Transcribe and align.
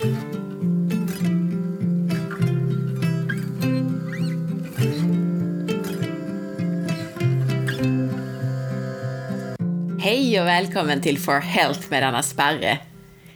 Hej 0.00 0.10
och 10.40 10.46
välkommen 10.46 11.02
till 11.02 11.18
For 11.18 11.40
Health 11.40 11.80
med 11.90 12.02
Anna 12.02 12.22
Sparre. 12.22 12.78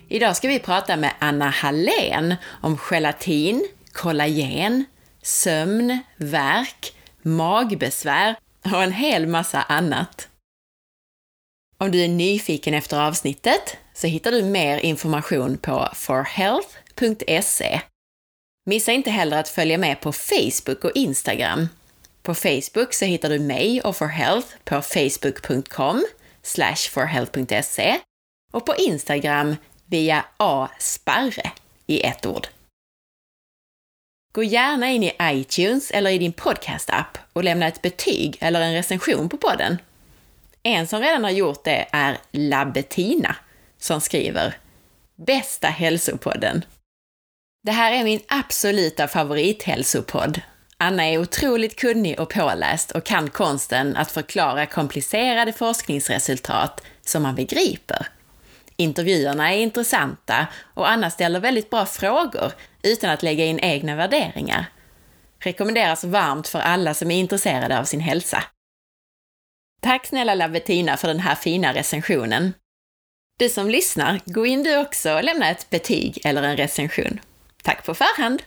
Idag 0.08 0.36
ska 0.36 0.48
vi 0.48 0.58
prata 0.58 0.96
med 0.96 1.12
Anna 1.18 1.50
Hallén 1.50 2.34
om 2.46 2.78
gelatin, 2.90 3.68
kollagen, 3.92 4.84
sömn, 5.22 5.98
värk, 6.16 6.92
magbesvär 7.22 8.36
och 8.62 8.82
en 8.82 8.92
hel 8.92 9.26
massa 9.26 9.62
annat. 9.62 10.28
Om 11.84 11.90
du 11.90 12.04
är 12.04 12.08
nyfiken 12.08 12.74
efter 12.74 13.06
avsnittet 13.06 13.76
så 13.94 14.06
hittar 14.06 14.32
du 14.32 14.42
mer 14.42 14.78
information 14.78 15.58
på 15.58 15.88
forhealth.se. 15.94 17.80
Missa 18.66 18.92
inte 18.92 19.10
heller 19.10 19.40
att 19.40 19.48
följa 19.48 19.78
med 19.78 20.00
på 20.00 20.12
Facebook 20.12 20.84
och 20.84 20.90
Instagram. 20.94 21.68
På 22.22 22.34
Facebook 22.34 22.94
så 22.94 23.04
hittar 23.04 23.28
du 23.28 23.38
mig 23.38 23.80
och 23.80 23.96
For 23.96 24.06
Health 24.06 24.48
på 24.64 24.82
facebook.com 24.82 26.06
forhealth.se 26.90 27.98
och 28.52 28.66
på 28.66 28.74
Instagram 28.74 29.56
via 29.86 30.24
asparre 30.36 31.50
i 31.86 32.00
ett 32.00 32.26
ord. 32.26 32.46
Gå 34.34 34.42
gärna 34.42 34.90
in 34.90 35.02
i 35.02 35.12
iTunes 35.22 35.90
eller 35.90 36.10
i 36.10 36.18
din 36.18 36.32
podcast-app 36.32 37.18
och 37.32 37.44
lämna 37.44 37.68
ett 37.68 37.82
betyg 37.82 38.36
eller 38.40 38.60
en 38.60 38.74
recension 38.74 39.28
på 39.28 39.36
podden. 39.36 39.78
En 40.66 40.86
som 40.86 41.00
redan 41.00 41.24
har 41.24 41.30
gjort 41.30 41.64
det 41.64 41.86
är 41.92 42.18
Labbetina 42.32 43.36
som 43.78 44.00
skriver 44.00 44.54
“Bästa 45.16 45.68
hälsopodden”. 45.68 46.64
Det 47.62 47.72
här 47.72 47.92
är 47.92 48.04
min 48.04 48.20
absoluta 48.28 49.08
favorithälsopodd. 49.08 50.40
Anna 50.76 51.04
är 51.04 51.18
otroligt 51.18 51.76
kunnig 51.76 52.20
och 52.20 52.34
påläst 52.34 52.90
och 52.90 53.04
kan 53.04 53.30
konsten 53.30 53.96
att 53.96 54.10
förklara 54.10 54.66
komplicerade 54.66 55.52
forskningsresultat 55.52 56.82
som 57.00 57.22
man 57.22 57.34
begriper. 57.34 58.06
Intervjuerna 58.76 59.54
är 59.54 59.58
intressanta 59.58 60.46
och 60.74 60.90
Anna 60.90 61.10
ställer 61.10 61.40
väldigt 61.40 61.70
bra 61.70 61.86
frågor 61.86 62.52
utan 62.82 63.10
att 63.10 63.22
lägga 63.22 63.44
in 63.44 63.60
egna 63.60 63.96
värderingar. 63.96 64.66
Rekommenderas 65.38 66.04
varmt 66.04 66.48
för 66.48 66.58
alla 66.58 66.94
som 66.94 67.10
är 67.10 67.16
intresserade 67.16 67.78
av 67.78 67.84
sin 67.84 68.00
hälsa. 68.00 68.44
Tack 69.84 70.06
snälla 70.06 70.34
Labetina 70.34 70.96
för 70.96 71.08
den 71.08 71.20
här 71.20 71.34
fina 71.34 71.74
recensionen. 71.74 72.54
Du 73.38 73.48
som 73.48 73.70
lyssnar, 73.70 74.20
gå 74.24 74.46
in 74.46 74.62
du 74.62 74.78
också 74.78 75.14
och 75.14 75.24
lämna 75.24 75.50
ett 75.50 75.70
betyg 75.70 76.20
eller 76.24 76.42
en 76.42 76.56
recension. 76.56 77.20
Tack 77.62 77.86
på 77.86 77.94
förhand! 77.94 78.42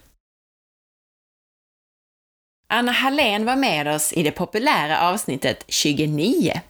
Anna 2.69 2.91
Hallén 2.91 3.45
var 3.45 3.55
med 3.55 3.87
oss 3.87 4.13
i 4.13 4.23
det 4.23 4.31
populära 4.31 5.09
avsnittet 5.09 5.63
29. 5.67 6.61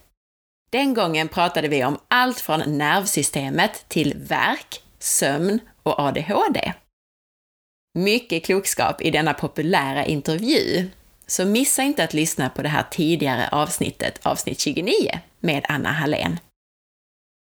Den 0.69 0.93
gången 0.93 1.27
pratade 1.27 1.67
vi 1.67 1.83
om 1.83 1.99
allt 2.07 2.39
från 2.39 2.77
nervsystemet 2.77 3.85
till 3.87 4.13
värk, 4.17 4.83
sömn 4.99 5.59
och 5.83 5.99
ADHD. 5.99 6.73
Mycket 7.93 8.45
klokskap 8.45 9.01
i 9.01 9.11
denna 9.11 9.33
populära 9.33 10.05
intervju, 10.05 10.89
så 11.27 11.45
missa 11.45 11.83
inte 11.83 12.03
att 12.03 12.13
lyssna 12.13 12.49
på 12.49 12.61
det 12.61 12.69
här 12.69 12.85
tidigare 12.91 13.49
avsnittet, 13.51 14.19
avsnitt 14.23 14.59
29, 14.59 15.19
med 15.39 15.65
Anna 15.69 15.91
Hallén. 15.91 16.39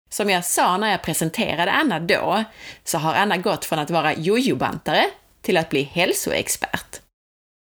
Som 0.09 0.30
jag 0.30 0.45
sa 0.45 0.78
när 0.78 0.92
jag 0.92 1.02
presenterade 1.02 1.72
Anna 1.72 2.00
då, 2.00 2.44
så 2.84 2.98
har 2.98 3.14
Anna 3.14 3.38
gått 3.38 3.66
från 3.66 3.80
att 3.80 3.89
vara 3.89 4.14
jojobantare 4.14 5.06
till 5.42 5.58
att 5.58 5.70
bli 5.70 5.84
hälsoexpert. 5.84 7.00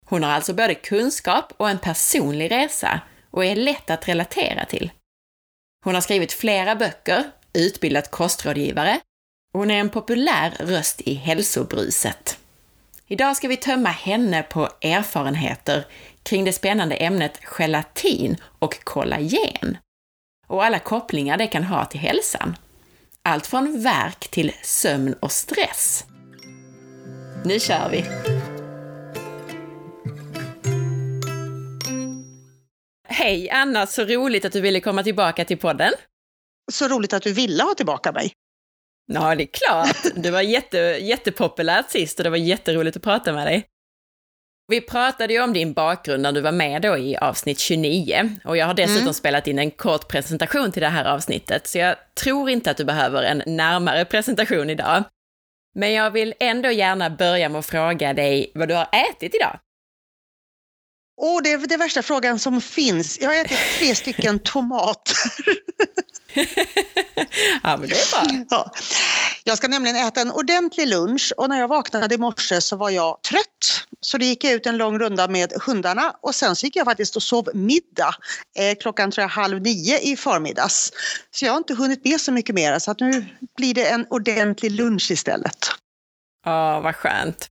Hon 0.07 0.23
har 0.23 0.31
alltså 0.31 0.55
både 0.55 0.75
kunskap 0.75 1.53
och 1.57 1.71
en 1.71 1.79
personlig 1.79 2.51
resa 2.51 3.01
och 3.31 3.45
är 3.45 3.57
lätt 3.57 3.91
att 3.91 4.09
relatera 4.09 4.65
till. 4.65 4.91
Hon 5.85 5.95
har 5.95 6.01
skrivit 6.01 6.33
flera 6.33 6.77
böcker, 6.77 7.25
utbildat 7.53 8.11
kostrådgivare 8.11 9.01
och 9.55 9.61
hon 9.61 9.71
är 9.71 9.81
en 9.81 9.89
populär 9.89 10.57
röst 10.61 11.01
i 11.01 11.15
hälsobruset. 11.15 12.39
Idag 13.07 13.37
ska 13.37 13.49
vi 13.49 13.57
tömma 13.57 13.89
henne 13.89 14.43
på 14.43 14.69
erfarenheter 14.83 15.87
kring 16.23 16.45
det 16.45 16.53
spännande 16.53 16.97
ämnet 16.97 17.41
gelatin 17.45 18.37
och 18.59 18.85
kollagen 18.85 19.79
och 20.47 20.65
alla 20.65 20.79
kopplingar 20.79 21.37
det 21.37 21.47
kan 21.47 21.65
ha 21.65 21.85
till 21.85 22.01
hälsan. 22.01 22.57
Allt 23.23 23.47
från 23.47 23.83
värk 23.83 24.29
till 24.29 24.53
sömn 24.63 25.15
och 25.21 25.33
stress. 25.33 26.05
Nu 27.45 27.61
kör 27.61 27.89
vi! 27.91 28.05
Hej 33.09 33.51
Anna, 33.51 33.87
så 33.87 34.05
roligt 34.05 34.45
att 34.45 34.53
du 34.53 34.61
ville 34.61 34.81
komma 34.81 35.03
tillbaka 35.03 35.45
till 35.45 35.59
podden. 35.59 35.93
Så 36.73 36.89
roligt 36.89 37.13
att 37.13 37.23
du 37.23 37.33
ville 37.33 37.63
ha 37.63 37.75
tillbaka 37.75 38.13
mig. 38.13 38.33
Ja, 39.13 39.35
det 39.35 39.43
är 39.43 39.49
klart. 39.53 40.13
Du 40.15 40.31
var 40.31 40.41
jätte, 40.41 40.79
jättepopulärt 40.79 41.91
sist 41.91 42.19
och 42.19 42.25
det 42.25 42.31
var 42.31 42.37
jätteroligt 42.37 42.97
att 42.97 43.03
prata 43.03 43.33
med 43.33 43.47
dig. 43.47 43.67
Vi 44.69 44.81
pratade 44.81 45.33
ju 45.33 45.43
om 45.43 45.53
din 45.53 45.73
bakgrund 45.73 46.23
när 46.23 46.33
du 46.33 46.41
var 46.41 46.53
med 46.53 46.83
då 46.83 46.99
i 46.99 47.17
avsnitt 47.17 47.59
29 47.59 48.37
och 48.45 48.57
jag 48.57 48.67
har 48.67 48.75
dessutom 48.75 49.03
mm. 49.03 49.15
spelat 49.15 49.47
in 49.47 49.59
en 49.59 49.71
kort 49.71 50.09
presentation 50.09 50.73
till 50.73 50.83
det 50.83 50.89
här 50.89 51.05
avsnittet, 51.05 51.67
så 51.67 51.79
jag 51.79 51.97
tror 52.23 52.51
inte 52.51 52.71
att 52.71 52.77
du 52.77 52.85
behöver 52.85 53.23
en 53.23 53.43
närmare 53.47 54.05
presentation 54.05 54.71
idag. 54.71 55.05
Men 55.75 55.93
jag 55.93 56.11
vill 56.11 56.35
ändå 56.41 56.71
gärna 56.71 57.11
börja 57.11 57.49
med 57.49 57.59
att 57.59 57.67
fråga 57.67 58.13
dig 58.13 58.53
vad 58.55 58.69
du 58.69 58.75
har 58.75 58.89
ätit 59.11 59.35
idag. 59.35 59.59
Åh, 61.17 61.43
det 61.43 61.53
är 61.53 61.59
den 61.59 61.79
värsta 61.79 62.03
frågan 62.03 62.39
som 62.39 62.61
finns. 62.61 63.19
Jag 63.21 63.29
har 63.29 63.35
ätit 63.35 63.59
tre 63.79 63.95
stycken 63.95 64.39
tomater. 64.45 65.17
ja, 67.63 67.77
men 67.77 67.89
det 67.89 67.95
är 67.95 68.11
bra. 68.11 68.45
Ja. 68.51 68.71
Jag 69.45 69.59
ska 69.59 69.69
nämligen 69.69 69.97
äta 69.97 70.21
en 70.21 70.33
ordentlig 70.33 70.89
lunch 70.89 71.33
och 71.37 71.49
när 71.49 71.59
jag 71.59 71.69
vaknade 71.69 72.15
i 72.15 72.19
morse 72.19 72.61
så 72.61 72.77
var 72.77 72.91
jag 72.91 73.23
trött. 73.23 73.87
Så 74.01 74.19
det 74.19 74.27
gick 74.27 74.45
jag 74.45 74.53
ut 74.53 74.67
en 74.67 74.77
lång 74.77 74.99
runda 74.99 75.29
med 75.29 75.53
hundarna 75.67 76.17
och 76.23 76.35
sen 76.35 76.57
så 76.57 76.67
gick 76.67 76.77
jag 76.77 76.85
faktiskt 76.85 77.17
och 77.17 77.23
sov 77.23 77.49
middag 77.55 78.15
eh, 78.59 78.77
klockan 78.81 79.11
tror 79.11 79.23
jag 79.23 79.29
halv 79.29 79.61
nio 79.61 79.99
i 79.99 80.17
förmiddags. 80.17 80.93
Så 81.31 81.45
jag 81.45 81.53
har 81.53 81.59
inte 81.59 81.75
hunnit 81.75 82.05
med 82.05 82.21
så 82.21 82.33
mycket 82.33 82.55
mer 82.55 82.79
så 82.79 82.91
att 82.91 83.01
nu 83.01 83.27
blir 83.57 83.75
det 83.75 83.89
en 83.89 84.07
ordentlig 84.11 84.71
lunch 84.71 85.11
istället. 85.11 85.67
Ja, 86.45 86.81
vad 86.81 86.97
skönt. 86.97 87.49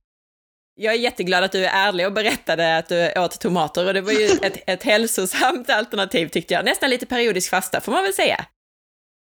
Jag 0.74 0.94
är 0.94 0.98
jätteglad 0.98 1.44
att 1.44 1.52
du 1.52 1.66
är 1.66 1.88
ärlig 1.88 2.06
och 2.06 2.12
berättade 2.12 2.76
att 2.76 2.88
du 2.88 3.12
åt 3.16 3.40
tomater 3.40 3.86
och 3.86 3.94
det 3.94 4.00
var 4.00 4.12
ju 4.12 4.26
ett, 4.42 4.62
ett 4.66 4.82
hälsosamt 4.82 5.70
alternativ 5.70 6.28
tyckte 6.28 6.54
jag. 6.54 6.64
Nästan 6.64 6.90
lite 6.90 7.06
periodisk 7.06 7.50
fasta 7.50 7.80
får 7.80 7.92
man 7.92 8.02
väl 8.02 8.14
säga. 8.14 8.46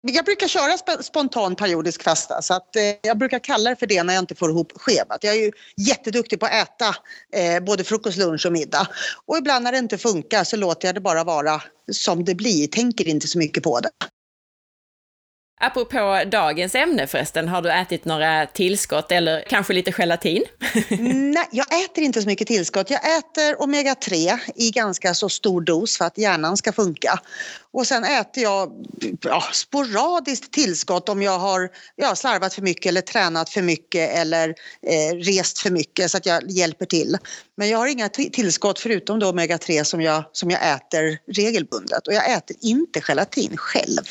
Jag 0.00 0.25
brukar 0.25 0.48
köra 0.48 1.03
spontan 1.03 1.56
periodisk 1.56 2.03
fasta 2.03 2.42
så 2.42 2.54
att 2.54 2.76
eh, 2.76 2.82
jag 3.03 3.19
brukar 3.19 3.38
kalla 3.38 3.70
det 3.70 3.76
för 3.76 3.87
det 3.87 4.03
när 4.03 4.14
jag 4.14 4.22
inte 4.22 4.34
får 4.34 4.50
ihop 4.50 4.72
schemat. 4.76 5.25
Jag 5.25 5.34
är 5.34 5.41
ju 5.41 5.53
jätteduktig 5.76 6.41
på 6.41 6.47
att 6.47 6.53
äta 6.53 6.94
eh, 7.32 7.60
både 7.64 7.84
frukost, 7.84 8.19
lunch 8.19 8.47
och 8.47 8.53
middag. 8.53 8.88
Och 9.26 9.38
ibland 9.38 9.64
när 9.64 9.72
det 9.72 9.78
inte 9.78 9.98
funkar 9.98 10.44
så 10.44 10.56
låter 10.56 10.88
jag 10.88 10.94
det 10.94 11.00
bara 11.00 11.25
vara 11.25 11.62
som 11.92 12.25
det 12.25 12.34
blir, 12.34 12.66
tänker 12.66 13.08
inte 13.08 13.28
så 13.28 13.38
mycket 13.38 13.62
på 13.62 13.81
det. 13.81 13.91
Apropå 15.60 16.22
dagens 16.26 16.74
ämne 16.74 17.06
förresten, 17.06 17.48
har 17.48 17.62
du 17.62 17.72
ätit 17.72 18.04
några 18.04 18.46
tillskott 18.46 19.12
eller 19.12 19.44
kanske 19.48 19.72
lite 19.72 19.92
gelatin? 19.92 20.44
Nej, 21.08 21.48
jag 21.52 21.84
äter 21.84 22.04
inte 22.04 22.22
så 22.22 22.28
mycket 22.28 22.46
tillskott. 22.46 22.91
Jag 22.91 23.19
äter 23.19 23.54
omega-3 23.62 24.38
i 24.56 24.70
ganska 24.70 25.14
så 25.14 25.28
stor 25.28 25.60
dos 25.60 25.98
för 25.98 26.04
att 26.04 26.19
hjärnan 26.19 26.56
ska 26.56 26.72
funka. 26.72 27.20
Och 27.72 27.86
sen 27.86 28.04
äter 28.04 28.42
jag 28.42 28.72
ja, 29.20 29.42
sporadiskt 29.52 30.52
tillskott 30.52 31.08
om 31.08 31.22
jag 31.22 31.38
har 31.38 31.70
ja, 31.96 32.14
slarvat 32.14 32.54
för 32.54 32.62
mycket 32.62 32.86
eller 32.86 33.00
tränat 33.00 33.50
för 33.50 33.62
mycket 33.62 34.10
eller 34.10 34.48
eh, 34.86 35.16
rest 35.16 35.58
för 35.58 35.70
mycket 35.70 36.10
så 36.10 36.16
att 36.16 36.26
jag 36.26 36.50
hjälper 36.50 36.87
till. 36.87 37.19
Men 37.56 37.69
jag 37.69 37.78
har 37.78 37.87
inga 37.87 38.08
tillskott 38.08 38.78
förutom 38.78 39.20
omega-3 39.22 39.84
som 39.84 40.00
jag, 40.00 40.25
som 40.32 40.50
jag 40.50 40.60
äter 40.72 41.19
regelbundet 41.32 42.06
och 42.06 42.12
jag 42.14 42.32
äter 42.32 42.56
inte 42.60 43.00
gelatin 43.00 43.56
själv. 43.56 44.02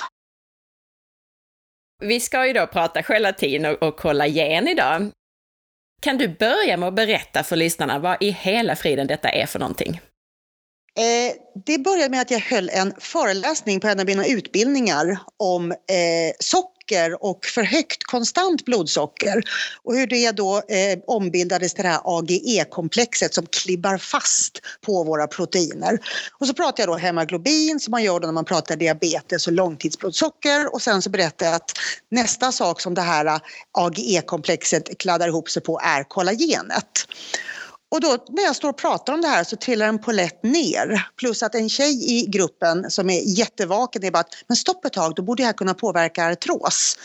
Vi 2.00 2.20
ska 2.20 2.48
ju 2.48 2.54
då 2.54 2.68
prata 2.68 3.04
gelatin 3.04 3.66
och, 3.66 3.84
och 3.84 3.98
kollagen 3.98 4.68
idag. 4.68 5.12
Kan 6.02 6.18
du 6.18 6.28
börja 6.28 6.78
med 6.78 6.88
att 6.88 6.96
berätta 6.96 7.44
för 7.44 7.56
lyssnarna 7.56 8.00
vad 8.00 8.24
i 8.24 8.32
hela 8.32 8.76
friden 8.76 9.08
detta 9.08 9.30
är 9.30 9.46
för 9.46 9.60
någonting? 9.60 10.02
Eh, 10.98 11.34
det 11.66 11.78
började 11.78 12.10
med 12.10 12.22
att 12.22 12.32
jag 12.32 12.40
höll 12.40 12.70
en 12.70 12.94
föreläsning 13.00 13.80
på 13.80 13.88
en 13.88 14.00
av 14.00 14.06
mina 14.06 14.28
utbildningar 14.28 15.20
om 15.38 15.72
eh, 15.72 16.34
socker 16.40 16.77
blodsocker 16.88 17.24
och 17.24 17.46
för 17.46 17.64
högt 17.64 18.04
konstant 18.04 18.66
blodsocker 18.66 19.44
och 19.84 19.96
hur 19.96 20.08
det 20.08 20.32
då 20.32 20.58
eh, 20.58 21.00
ombildades 21.08 21.74
till 21.74 21.84
det 21.84 21.90
här 21.90 22.02
AGE-komplexet 22.04 23.34
som 23.34 23.46
klibbar 23.46 23.98
fast 23.98 24.62
på 24.82 25.04
våra 25.04 25.28
proteiner. 25.28 26.00
Och 26.40 26.48
så 26.48 26.54
pratar 26.54 26.84
jag 26.84 26.90
då 26.90 26.96
hemoglobin 26.96 27.80
som 27.80 27.92
man 27.92 28.04
gör 28.04 28.20
då 28.20 28.28
när 28.28 28.34
man 28.34 28.46
pratar 28.46 28.76
diabetes 28.76 29.48
och 29.48 29.54
långtidsblodsocker 29.54 30.74
och 30.74 30.82
sen 30.82 31.02
så 31.02 31.10
berättar 31.10 31.46
jag 31.46 31.56
att 31.56 31.72
nästa 32.12 32.52
sak 32.52 32.82
som 32.82 32.94
det 32.94 33.02
här 33.02 33.40
AGE-komplexet 33.72 34.98
kladdar 34.98 35.28
ihop 35.28 35.50
sig 35.50 35.62
på 35.62 35.80
är 35.84 36.04
kollagenet. 36.04 37.08
Och 37.92 38.02
då 38.02 38.18
när 38.30 38.44
jag 38.44 38.56
står 38.56 38.70
och 38.70 38.78
pratar 38.78 39.14
om 39.14 39.22
det 39.22 39.28
här 39.28 39.44
så 39.44 39.56
trillar 39.56 39.88
en 39.88 40.00
polett 40.00 40.44
ner. 40.44 41.08
Plus 41.20 41.44
att 41.44 41.56
en 41.56 41.70
tjej 41.70 42.20
i 42.20 42.26
gruppen 42.26 42.92
som 42.92 43.10
är 43.10 43.40
jättevaken 43.40 44.04
är 44.04 44.12
bara 44.12 44.20
att 44.20 44.36
men 44.48 44.56
stopp 44.56 44.86
ett 44.86 44.94
tag, 44.94 45.16
då 45.16 45.22
borde 45.22 45.44
jag 45.44 45.56
kunna 45.56 45.74
påverka 45.74 46.32
artros. 46.32 46.98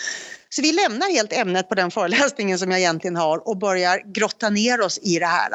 Så 0.49 0.63
vi 0.63 0.73
lämnar 0.73 1.13
helt 1.13 1.33
ämnet 1.33 1.69
på 1.69 1.75
den 1.75 1.91
föreläsningen 1.91 2.59
som 2.59 2.71
jag 2.71 2.81
egentligen 2.81 3.17
har 3.17 3.49
och 3.49 3.57
börjar 3.57 4.13
grotta 4.15 4.51
ner 4.51 4.81
oss 4.81 4.99
i 5.03 5.19
det 5.19 5.27
här. 5.27 5.51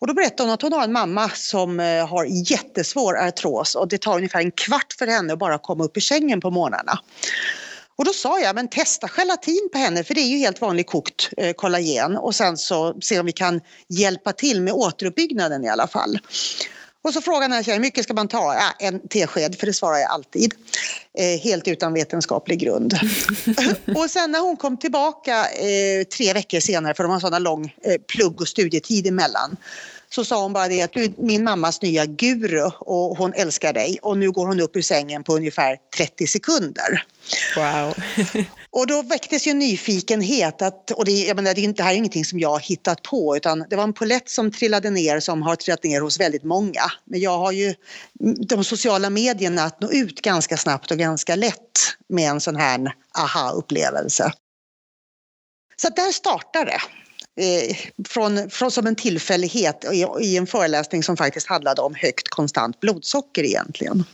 Och 0.00 0.06
då 0.06 0.14
berättar 0.14 0.44
hon 0.44 0.52
att 0.52 0.62
hon 0.62 0.72
har 0.72 0.84
en 0.84 0.92
mamma 0.92 1.28
som 1.28 1.80
eh, 1.80 2.08
har 2.08 2.24
jättesvår 2.50 3.18
artros 3.18 3.74
och 3.74 3.88
det 3.88 3.98
tar 3.98 4.16
ungefär 4.16 4.40
en 4.40 4.50
kvart 4.50 4.92
för 4.98 5.06
henne 5.06 5.32
att 5.32 5.38
bara 5.38 5.58
komma 5.58 5.84
upp 5.84 5.96
i 5.96 6.00
sängen 6.00 6.40
på 6.40 6.50
morgnarna. 6.50 6.98
Och 8.00 8.06
då 8.06 8.12
sa 8.12 8.40
jag, 8.40 8.54
men 8.54 8.68
testa 8.68 9.08
gelatin 9.08 9.68
på 9.72 9.78
henne 9.78 10.04
för 10.04 10.14
det 10.14 10.20
är 10.20 10.28
ju 10.28 10.38
helt 10.38 10.60
vanlig 10.60 10.86
kokt 10.86 11.30
eh, 11.36 11.52
kollagen 11.52 12.16
och 12.16 12.34
sen 12.34 12.56
så 12.56 12.96
se 13.00 13.20
om 13.20 13.26
vi 13.26 13.32
kan 13.32 13.60
hjälpa 13.88 14.32
till 14.32 14.62
med 14.62 14.74
återuppbyggnaden 14.74 15.64
i 15.64 15.68
alla 15.68 15.86
fall. 15.86 16.18
Och 17.02 17.12
så 17.12 17.20
frågade 17.20 17.56
jag 17.56 17.74
hur 17.74 17.80
mycket 17.80 18.04
ska 18.04 18.14
man 18.14 18.28
ta? 18.28 18.54
Ja, 18.54 18.86
en 18.86 19.08
tesked, 19.08 19.58
för 19.58 19.66
det 19.66 19.72
svarar 19.72 19.98
jag 19.98 20.10
alltid. 20.10 20.54
Eh, 21.18 21.40
helt 21.40 21.68
utan 21.68 21.94
vetenskaplig 21.94 22.58
grund. 22.58 22.94
och 23.96 24.10
sen 24.10 24.30
när 24.30 24.40
hon 24.40 24.56
kom 24.56 24.76
tillbaka 24.76 25.50
eh, 25.50 26.04
tre 26.16 26.32
veckor 26.32 26.60
senare, 26.60 26.94
för 26.94 27.02
de 27.02 27.12
har 27.12 27.20
sådana 27.20 27.38
lång 27.38 27.74
eh, 27.82 28.00
plugg 28.08 28.40
och 28.40 28.48
studietid 28.48 29.06
emellan, 29.06 29.56
så 30.14 30.24
sa 30.24 30.42
hon 30.42 30.52
bara 30.52 30.68
det 30.68 30.82
att 30.82 30.92
du 30.92 31.04
är 31.04 31.12
min 31.18 31.44
mammas 31.44 31.82
nya 31.82 32.06
guru 32.06 32.70
och 32.78 33.16
hon 33.16 33.34
älskar 33.34 33.72
dig 33.72 33.98
och 34.02 34.18
nu 34.18 34.30
går 34.30 34.46
hon 34.46 34.60
upp 34.60 34.76
ur 34.76 34.82
sängen 34.82 35.24
på 35.24 35.36
ungefär 35.36 35.76
30 35.96 36.26
sekunder. 36.26 37.04
Wow. 37.56 37.94
och 38.70 38.86
då 38.86 39.02
väcktes 39.02 39.46
ju 39.46 39.54
nyfikenhet 39.54 40.62
att, 40.62 40.90
och 40.90 41.04
det, 41.04 41.12
jag 41.12 41.36
menar, 41.36 41.72
det 41.74 41.82
här 41.82 41.92
är 41.92 41.96
ingenting 41.96 42.24
som 42.24 42.38
jag 42.38 42.48
har 42.48 42.60
hittat 42.60 43.02
på 43.02 43.36
utan 43.36 43.64
det 43.70 43.76
var 43.76 43.84
en 43.84 43.92
polett 43.92 44.28
som 44.28 44.52
trillade 44.52 44.90
ner 44.90 45.20
som 45.20 45.42
har 45.42 45.56
trillat 45.56 45.84
ner 45.84 46.00
hos 46.00 46.20
väldigt 46.20 46.44
många. 46.44 46.82
Men 47.04 47.20
jag 47.20 47.38
har 47.38 47.52
ju 47.52 47.74
de 48.48 48.64
sociala 48.64 49.10
medierna 49.10 49.62
att 49.62 49.80
nå 49.80 49.90
ut 49.90 50.22
ganska 50.22 50.56
snabbt 50.56 50.90
och 50.90 50.98
ganska 50.98 51.36
lätt 51.36 51.56
med 52.08 52.30
en 52.30 52.40
sån 52.40 52.56
här 52.56 52.94
aha-upplevelse. 53.18 54.32
Så 55.76 55.88
där 55.88 56.12
startar 56.12 56.64
det 56.64 56.80
eh, 57.40 57.76
från, 58.08 58.50
från, 58.50 58.70
som 58.70 58.86
en 58.86 58.96
tillfällighet 58.96 59.84
i, 59.92 60.06
i 60.20 60.36
en 60.36 60.46
föreläsning 60.46 61.02
som 61.02 61.16
faktiskt 61.16 61.46
handlade 61.46 61.82
om 61.82 61.94
högt 61.94 62.28
konstant 62.28 62.80
blodsocker 62.80 63.44
egentligen. 63.44 64.04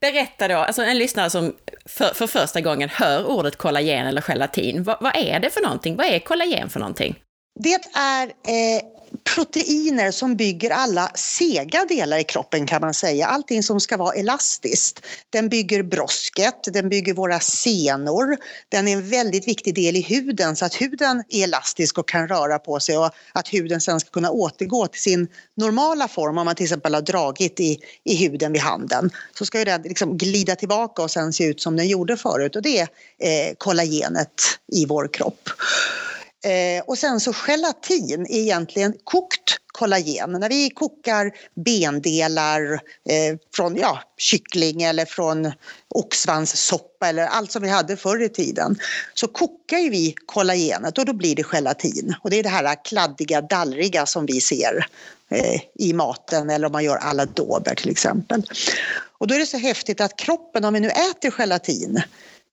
Berätta 0.00 0.48
då, 0.48 0.56
alltså 0.56 0.82
en 0.82 0.98
lyssnare 0.98 1.30
som 1.30 1.56
för, 1.84 2.14
för 2.14 2.26
första 2.26 2.60
gången 2.60 2.88
hör 2.88 3.26
ordet 3.26 3.56
kollagen 3.56 4.06
eller 4.06 4.20
gelatin, 4.20 4.82
vad, 4.82 4.96
vad, 5.00 5.16
är 5.16 5.40
det 5.40 5.50
för 5.50 5.60
någonting? 5.60 5.96
Vad 5.96 6.06
är 6.06 6.18
kollagen 6.18 6.70
för 6.70 6.80
någonting? 6.80 7.18
Det 7.60 7.80
är 7.94 8.26
eh, 8.26 8.82
proteiner 9.16 10.10
som 10.10 10.36
bygger 10.36 10.70
alla 10.70 11.10
sega 11.14 11.84
delar 11.84 12.18
i 12.18 12.24
kroppen 12.24 12.66
kan 12.66 12.80
man 12.80 12.94
säga. 12.94 13.26
Allting 13.26 13.62
som 13.62 13.80
ska 13.80 13.96
vara 13.96 14.14
elastiskt. 14.14 15.06
Den 15.30 15.48
bygger 15.48 15.82
brosket, 15.82 16.54
den 16.72 16.88
bygger 16.88 17.14
våra 17.14 17.40
senor. 17.40 18.36
Den 18.68 18.88
är 18.88 18.92
en 18.92 19.10
väldigt 19.10 19.48
viktig 19.48 19.74
del 19.74 19.96
i 19.96 20.00
huden 20.00 20.56
så 20.56 20.64
att 20.64 20.74
huden 20.74 21.22
är 21.28 21.44
elastisk 21.44 21.98
och 21.98 22.08
kan 22.08 22.28
röra 22.28 22.58
på 22.58 22.80
sig 22.80 22.98
och 22.98 23.10
att 23.32 23.48
huden 23.48 23.80
sen 23.80 24.00
ska 24.00 24.10
kunna 24.10 24.30
återgå 24.30 24.86
till 24.86 25.02
sin 25.02 25.28
normala 25.56 26.08
form. 26.08 26.38
Om 26.38 26.44
man 26.44 26.54
till 26.54 26.64
exempel 26.64 26.94
har 26.94 27.02
dragit 27.02 27.60
i, 27.60 27.78
i 28.04 28.16
huden 28.16 28.52
vid 28.52 28.62
handen 28.62 29.10
så 29.38 29.46
ska 29.46 29.58
ju 29.58 29.64
den 29.64 29.82
liksom 29.82 30.18
glida 30.18 30.56
tillbaka 30.56 31.02
och 31.02 31.10
sen 31.10 31.32
se 31.32 31.44
ut 31.44 31.60
som 31.60 31.76
den 31.76 31.88
gjorde 31.88 32.16
förut 32.16 32.56
och 32.56 32.62
det 32.62 32.78
är 32.78 32.88
eh, 33.18 33.54
kollagenet 33.58 34.42
i 34.72 34.86
vår 34.86 35.08
kropp. 35.12 35.48
Eh, 36.44 36.84
och 36.86 36.98
sen 36.98 37.20
så 37.20 37.32
gelatin 37.32 38.26
är 38.26 38.38
egentligen 38.38 38.94
kokt 39.04 39.60
kollagen. 39.66 40.32
När 40.32 40.48
vi 40.48 40.70
kokar 40.70 41.32
bendelar 41.64 42.72
eh, 43.08 43.38
från 43.54 43.76
ja, 43.76 44.02
kyckling 44.16 44.82
eller 44.82 45.04
från 45.04 45.52
oxsvanssoppa 45.88 47.08
eller 47.08 47.26
allt 47.26 47.52
som 47.52 47.62
vi 47.62 47.68
hade 47.68 47.96
förr 47.96 48.22
i 48.22 48.28
tiden 48.28 48.78
så 49.14 49.28
kokar 49.28 49.78
ju 49.78 49.90
vi 49.90 50.14
kollagenet 50.26 50.98
och 50.98 51.04
då 51.04 51.12
blir 51.12 51.36
det 51.36 51.42
gelatin. 51.42 52.14
Och 52.22 52.30
det 52.30 52.38
är 52.38 52.42
det 52.42 52.48
här 52.48 52.84
kladdiga, 52.84 53.40
dallriga 53.40 54.06
som 54.06 54.26
vi 54.26 54.40
ser 54.40 54.86
eh, 55.30 55.60
i 55.74 55.92
maten 55.92 56.50
eller 56.50 56.66
om 56.66 56.72
man 56.72 56.84
gör 56.84 56.96
alla 56.96 57.24
dober 57.24 57.74
till 57.74 57.90
exempel. 57.90 58.42
Och 59.18 59.26
då 59.26 59.34
är 59.34 59.38
det 59.38 59.46
så 59.46 59.58
häftigt 59.58 60.00
att 60.00 60.16
kroppen, 60.16 60.64
om 60.64 60.74
vi 60.74 60.80
nu 60.80 60.88
äter 60.88 61.30
gelatin 61.30 62.02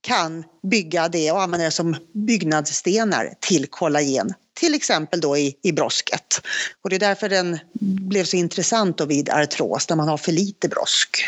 kan 0.04 0.44
bygga 0.72 1.08
det 1.10 1.32
och 1.32 1.42
använda 1.42 1.66
det 1.66 1.72
som 1.72 1.96
byggnadsstenar 2.14 3.34
till 3.40 3.68
kollagen. 3.68 4.34
Till 4.60 4.74
exempel 4.74 5.22
då 5.22 5.38
i, 5.38 5.56
i 5.64 5.72
brosket. 5.72 6.42
Och 6.84 6.90
det 6.90 6.96
är 6.96 7.00
därför 7.00 7.30
den 7.30 7.60
blev 7.82 8.24
så 8.24 8.38
intressant 8.38 8.98
då 8.98 9.06
vid 9.06 9.30
artros, 9.30 9.90
när 9.90 9.96
man 9.96 10.08
har 10.08 10.18
för 10.18 10.32
lite 10.32 10.68
brosk. 10.68 11.26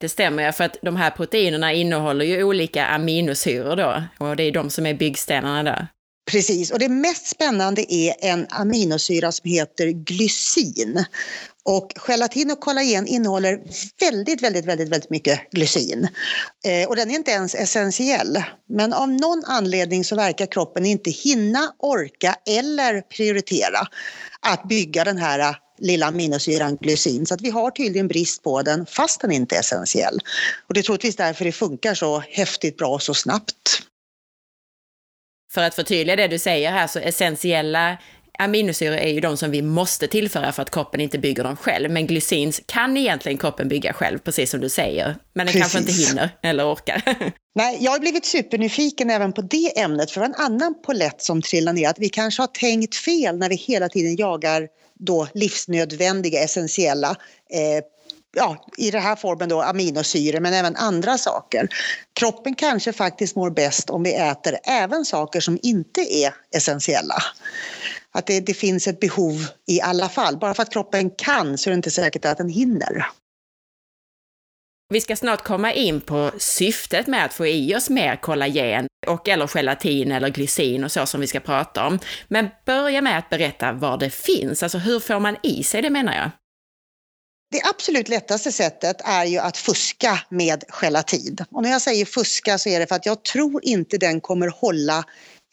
Det 0.00 0.08
stämmer 0.08 0.52
för 0.52 0.64
att 0.64 0.76
de 0.82 0.96
här 0.96 1.10
proteinerna 1.10 1.72
innehåller 1.72 2.24
ju 2.24 2.44
olika 2.44 2.86
aminosyror 2.86 3.76
då, 3.76 4.02
och 4.18 4.36
det 4.36 4.42
är 4.42 4.52
de 4.52 4.70
som 4.70 4.86
är 4.86 4.94
byggstenarna 4.94 5.62
där. 5.62 5.88
Precis, 6.30 6.70
och 6.70 6.78
det 6.78 6.88
mest 6.88 7.26
spännande 7.26 7.94
är 7.94 8.14
en 8.20 8.46
aminosyra 8.50 9.32
som 9.32 9.50
heter 9.50 9.86
glycin. 9.86 11.04
Och 11.68 11.92
gelatin 11.96 12.50
och 12.50 12.60
kollagen 12.60 13.06
innehåller 13.06 13.60
väldigt, 14.00 14.42
väldigt, 14.42 14.64
väldigt, 14.64 14.88
väldigt 14.88 15.10
mycket 15.10 15.50
glycin. 15.50 16.08
Eh, 16.64 16.88
och 16.88 16.96
den 16.96 17.10
är 17.10 17.14
inte 17.14 17.30
ens 17.30 17.54
essentiell. 17.54 18.42
Men 18.68 18.92
av 18.92 19.08
någon 19.08 19.44
anledning 19.46 20.04
så 20.04 20.16
verkar 20.16 20.46
kroppen 20.46 20.86
inte 20.86 21.10
hinna, 21.10 21.74
orka 21.78 22.34
eller 22.46 23.00
prioritera 23.00 23.78
att 24.40 24.68
bygga 24.68 25.04
den 25.04 25.18
här 25.18 25.38
eh, 25.38 25.54
lilla 25.78 26.06
aminosyran 26.06 26.76
glycin. 26.76 27.26
Så 27.26 27.34
att 27.34 27.40
vi 27.40 27.50
har 27.50 27.70
tydligen 27.70 28.08
brist 28.08 28.42
på 28.42 28.62
den 28.62 28.86
fast 28.86 29.20
den 29.20 29.32
inte 29.32 29.56
är 29.56 29.60
essentiell. 29.60 30.18
Och 30.68 30.74
det 30.74 30.80
är 30.80 30.82
troligtvis 30.82 31.16
därför 31.16 31.44
det 31.44 31.52
funkar 31.52 31.94
så 31.94 32.18
häftigt 32.18 32.76
bra 32.76 32.88
och 32.88 33.02
så 33.02 33.14
snabbt. 33.14 33.82
För 35.52 35.62
att 35.62 35.74
förtydliga 35.74 36.16
det 36.16 36.28
du 36.28 36.38
säger 36.38 36.72
här, 36.72 36.86
så 36.86 36.98
essentiella 36.98 37.98
aminosyror 38.38 38.96
är 38.96 39.08
ju 39.08 39.20
de 39.20 39.36
som 39.36 39.50
vi 39.50 39.62
måste 39.62 40.08
tillföra 40.08 40.52
för 40.52 40.62
att 40.62 40.70
kroppen 40.70 41.00
inte 41.00 41.18
bygger 41.18 41.44
dem 41.44 41.56
själv. 41.56 41.90
Men 41.90 42.06
glysins 42.06 42.60
kan 42.66 42.96
egentligen 42.96 43.38
kroppen 43.38 43.68
bygga 43.68 43.92
själv, 43.92 44.18
precis 44.18 44.50
som 44.50 44.60
du 44.60 44.68
säger. 44.68 45.16
Men 45.32 45.46
den 45.46 45.52
precis. 45.52 45.60
kanske 45.60 45.78
inte 45.78 45.92
hinner 45.92 46.30
eller 46.42 46.72
orkar. 46.72 47.02
Nej, 47.54 47.78
jag 47.80 47.90
har 47.92 47.98
blivit 47.98 48.24
supernyfiken 48.26 49.10
även 49.10 49.32
på 49.32 49.42
det 49.42 49.80
ämnet, 49.80 50.10
för 50.10 50.20
det 50.20 50.28
var 50.28 50.34
en 50.34 50.44
annan 50.44 50.74
polett 50.82 51.22
som 51.22 51.42
trillade 51.42 51.80
ner, 51.80 51.88
att 51.88 51.98
vi 51.98 52.08
kanske 52.08 52.42
har 52.42 52.46
tänkt 52.46 52.96
fel 52.96 53.38
när 53.38 53.48
vi 53.48 53.54
hela 53.54 53.88
tiden 53.88 54.16
jagar 54.16 54.68
då 54.98 55.28
livsnödvändiga, 55.34 56.42
essentiella 56.42 57.10
eh, 57.50 57.84
ja, 58.36 58.66
i 58.76 58.90
den 58.90 59.02
här 59.02 59.16
formen 59.16 59.48
då 59.48 59.62
aminosyror 59.62 60.40
men 60.40 60.54
även 60.54 60.76
andra 60.76 61.18
saker. 61.18 61.68
Kroppen 62.12 62.54
kanske 62.54 62.92
faktiskt 62.92 63.36
mår 63.36 63.50
bäst 63.50 63.90
om 63.90 64.02
vi 64.02 64.14
äter 64.14 64.58
även 64.64 65.04
saker 65.04 65.40
som 65.40 65.58
inte 65.62 66.00
är 66.00 66.34
essentiella. 66.56 67.22
Att 68.14 68.26
det, 68.26 68.40
det 68.40 68.54
finns 68.54 68.86
ett 68.86 69.00
behov 69.00 69.46
i 69.66 69.80
alla 69.80 70.08
fall. 70.08 70.38
Bara 70.38 70.54
för 70.54 70.62
att 70.62 70.72
kroppen 70.72 71.10
kan 71.10 71.58
så 71.58 71.70
är 71.70 71.72
det 71.72 71.76
inte 71.76 71.90
säkert 71.90 72.24
att 72.24 72.38
den 72.38 72.48
hinner. 72.48 73.06
Vi 74.94 75.00
ska 75.00 75.16
snart 75.16 75.44
komma 75.44 75.72
in 75.72 76.00
på 76.00 76.30
syftet 76.38 77.06
med 77.06 77.24
att 77.24 77.34
få 77.34 77.46
i 77.46 77.74
oss 77.74 77.90
mer 77.90 78.16
kollagen 78.16 78.86
och 79.06 79.28
eller 79.28 79.46
gelatin 79.46 80.12
eller 80.12 80.28
glycin 80.28 80.84
och 80.84 80.92
så 80.92 81.06
som 81.06 81.20
vi 81.20 81.26
ska 81.26 81.40
prata 81.40 81.86
om. 81.86 81.98
Men 82.28 82.48
börja 82.66 83.02
med 83.02 83.18
att 83.18 83.30
berätta 83.30 83.72
var 83.72 83.98
det 83.98 84.10
finns, 84.10 84.62
alltså 84.62 84.78
hur 84.78 85.00
får 85.00 85.20
man 85.20 85.36
i 85.42 85.62
sig 85.62 85.82
det 85.82 85.90
menar 85.90 86.14
jag? 86.16 86.30
Det 87.50 87.62
absolut 87.70 88.08
lättaste 88.08 88.52
sättet 88.52 88.96
är 89.04 89.24
ju 89.24 89.38
att 89.38 89.56
fuska 89.56 90.20
med 90.28 90.64
gelatin. 90.68 91.36
Och 91.50 91.62
när 91.62 91.70
jag 91.70 91.82
säger 91.82 92.04
fuska 92.04 92.58
så 92.58 92.68
är 92.68 92.80
det 92.80 92.86
för 92.86 92.94
att 92.94 93.06
jag 93.06 93.24
tror 93.24 93.64
inte 93.64 93.98
den 93.98 94.20
kommer 94.20 94.48
hålla 94.48 95.04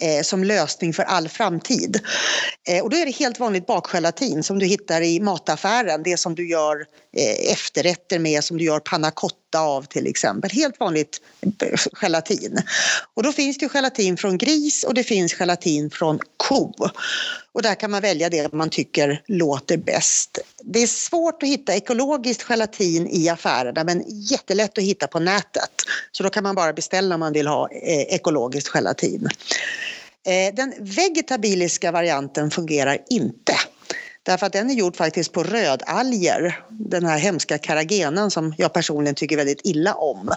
eh, 0.04 0.24
som 0.24 0.44
lösning 0.44 0.94
för 0.94 1.04
all 1.04 1.30
framtid. 1.30 2.00
Eh, 2.70 2.84
och 2.84 2.90
då 2.90 2.98
är 2.98 3.06
det 3.06 3.12
helt 3.12 3.40
vanligt 3.40 3.68
bakgelatin 3.68 4.44
som 4.44 4.60
du 4.60 4.66
hittar 4.66 5.02
i 5.02 5.20
mataffären, 5.20 6.04
det 6.04 6.18
som 6.18 6.36
du 6.36 6.50
gör 6.50 6.76
eh, 7.18 7.52
efterrätter 7.52 8.20
med, 8.20 8.44
som 8.44 8.58
du 8.58 8.64
gör 8.64 8.80
panna 8.80 9.12
cotta 9.12 9.45
av 9.60 9.82
till 9.82 10.08
exempel. 10.08 10.52
Helt 10.52 10.80
vanligt 10.80 11.22
gelatin. 12.02 12.58
Och 13.14 13.24
då 13.24 13.32
finns 13.32 13.58
det 13.58 13.70
gelatin 13.74 14.18
från 14.18 14.38
gris 14.38 14.84
och 14.84 14.94
det 14.94 15.04
finns 15.04 15.34
gelatin 15.34 15.90
från 15.90 16.20
ko. 16.38 16.74
Och 17.52 17.62
där 17.62 17.76
kan 17.76 17.92
man 17.92 18.02
välja 18.02 18.30
det 18.30 18.54
man 18.54 18.70
tycker 18.70 19.22
låter 19.28 19.78
bäst. 19.78 20.40
Det 20.64 20.80
är 20.80 20.88
svårt 20.88 21.44
att 21.44 21.50
hitta 21.50 21.76
ekologiskt 21.76 22.44
gelatin 22.50 23.08
i 23.08 23.30
affärerna 23.30 23.84
men 23.84 24.04
jättelätt 24.08 24.78
att 24.78 24.84
hitta 24.84 25.08
på 25.08 25.20
nätet. 25.20 25.72
Så 26.12 26.24
då 26.24 26.30
kan 26.30 26.44
man 26.44 26.56
bara 26.56 26.74
beställa 26.74 27.16
om 27.16 27.20
man 27.20 27.34
vill 27.34 27.48
ha 27.48 27.70
eh, 27.72 28.16
ekologiskt 28.16 28.70
gelatin. 28.74 29.30
Eh, 30.28 30.56
den 30.56 30.74
vegetabiliska 30.80 31.92
varianten 31.92 32.52
fungerar 32.52 32.98
inte. 33.10 33.54
Därför 34.26 34.46
att 34.46 34.54
den 34.54 34.70
är 34.70 34.74
gjord 34.74 34.96
faktiskt 34.96 35.32
på 35.32 35.44
rödalger, 35.44 36.60
den 36.70 37.06
här 37.06 37.18
hemska 37.18 37.58
karagenan 37.58 38.32
som 38.32 38.54
jag 38.58 38.74
personligen 38.74 39.16
tycker 39.16 39.38
väldigt 39.38 39.62
illa 39.64 39.94
om. 39.94 40.32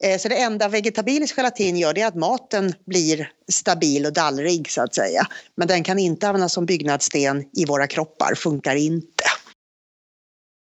Eh, 0.00 0.18
så 0.18 0.28
det 0.28 0.36
enda 0.36 0.68
vegetabilisk 0.68 1.36
gelatin 1.36 1.76
gör 1.76 1.94
det 1.94 2.00
är 2.00 2.06
att 2.06 2.14
maten 2.14 2.74
blir 2.86 3.30
stabil 3.52 4.06
och 4.06 4.12
dallrig 4.12 4.70
så 4.70 4.82
att 4.82 4.94
säga. 4.94 5.26
Men 5.54 5.68
den 5.68 5.82
kan 5.82 5.98
inte 5.98 6.28
användas 6.28 6.52
som 6.52 6.66
byggnadssten 6.66 7.44
i 7.56 7.64
våra 7.64 7.86
kroppar, 7.86 8.34
funkar 8.34 8.76
inte. 8.76 9.24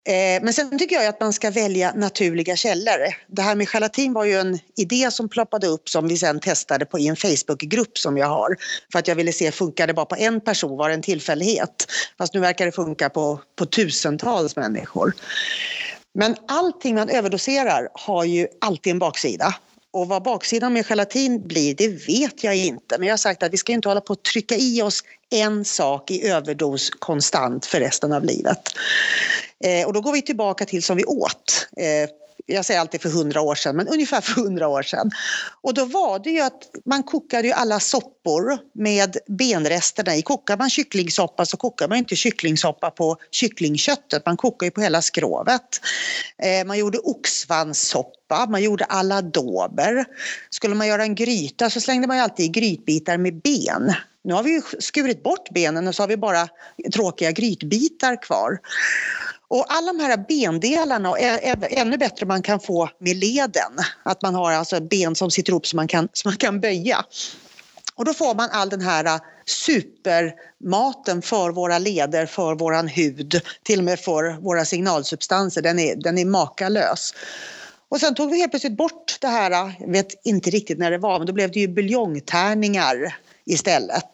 Eh, 0.09 0.43
men 0.43 0.53
sen 0.53 0.79
tycker 0.79 0.97
jag 0.97 1.07
att 1.07 1.21
man 1.21 1.33
ska 1.33 1.51
välja 1.51 1.93
naturliga 1.93 2.57
källor. 2.57 2.99
Det 3.27 3.43
här 3.43 3.55
med 3.55 3.69
gelatin 3.69 4.13
var 4.13 4.25
ju 4.25 4.35
en 4.35 4.59
idé 4.77 5.11
som 5.11 5.29
ploppade 5.29 5.67
upp 5.67 5.89
som 5.89 6.09
vi 6.09 6.17
sen 6.17 6.41
testade 6.41 6.87
på 6.87 6.99
i 6.99 7.09
en 7.09 7.17
Facebookgrupp 7.17 7.99
som 7.99 8.17
jag 8.17 8.27
har. 8.27 8.57
För 8.93 8.99
att 8.99 9.09
jag 9.09 9.15
ville 9.15 9.33
se, 9.33 9.53
funkar 9.53 9.87
det 9.87 9.95
bara 9.95 10.07
på 10.07 10.17
en 10.17 10.41
person? 10.41 10.77
Var 10.77 10.89
det 10.89 10.95
en 10.95 11.03
tillfällighet? 11.03 11.87
Fast 12.19 12.35
nu 12.35 12.41
verkar 12.41 12.67
det 12.67 12.73
funka 12.73 13.11
på, 13.11 13.41
på 13.57 13.67
tusentals 13.67 14.57
människor. 14.57 15.13
Men 16.15 16.37
allting 16.49 16.95
man 16.95 17.09
överdoserar 17.09 17.89
har 17.93 18.25
ju 18.25 18.47
alltid 18.61 18.91
en 18.91 18.99
baksida. 18.99 19.55
Och 19.99 20.09
vad 20.09 20.23
baksidan 20.23 20.73
med 20.73 20.87
gelatin 20.87 21.47
blir, 21.47 21.75
det 21.75 21.89
vet 21.89 22.45
jag 22.45 22.57
inte. 22.57 22.99
Men 22.99 23.09
jag 23.09 23.13
har 23.13 23.19
sagt 23.19 23.43
att 23.43 23.53
vi 23.53 23.57
ska 23.57 23.73
inte 23.73 23.89
hålla 23.89 24.01
på 24.01 24.13
att 24.13 24.23
trycka 24.23 24.55
i 24.55 24.83
oss 24.83 25.05
en 25.31 25.65
sak 25.65 26.11
i 26.11 26.29
överdos 26.29 26.91
konstant 26.91 27.67
för 27.67 27.81
resten 27.81 28.13
av 28.13 28.25
livet. 28.25 28.59
Eh, 29.65 29.87
och 29.87 29.93
då 29.93 30.01
går 30.01 30.13
vi 30.13 30.23
tillbaka 30.23 30.65
till 30.65 30.83
som 30.83 30.97
vi 30.97 31.05
åt. 31.05 31.69
Eh, 31.77 32.11
jag 32.51 32.65
säger 32.65 32.81
alltid 32.81 33.03
för 33.03 33.09
hundra 33.09 33.41
år 33.41 33.55
sedan, 33.55 33.77
men 33.77 33.89
ungefär 33.89 34.21
för 34.21 34.43
hundra 34.43 34.69
år 34.69 34.83
sedan. 34.83 35.11
Och 35.63 35.75
då 35.75 35.85
var 35.85 36.19
det 36.19 36.31
ju 36.31 36.41
att 36.41 36.63
man 36.85 37.03
kokade 37.03 37.49
ju 37.49 37.53
alla 37.53 37.81
soppor 37.81 38.59
med 38.75 39.17
benresterna 39.27 40.17
i. 40.17 40.23
Kokar 40.23 40.57
man 40.57 40.71
kycklingsoppa 40.71 41.47
så 41.47 41.57
kokar 41.57 41.89
man 41.89 41.99
inte 41.99 42.17
kycklingsoppa 42.17 42.91
på 42.91 43.17
kycklingköttet, 43.31 44.27
man 44.27 44.37
kokar 44.37 44.67
ju 44.67 44.71
på 44.71 44.81
hela 44.81 45.03
skrovet. 45.03 45.81
Eh, 46.43 46.67
man 46.67 46.79
gjorde 46.79 46.99
oxsvanssoppa, 46.99 48.47
man 48.47 48.63
gjorde 48.63 48.85
alla 48.85 49.23
dober. 49.23 50.05
Skulle 50.51 50.75
man 50.75 50.87
göra 50.87 51.03
en 51.03 51.15
gryta 51.15 51.71
så 51.71 51.81
slängde 51.81 52.07
man 52.07 52.17
ju 52.17 52.23
alltid 52.23 52.47
i 52.47 52.49
grytbitar 52.49 53.17
med 53.17 53.43
ben. 53.43 53.95
Nu 54.29 54.35
har 54.35 54.43
vi 54.43 54.51
ju 54.51 54.63
skurit 54.79 55.23
bort 55.23 55.51
benen 55.51 55.89
och 55.89 55.95
så 55.95 56.03
har 56.03 56.09
vi 56.09 56.17
bara 56.17 56.49
tråkiga 56.95 57.33
grytbitar 57.33 58.23
kvar. 58.23 58.59
Och 59.49 59.65
alla 59.69 59.93
de 59.93 60.01
här 60.01 60.17
bendelarna, 60.29 61.11
och 61.11 61.21
ännu 61.71 61.97
bättre 61.97 62.27
man 62.27 62.43
kan 62.43 62.61
få 62.61 62.91
med 62.99 63.17
leden, 63.17 63.73
att 64.03 64.23
man 64.23 64.35
har 64.35 64.53
alltså 64.53 64.81
ben 64.81 65.15
som 65.15 65.31
sitter 65.31 65.53
ihop 65.53 65.67
som 65.67 65.77
man 65.77 65.89
kan, 65.89 66.09
som 66.13 66.29
man 66.29 66.37
kan 66.37 66.61
böja. 66.61 67.05
Och 67.95 68.05
då 68.05 68.15
får 68.15 68.35
man 68.35 68.49
all 68.53 68.69
den 68.69 68.81
här 68.81 69.05
äh, 69.05 69.21
supermaten 69.47 71.23
för 71.23 71.51
våra 71.51 71.79
leder, 71.79 72.27
för 72.27 72.55
våran 72.55 72.89
hud, 72.89 73.41
till 73.63 73.79
och 73.79 73.85
med 73.85 74.01
för 74.01 74.41
våra 74.41 74.65
signalsubstanser. 74.65 75.63
Den 75.63 75.79
är, 75.79 75.97
den 75.97 76.19
är 76.19 76.25
makalös. 76.25 77.15
Och 77.89 78.01
sen 78.01 78.15
tog 78.15 78.31
vi 78.31 78.39
helt 78.39 78.53
plötsligt 78.53 78.77
bort 78.77 79.19
det 79.21 79.29
här, 79.29 79.51
jag 79.81 79.93
vet 79.93 80.27
inte 80.27 80.51
riktigt 80.51 80.79
när 80.79 80.91
det 80.91 80.99
var, 80.99 81.19
men 81.19 81.27
då 81.27 81.33
blev 81.33 81.53
det 81.53 81.61
ju 81.61 81.69
buljongtärningar 81.69 83.15
istället. 83.49 84.05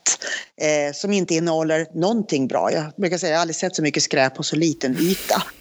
Eh, 0.61 0.93
som 0.95 1.13
inte 1.13 1.35
innehåller 1.35 1.87
någonting 1.95 2.49
bra. 2.49 2.73
Jag 2.73 2.93
brukar 2.97 3.19
säga 3.19 3.33
jag 3.33 3.41
aldrig 3.41 3.57
sett 3.57 3.77
så 3.77 3.83
mycket 3.83 4.03
skräp 4.03 4.35
på 4.35 4.43
så 4.43 4.57
liten 4.57 4.97
yta. 5.01 5.43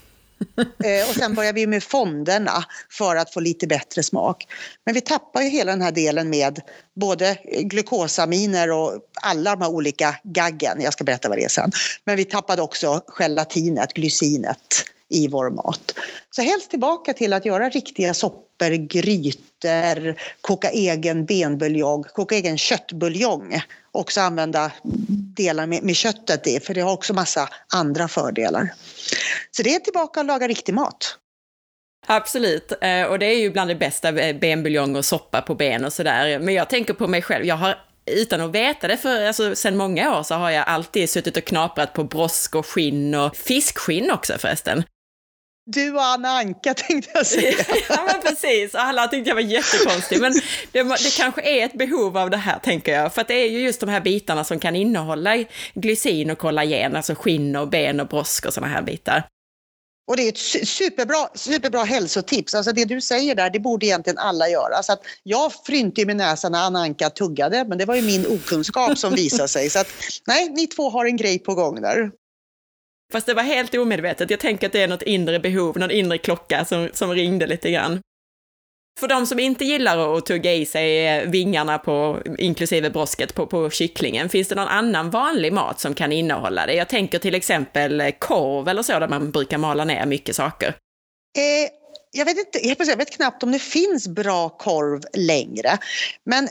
Eh, 0.84 1.10
och 1.10 1.16
sen 1.16 1.36
börjar 1.36 1.54
vi 1.54 1.68
med 1.68 1.84
fonderna 1.84 2.66
för 2.92 3.16
att 3.16 3.34
få 3.34 3.40
lite 3.40 3.68
bättre 3.68 4.04
smak. 4.04 4.48
Men 4.86 4.94
vi 4.94 5.02
tappar 5.02 5.42
ju 5.42 5.50
hela 5.50 5.72
den 5.72 5.82
här 5.82 5.92
delen 5.92 6.30
med 6.30 6.60
både 6.96 7.38
glukosaminer 7.44 8.72
och 8.72 8.92
alla 9.22 9.52
de 9.56 9.62
här 9.62 9.70
olika 9.70 10.16
gaggen. 10.24 10.82
Jag 10.82 10.94
ska 10.94 11.04
berätta 11.04 11.30
vad 11.30 11.38
det 11.38 11.44
är 11.44 11.50
sen. 11.50 11.72
Men 12.06 12.18
vi 12.18 12.26
tappade 12.26 12.62
också 12.62 13.02
gelatinet, 13.08 13.94
glycinet 13.94 14.86
i 15.14 15.28
vår 15.28 15.50
mat. 15.50 15.94
Så 16.32 16.42
helst 16.42 16.70
tillbaka 16.70 17.14
till 17.14 17.34
att 17.34 17.46
göra 17.46 17.70
riktiga 17.70 18.14
soppor, 18.14 18.70
grytor, 18.70 20.22
koka 20.42 20.70
egen 20.70 21.26
benbuljong, 21.26 22.04
koka 22.04 22.36
egen 22.36 22.58
köttbuljong. 22.58 23.62
Också 23.92 24.22
använda 24.22 24.72
delar 25.38 25.68
med, 25.68 25.84
med 25.84 25.96
köttet 25.96 26.48
i, 26.48 26.60
för 26.60 26.74
det 26.74 26.82
har 26.82 26.94
också 26.94 27.14
massa 27.14 27.50
andra 27.74 28.08
fördelar. 28.08 28.74
Så 29.52 29.64
det 29.64 29.76
är 29.76 29.80
tillbaka 29.80 30.20
att 30.20 30.26
laga 30.26 30.48
riktig 30.48 30.74
mat. 30.74 31.18
Absolut, 32.08 32.72
eh, 32.82 33.04
och 33.04 33.20
det 33.20 33.26
är 33.26 33.40
ju 33.40 33.50
bland 33.50 33.70
det 33.70 33.76
bästa, 33.76 34.10
eh, 34.10 34.36
benbuljong 34.36 34.96
och 34.96 35.06
soppa 35.06 35.42
på 35.42 35.56
ben 35.56 35.86
och 35.86 35.94
sådär. 35.94 36.40
Men 36.40 36.54
jag 36.54 36.70
tänker 36.70 36.94
på 36.94 37.08
mig 37.08 37.22
själv, 37.22 37.46
jag 37.46 37.56
har 37.56 37.78
utan 38.06 38.42
att 38.42 38.52
veta 38.52 38.88
det, 38.88 38.98
för 38.98 39.26
alltså, 39.26 39.56
sen 39.56 39.78
många 39.78 40.20
år 40.20 40.24
så 40.24 40.36
har 40.36 40.50
jag 40.50 40.68
alltid 40.68 41.10
suttit 41.10 41.38
och 41.38 41.44
knaprat 41.44 41.94
på 41.94 42.04
brosk 42.04 42.56
och 42.56 42.66
skinn 42.66 43.16
och 43.16 43.36
fiskskinn 43.36 44.12
också 44.12 44.38
förresten. 44.38 44.84
Du 45.66 45.94
och 45.94 46.04
Anna 46.04 46.30
Anka 46.30 46.74
tänkte 46.78 47.12
jag 47.14 47.26
säga. 47.26 47.66
ja 47.90 48.10
men 48.12 48.22
precis, 48.22 48.76
alla 48.76 49.08
tyckte 49.08 49.30
jag 49.30 49.36
var 49.36 49.42
jättekonstig. 49.42 50.22
Men 50.22 50.34
det, 50.72 50.84
det 50.84 51.18
kanske 51.18 51.42
är 51.42 51.66
ett 51.66 51.78
behov 51.78 52.18
av 52.18 52.30
det 52.30 52.38
här 52.38 52.60
tänker 52.60 52.94
jag. 52.94 53.14
För 53.14 53.22
att 53.22 53.28
det 53.28 53.34
är 53.34 53.50
ju 53.50 53.60
just 53.60 53.80
de 53.80 53.90
här 53.90 54.02
bitarna 54.02 54.44
som 54.44 54.60
kan 54.60 54.76
innehålla 54.76 55.44
glycin 55.74 56.30
och 56.30 56.38
kollagen, 56.38 56.96
alltså 56.96 57.16
skinn 57.16 57.56
och 57.56 57.68
ben 57.68 58.00
och 58.00 58.08
brosk 58.08 58.46
och 58.46 58.54
sådana 58.54 58.74
här 58.74 58.82
bitar. 58.82 59.24
Och 60.08 60.18
det 60.18 60.24
är 60.24 60.30
ett 60.30 60.68
superbra, 60.68 61.28
superbra 61.36 61.84
hälsotips. 61.84 62.56
Alltså 62.56 62.72
det 62.72 62.86
du 62.86 63.02
säger 63.02 63.36
där, 63.36 63.50
det 63.50 63.60
borde 63.60 63.86
egentligen 63.86 64.18
alla 64.18 64.50
göra. 64.50 64.84
Så 64.84 64.94
att 64.94 65.02
jag 65.24 65.54
frynte 65.54 66.02
i 66.02 66.06
min 66.06 66.18
näsa 66.18 66.50
när 66.50 66.60
Anna 66.60 66.80
Anka 66.80 67.10
tuggade, 67.10 67.66
men 67.66 67.78
det 67.78 67.86
var 67.86 67.96
ju 67.96 68.02
min 68.02 68.26
okunskap 68.26 68.98
som 68.98 69.16
visade 69.16 69.48
sig. 69.48 69.70
Så 69.70 69.80
att 69.80 69.88
nej, 70.28 70.50
ni 70.50 70.68
två 70.68 70.90
har 70.90 71.06
en 71.06 71.18
grej 71.18 71.40
på 71.40 71.56
gång 71.56 71.82
där. 71.82 72.12
Fast 73.14 73.28
det 73.28 73.34
var 73.34 73.44
helt 73.44 73.76
omedvetet. 73.76 74.30
Jag 74.30 74.40
tänker 74.40 74.68
att 74.68 74.74
det 74.74 74.84
är 74.84 74.88
något 74.88 75.02
inre 75.02 75.40
behov, 75.40 75.78
någon 75.78 75.92
inre 75.92 76.18
klocka 76.18 76.66
som, 76.66 76.90
som 76.94 77.12
ringde 77.14 77.48
lite 77.48 77.72
grann. 77.72 78.00
För 79.00 79.08
de 79.08 79.26
som 79.26 79.40
inte 79.40 79.66
gillar 79.66 80.18
att 80.18 80.26
tugga 80.26 80.54
i 80.54 80.66
sig 80.66 81.08
eh, 81.08 81.30
vingarna 81.30 81.78
på, 81.78 82.20
inklusive 82.38 82.90
brosket 82.90 83.36
på, 83.36 83.48
på 83.48 83.70
kycklingen, 83.70 84.30
finns 84.30 84.48
det 84.48 84.56
någon 84.56 84.68
annan 84.68 85.10
vanlig 85.10 85.54
mat 85.54 85.80
som 85.80 85.94
kan 85.94 86.12
innehålla 86.12 86.66
det? 86.66 86.74
Jag 86.74 86.90
tänker 86.90 87.20
till 87.20 87.36
exempel 87.36 88.12
korv 88.20 88.68
eller 88.68 88.84
så, 88.84 89.00
där 89.00 89.08
man 89.08 89.32
brukar 89.32 89.58
mala 89.58 89.86
ner 89.86 90.06
mycket 90.06 90.36
saker. 90.36 90.68
Eh, 90.68 91.83
jag 92.16 92.26
vet, 92.26 92.38
inte, 92.38 92.68
jag 92.68 92.98
vet 92.98 93.10
knappt 93.10 93.44
om 93.44 93.52
det 93.52 93.60
finns 93.60 94.08
bra 94.08 94.50
korv 94.50 95.02
längre. 95.14 95.78
Men 96.24 96.50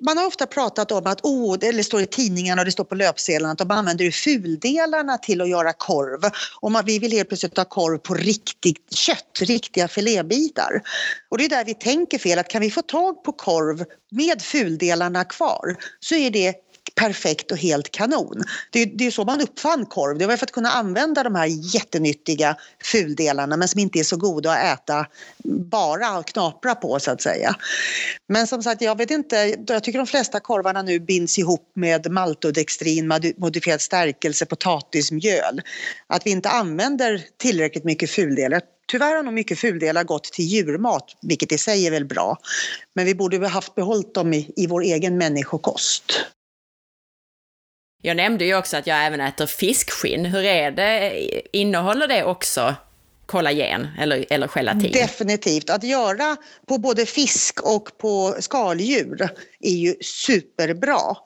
man 0.00 0.18
har 0.18 0.26
ofta 0.26 0.46
pratat 0.46 0.92
om 0.92 1.06
att, 1.06 1.20
oh, 1.22 1.58
det 1.58 1.84
står 1.84 2.00
i 2.00 2.06
tidningarna 2.06 2.62
och 2.62 2.66
det 2.66 2.72
står 2.72 2.84
på 2.84 2.94
löpsedlarna 2.94 3.52
att 3.52 3.58
de 3.58 3.70
använder 3.70 4.10
fuldelarna 4.10 5.18
till 5.18 5.40
att 5.40 5.48
göra 5.48 5.72
korv. 5.72 6.30
Och 6.60 6.72
man, 6.72 6.84
vi 6.84 6.98
vill 6.98 7.12
helt 7.12 7.28
plötsligt 7.28 7.56
ha 7.56 7.64
korv 7.64 7.98
på 7.98 8.14
riktigt 8.14 8.94
kött, 8.94 9.40
riktiga 9.40 9.88
filébitar. 9.88 10.82
Och 11.28 11.38
det 11.38 11.44
är 11.44 11.48
där 11.48 11.64
vi 11.64 11.74
tänker 11.74 12.18
fel, 12.18 12.38
att 12.38 12.48
kan 12.48 12.62
vi 12.62 12.70
få 12.70 12.82
tag 12.82 13.24
på 13.24 13.32
korv 13.32 13.84
med 14.10 14.42
fuldelarna 14.42 15.24
kvar 15.24 15.76
så 16.00 16.14
är 16.14 16.30
det 16.30 16.54
perfekt 16.94 17.52
och 17.52 17.58
helt 17.58 17.90
kanon. 17.90 18.42
Det, 18.70 18.84
det 18.84 19.06
är 19.06 19.10
så 19.10 19.24
man 19.24 19.40
uppfann 19.40 19.86
korv. 19.86 20.18
Det 20.18 20.26
var 20.26 20.36
för 20.36 20.46
att 20.46 20.52
kunna 20.52 20.70
använda 20.70 21.22
de 21.22 21.34
här 21.34 21.74
jättenyttiga 21.74 22.56
fuldelarna 22.84 23.56
men 23.56 23.68
som 23.68 23.80
inte 23.80 23.98
är 23.98 24.04
så 24.04 24.16
goda 24.16 24.52
att 24.52 24.80
äta 24.80 25.06
bara 25.44 26.18
och 26.18 26.26
knapra 26.26 26.74
på 26.74 27.00
så 27.00 27.10
att 27.10 27.22
säga. 27.22 27.54
Men 28.28 28.46
som 28.46 28.62
sagt, 28.62 28.82
jag 28.82 28.98
vet 28.98 29.10
inte. 29.10 29.56
Jag 29.66 29.84
tycker 29.84 29.98
de 29.98 30.06
flesta 30.06 30.40
korvarna 30.40 30.82
nu 30.82 31.00
binds 31.00 31.38
ihop 31.38 31.72
med 31.74 32.10
maltodextrin, 32.10 33.12
modifierad 33.36 33.80
stärkelse, 33.80 34.46
potatismjöl. 34.46 35.62
Att 36.06 36.26
vi 36.26 36.30
inte 36.30 36.50
använder 36.50 37.24
tillräckligt 37.38 37.84
mycket 37.84 38.10
fuldelar. 38.10 38.60
Tyvärr 38.92 39.16
har 39.16 39.22
nog 39.22 39.34
mycket 39.34 39.58
fuldelar 39.58 40.04
gått 40.04 40.24
till 40.24 40.44
djurmat, 40.44 41.04
vilket 41.22 41.52
i 41.52 41.58
sig 41.58 41.86
är 41.86 41.90
väl 41.90 42.04
bra. 42.04 42.38
Men 42.94 43.06
vi 43.06 43.14
borde 43.14 43.38
ha 43.38 43.48
haft 43.48 43.74
behållit 43.74 44.14
dem 44.14 44.34
i, 44.34 44.52
i 44.56 44.66
vår 44.66 44.82
egen 44.82 45.18
människokost. 45.18 46.04
Jag 48.02 48.16
nämnde 48.16 48.44
ju 48.44 48.56
också 48.56 48.76
att 48.76 48.86
jag 48.86 49.06
även 49.06 49.20
äter 49.20 49.46
fiskskinn. 49.46 50.24
Hur 50.24 50.44
är 50.44 50.70
det? 50.70 51.12
Innehåller 51.56 52.08
det 52.08 52.24
också 52.24 52.74
kollagen 53.26 53.88
eller, 53.98 54.24
eller 54.30 54.48
gelatin? 54.48 54.92
Definitivt. 54.92 55.70
Att 55.70 55.84
göra 55.84 56.36
på 56.68 56.78
både 56.78 57.06
fisk 57.06 57.60
och 57.62 57.98
på 57.98 58.34
skaldjur 58.38 59.28
är 59.60 59.70
ju 59.70 59.94
superbra. 60.00 61.16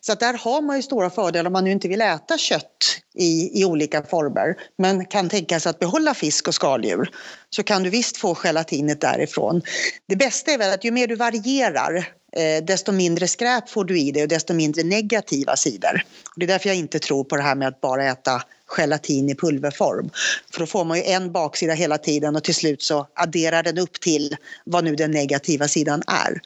Så 0.00 0.12
att 0.12 0.20
där 0.20 0.34
har 0.34 0.62
man 0.62 0.76
ju 0.76 0.82
stora 0.82 1.10
fördelar 1.10 1.46
om 1.46 1.52
man 1.52 1.64
nu 1.64 1.70
inte 1.70 1.88
vill 1.88 2.00
äta 2.00 2.38
kött 2.38 3.00
i, 3.14 3.60
i 3.60 3.64
olika 3.64 4.02
former 4.02 4.56
men 4.78 5.04
kan 5.04 5.28
tänka 5.28 5.60
sig 5.60 5.70
att 5.70 5.78
behålla 5.78 6.14
fisk 6.14 6.48
och 6.48 6.54
skaldjur 6.54 7.10
så 7.50 7.62
kan 7.62 7.82
du 7.82 7.90
visst 7.90 8.16
få 8.16 8.34
gelatinet 8.34 9.00
därifrån. 9.00 9.62
Det 10.08 10.16
bästa 10.16 10.50
är 10.50 10.58
väl 10.58 10.74
att 10.74 10.84
ju 10.84 10.90
mer 10.90 11.06
du 11.06 11.14
varierar 11.14 12.08
eh, 12.38 12.64
desto 12.64 12.92
mindre 12.92 13.28
skräp 13.28 13.68
får 13.68 13.84
du 13.84 13.98
i 13.98 14.12
dig 14.12 14.22
och 14.22 14.28
desto 14.28 14.54
mindre 14.54 14.82
negativa 14.82 15.56
sidor. 15.56 16.04
Och 16.24 16.34
det 16.36 16.44
är 16.44 16.46
därför 16.46 16.68
jag 16.68 16.76
inte 16.76 16.98
tror 16.98 17.24
på 17.24 17.36
det 17.36 17.42
här 17.42 17.54
med 17.54 17.68
att 17.68 17.80
bara 17.80 18.04
äta 18.04 18.42
gelatin 18.76 19.30
i 19.30 19.34
pulverform. 19.34 20.10
För 20.52 20.60
då 20.60 20.66
får 20.66 20.84
man 20.84 20.96
ju 20.96 21.04
en 21.04 21.32
baksida 21.32 21.72
hela 21.72 21.98
tiden 21.98 22.36
och 22.36 22.44
till 22.44 22.54
slut 22.54 22.82
så 22.82 23.06
adderar 23.14 23.62
den 23.62 23.78
upp 23.78 24.00
till 24.00 24.36
vad 24.64 24.84
nu 24.84 24.96
den 24.96 25.10
negativa 25.10 25.68
sidan 25.68 26.02
är. 26.06 26.40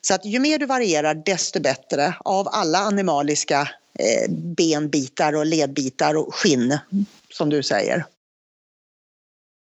Så 0.00 0.14
att 0.14 0.24
ju 0.24 0.38
mer 0.38 0.58
du 0.58 0.66
varierar 0.66 1.14
desto 1.14 1.60
bättre 1.60 2.14
av 2.24 2.48
alla 2.48 2.78
animaliska 2.78 3.68
eh, 3.98 4.30
benbitar 4.30 5.32
och 5.32 5.46
ledbitar 5.46 6.14
och 6.14 6.34
skinn 6.34 6.78
som 7.32 7.50
du 7.50 7.62
säger. 7.62 8.04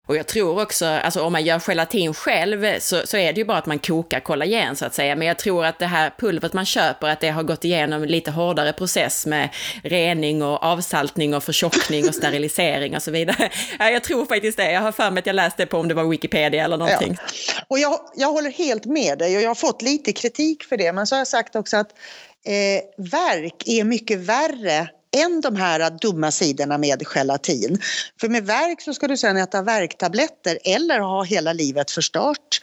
Och 0.09 0.17
jag 0.17 0.27
tror 0.27 0.61
också, 0.61 0.85
alltså 0.85 1.21
om 1.21 1.31
man 1.31 1.43
gör 1.43 1.59
gelatin 1.59 2.13
själv 2.13 2.79
så, 2.79 3.07
så 3.07 3.17
är 3.17 3.33
det 3.33 3.39
ju 3.39 3.45
bara 3.45 3.57
att 3.57 3.65
man 3.65 3.79
kokar 3.79 4.19
kollagen 4.19 4.75
så 4.75 4.85
att 4.85 4.93
säga. 4.93 5.15
Men 5.15 5.27
jag 5.27 5.37
tror 5.37 5.65
att 5.65 5.79
det 5.79 5.85
här 5.85 6.13
pulvret 6.17 6.53
man 6.53 6.65
köper, 6.65 7.07
att 7.07 7.19
det 7.19 7.29
har 7.29 7.43
gått 7.43 7.65
igenom 7.65 8.03
lite 8.03 8.31
hårdare 8.31 8.73
process 8.73 9.25
med 9.25 9.49
rening 9.83 10.43
och 10.43 10.63
avsaltning 10.63 11.35
och 11.35 11.43
förtjockning 11.43 12.07
och 12.07 12.15
sterilisering 12.15 12.95
och 12.95 13.03
så 13.03 13.11
vidare. 13.11 13.49
Ja, 13.79 13.89
jag 13.89 14.03
tror 14.03 14.25
faktiskt 14.25 14.57
det. 14.57 14.71
Jag 14.71 14.81
har 14.81 14.91
för 14.91 15.11
mig 15.11 15.19
att 15.19 15.25
jag 15.25 15.35
läste 15.35 15.65
på 15.65 15.77
om 15.77 15.87
det 15.87 15.93
var 15.93 16.03
Wikipedia 16.03 16.63
eller 16.63 16.77
någonting. 16.77 17.17
Ja. 17.17 17.61
Och 17.67 17.79
jag, 17.79 17.99
jag 18.15 18.31
håller 18.31 18.51
helt 18.51 18.85
med 18.85 19.17
dig 19.17 19.37
och 19.37 19.43
jag 19.43 19.49
har 19.49 19.55
fått 19.55 19.81
lite 19.81 20.13
kritik 20.13 20.63
för 20.63 20.77
det. 20.77 20.93
Men 20.93 21.07
så 21.07 21.15
har 21.15 21.19
jag 21.19 21.27
sagt 21.27 21.55
också 21.55 21.77
att 21.77 21.91
eh, 22.45 23.05
verk 23.11 23.63
är 23.65 23.83
mycket 23.83 24.19
värre 24.19 24.89
än 25.17 25.41
de 25.41 25.55
här 25.55 25.97
dumma 26.01 26.31
sidorna 26.31 26.77
med 26.77 27.03
gelatin. 27.05 27.81
För 28.21 28.29
med 28.29 28.45
värk 28.45 28.81
så 28.81 28.93
ska 28.93 29.07
du 29.07 29.17
sedan 29.17 29.37
äta 29.37 29.61
värktabletter 29.61 30.59
eller 30.63 30.99
ha 30.99 31.23
hela 31.23 31.53
livet 31.53 31.91
förstört. 31.91 32.61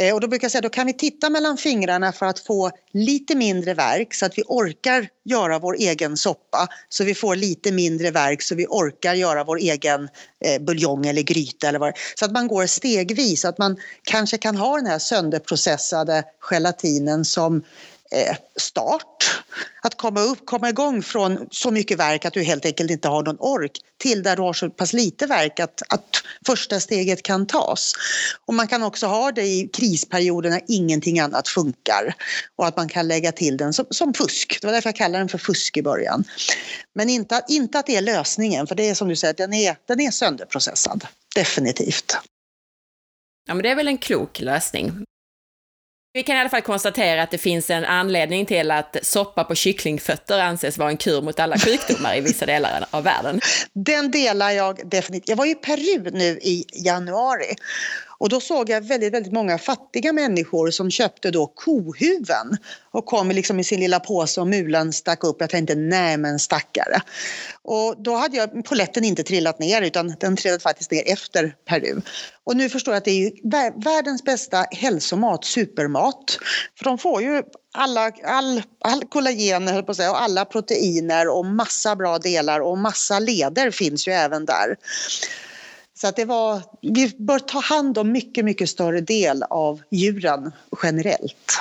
Eh, 0.00 0.14
och 0.14 0.20
då 0.20 0.28
brukar 0.28 0.44
jag 0.44 0.52
säga 0.52 0.62
då 0.62 0.68
kan 0.68 0.86
vi 0.86 0.92
titta 0.92 1.30
mellan 1.30 1.56
fingrarna 1.56 2.12
för 2.12 2.26
att 2.26 2.38
få 2.38 2.70
lite 2.92 3.34
mindre 3.34 3.74
värk 3.74 4.14
så 4.14 4.26
att 4.26 4.38
vi 4.38 4.42
orkar 4.46 5.08
göra 5.24 5.58
vår 5.58 5.76
egen 5.78 6.16
soppa. 6.16 6.68
Så 6.88 7.04
vi 7.04 7.14
får 7.14 7.36
lite 7.36 7.72
mindre 7.72 8.10
värk 8.10 8.42
så 8.42 8.54
vi 8.54 8.66
orkar 8.66 9.14
göra 9.14 9.44
vår 9.44 9.56
egen 9.56 10.08
eh, 10.44 10.62
buljong 10.62 11.06
eller 11.06 11.22
gryta 11.22 11.68
eller 11.68 11.78
vad 11.78 11.92
Så 12.14 12.24
att 12.24 12.32
man 12.32 12.48
går 12.48 12.66
stegvis, 12.66 13.44
att 13.44 13.58
man 13.58 13.76
kanske 14.02 14.38
kan 14.38 14.56
ha 14.56 14.76
den 14.76 14.86
här 14.86 14.98
sönderprocessade 14.98 16.24
gelatinen 16.40 17.24
som 17.24 17.62
Eh, 18.10 18.36
start. 18.56 19.42
Att 19.82 19.96
komma 19.96 20.20
upp, 20.20 20.46
komma 20.46 20.68
igång 20.68 21.02
från 21.02 21.48
så 21.50 21.70
mycket 21.70 21.98
verk 21.98 22.24
att 22.24 22.32
du 22.32 22.42
helt 22.42 22.64
enkelt 22.66 22.90
inte 22.90 23.08
har 23.08 23.22
någon 23.22 23.36
ork 23.40 23.72
till 23.98 24.22
där 24.22 24.36
du 24.36 24.42
har 24.42 24.52
så 24.52 24.70
pass 24.70 24.92
lite 24.92 25.26
verk 25.26 25.60
att, 25.60 25.82
att 25.88 26.22
första 26.46 26.80
steget 26.80 27.22
kan 27.22 27.46
tas. 27.46 27.92
Och 28.46 28.54
man 28.54 28.68
kan 28.68 28.82
också 28.82 29.06
ha 29.06 29.32
det 29.32 29.42
i 29.42 29.68
krisperioder 29.72 30.50
när 30.50 30.60
ingenting 30.68 31.20
annat 31.20 31.48
funkar 31.48 32.14
och 32.56 32.66
att 32.66 32.76
man 32.76 32.88
kan 32.88 33.08
lägga 33.08 33.32
till 33.32 33.56
den 33.56 33.72
som, 33.72 33.86
som 33.90 34.14
fusk. 34.14 34.58
Det 34.60 34.66
var 34.66 34.74
därför 34.74 34.88
jag 34.88 34.96
kallade 34.96 35.18
den 35.18 35.28
för 35.28 35.38
fusk 35.38 35.76
i 35.76 35.82
början. 35.82 36.24
Men 36.94 37.10
inte, 37.10 37.44
inte 37.48 37.78
att 37.78 37.86
det 37.86 37.96
är 37.96 38.02
lösningen, 38.02 38.66
för 38.66 38.74
det 38.74 38.88
är 38.88 38.94
som 38.94 39.08
du 39.08 39.16
säger, 39.16 39.34
den 39.34 39.52
är, 39.52 39.76
den 39.86 40.00
är 40.00 40.10
sönderprocessad. 40.10 41.06
Definitivt. 41.34 42.16
Ja, 43.46 43.54
men 43.54 43.62
det 43.62 43.70
är 43.70 43.76
väl 43.76 43.88
en 43.88 43.98
klok 43.98 44.40
lösning. 44.40 45.04
Vi 46.16 46.22
kan 46.22 46.36
i 46.36 46.40
alla 46.40 46.48
fall 46.48 46.62
konstatera 46.62 47.22
att 47.22 47.30
det 47.30 47.38
finns 47.38 47.70
en 47.70 47.84
anledning 47.84 48.46
till 48.46 48.70
att 48.70 48.96
soppa 49.02 49.44
på 49.44 49.54
kycklingfötter 49.54 50.38
anses 50.38 50.78
vara 50.78 50.90
en 50.90 50.96
kur 50.96 51.22
mot 51.22 51.40
alla 51.40 51.58
sjukdomar 51.58 52.16
i 52.16 52.20
vissa 52.20 52.46
delar 52.46 52.86
av 52.90 53.04
världen. 53.04 53.40
Den 53.72 54.10
delar 54.10 54.50
jag 54.50 54.88
definitivt. 54.88 55.28
Jag 55.28 55.36
var 55.36 55.46
i 55.46 55.54
Peru 55.54 56.10
nu 56.10 56.38
i 56.42 56.64
januari 56.84 57.54
och 58.18 58.28
då 58.28 58.40
såg 58.40 58.70
jag 58.70 58.80
väldigt, 58.80 59.14
väldigt 59.14 59.32
många 59.32 59.58
fattiga 59.58 60.12
människor 60.12 60.70
som 60.70 60.90
köpte 60.90 61.30
då 61.30 61.46
kohuven 61.46 62.56
och 62.90 63.06
kom 63.06 63.30
liksom 63.30 63.60
i 63.60 63.64
sin 63.64 63.80
lilla 63.80 64.00
påse 64.00 64.40
och 64.40 64.46
mulen 64.46 64.92
stack 64.92 65.24
upp. 65.24 65.36
Jag 65.40 65.50
tänkte 65.50 65.74
nej 65.74 66.16
men 66.16 66.38
stackare. 66.38 67.00
Och 67.62 68.02
då 68.02 68.14
hade 68.14 68.36
jag 68.36 68.64
poletten 68.64 69.04
inte 69.04 69.22
trillat 69.22 69.58
ner 69.58 69.82
utan 69.82 70.14
den 70.20 70.36
trillade 70.36 70.62
faktiskt 70.62 70.90
ner 70.90 71.02
efter 71.06 71.54
Peru. 71.68 72.00
Och 72.44 72.56
nu 72.56 72.68
förstår 72.68 72.94
jag 72.94 72.98
att 72.98 73.04
det 73.04 73.26
är 73.26 73.84
världens 73.84 74.24
bästa 74.24 74.66
hälsomat, 74.70 75.44
supermat. 75.44 76.38
För 76.78 76.84
de 76.84 76.98
får 76.98 77.22
ju 77.22 77.42
alla, 77.74 78.12
all, 78.24 78.62
all 78.80 79.04
kollagen 79.04 79.68
höll 79.68 79.82
på 79.82 79.90
att 79.90 79.96
säga, 79.96 80.10
och 80.10 80.22
alla 80.22 80.44
proteiner 80.44 81.28
och 81.28 81.46
massa 81.46 81.96
bra 81.96 82.18
delar 82.18 82.60
och 82.60 82.78
massa 82.78 83.18
leder 83.18 83.70
finns 83.70 84.08
ju 84.08 84.12
även 84.12 84.44
där. 84.44 84.76
Så 86.00 86.08
att 86.08 86.16
det 86.16 86.24
var, 86.24 86.62
vi 86.82 87.16
bör 87.18 87.38
ta 87.38 87.60
hand 87.60 87.98
om 87.98 88.12
mycket, 88.12 88.44
mycket 88.44 88.68
större 88.68 89.00
del 89.00 89.42
av 89.42 89.82
djuren 89.90 90.52
generellt. 90.82 91.60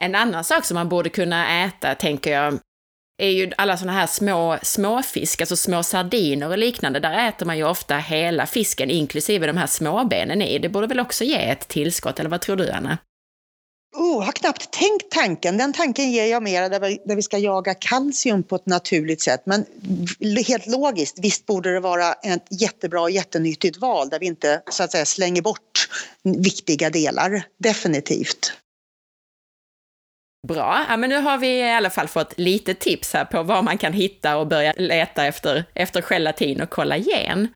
En 0.00 0.14
annan 0.14 0.44
sak 0.44 0.64
som 0.64 0.74
man 0.74 0.88
borde 0.88 1.08
kunna 1.08 1.64
äta, 1.64 1.94
tänker 1.94 2.32
jag, 2.32 2.58
är 3.22 3.28
ju 3.28 3.52
alla 3.58 3.76
sådana 3.76 3.98
här 3.98 4.06
små 4.06 4.58
småfisk, 4.62 5.40
alltså 5.40 5.56
små 5.56 5.82
sardiner 5.82 6.50
och 6.50 6.58
liknande. 6.58 7.00
Där 7.00 7.28
äter 7.28 7.46
man 7.46 7.56
ju 7.56 7.64
ofta 7.64 7.96
hela 7.96 8.46
fisken, 8.46 8.90
inklusive 8.90 9.46
de 9.46 9.56
här 9.56 9.66
småbenen 9.66 10.42
i. 10.42 10.58
Det 10.58 10.68
borde 10.68 10.86
väl 10.86 11.00
också 11.00 11.24
ge 11.24 11.50
ett 11.50 11.68
tillskott, 11.68 12.20
eller 12.20 12.30
vad 12.30 12.40
tror 12.40 12.56
du, 12.56 12.70
Anna? 12.70 12.98
Oh, 13.96 14.24
har 14.24 14.32
knappt 14.32 14.70
tänkt 14.70 15.10
tanken. 15.10 15.56
Den 15.56 15.72
tanken 15.72 16.12
ger 16.12 16.26
jag 16.26 16.42
mera 16.42 16.68
där 16.68 16.80
vi, 16.80 16.98
där 17.04 17.16
vi 17.16 17.22
ska 17.22 17.38
jaga 17.38 17.74
kalcium 17.74 18.42
på 18.42 18.56
ett 18.56 18.66
naturligt 18.66 19.22
sätt. 19.22 19.42
Men 19.44 19.64
helt 20.46 20.66
logiskt, 20.66 21.18
visst 21.18 21.46
borde 21.46 21.72
det 21.72 21.80
vara 21.80 22.12
ett 22.12 22.46
jättebra 22.50 23.00
och 23.00 23.10
jättenyttigt 23.10 23.76
val 23.76 24.08
där 24.08 24.18
vi 24.18 24.26
inte 24.26 24.62
så 24.70 24.82
att 24.82 24.92
säga 24.92 25.06
slänger 25.06 25.42
bort 25.42 25.88
viktiga 26.22 26.90
delar. 26.90 27.42
Definitivt. 27.58 28.52
Bra, 30.48 30.86
ja, 30.88 30.96
men 30.96 31.10
nu 31.10 31.16
har 31.16 31.38
vi 31.38 31.58
i 31.58 31.70
alla 31.70 31.90
fall 31.90 32.08
fått 32.08 32.38
lite 32.38 32.74
tips 32.74 33.12
här 33.12 33.24
på 33.24 33.42
vad 33.42 33.64
man 33.64 33.78
kan 33.78 33.92
hitta 33.92 34.36
och 34.36 34.46
börja 34.46 34.72
leta 34.76 35.26
efter, 35.26 35.64
efter 35.74 36.02
gelatin 36.02 36.60
och 36.60 36.70
kollagen. 36.70 37.48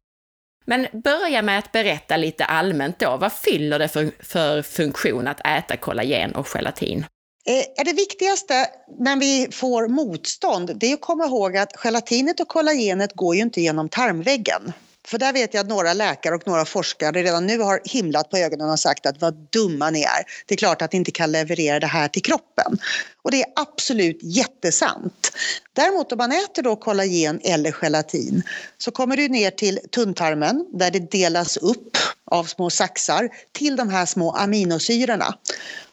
Men 0.66 0.86
börja 0.92 1.42
med 1.42 1.58
att 1.58 1.72
berätta 1.72 2.16
lite 2.16 2.44
allmänt 2.44 2.98
då, 2.98 3.16
vad 3.16 3.32
fyller 3.32 3.78
det 3.78 3.88
för, 3.88 4.10
för 4.24 4.62
funktion 4.62 5.28
att 5.28 5.46
äta 5.46 5.76
kollagen 5.76 6.34
och 6.34 6.46
gelatin? 6.46 7.06
Eh, 7.48 7.84
det 7.84 7.92
viktigaste 7.92 8.66
när 8.98 9.16
vi 9.16 9.48
får 9.52 9.88
motstånd 9.88 10.70
det 10.74 10.86
är 10.86 10.94
att 10.94 11.00
komma 11.00 11.24
ihåg 11.24 11.56
att 11.56 11.76
gelatinet 11.76 12.40
och 12.40 12.48
kollagenet 12.48 13.12
går 13.12 13.36
ju 13.36 13.42
inte 13.42 13.60
genom 13.60 13.88
tarmväggen. 13.88 14.72
För 15.06 15.18
där 15.18 15.32
vet 15.32 15.54
jag 15.54 15.60
att 15.60 15.68
några 15.68 15.92
läkare 15.92 16.34
och 16.34 16.46
några 16.46 16.64
forskare 16.64 17.22
redan 17.22 17.46
nu 17.46 17.58
har 17.58 17.80
himlat 17.84 18.30
på 18.30 18.36
ögonen 18.36 18.70
och 18.70 18.80
sagt 18.80 19.06
att 19.06 19.20
vad 19.20 19.34
dumma 19.34 19.90
ni 19.90 20.02
är. 20.02 20.24
Det 20.46 20.54
är 20.54 20.56
klart 20.56 20.82
att 20.82 20.92
ni 20.92 20.96
inte 20.96 21.10
kan 21.10 21.32
leverera 21.32 21.80
det 21.80 21.86
här 21.86 22.08
till 22.08 22.22
kroppen. 22.22 22.78
Och 23.22 23.30
det 23.30 23.42
är 23.42 23.52
absolut 23.56 24.18
jättesant. 24.22 25.32
Däremot 25.72 26.12
om 26.12 26.18
man 26.18 26.32
äter 26.32 26.62
då 26.62 26.76
kollagen 26.76 27.40
eller 27.44 27.72
gelatin 27.72 28.42
så 28.78 28.90
kommer 28.90 29.16
du 29.16 29.28
ner 29.28 29.50
till 29.50 29.80
tunntarmen 29.90 30.66
där 30.72 30.90
det 30.90 31.10
delas 31.10 31.56
upp 31.56 31.96
av 32.30 32.44
små 32.44 32.70
saxar 32.70 33.28
till 33.52 33.76
de 33.76 33.90
här 33.90 34.06
små 34.06 34.32
aminosyrorna. 34.32 35.34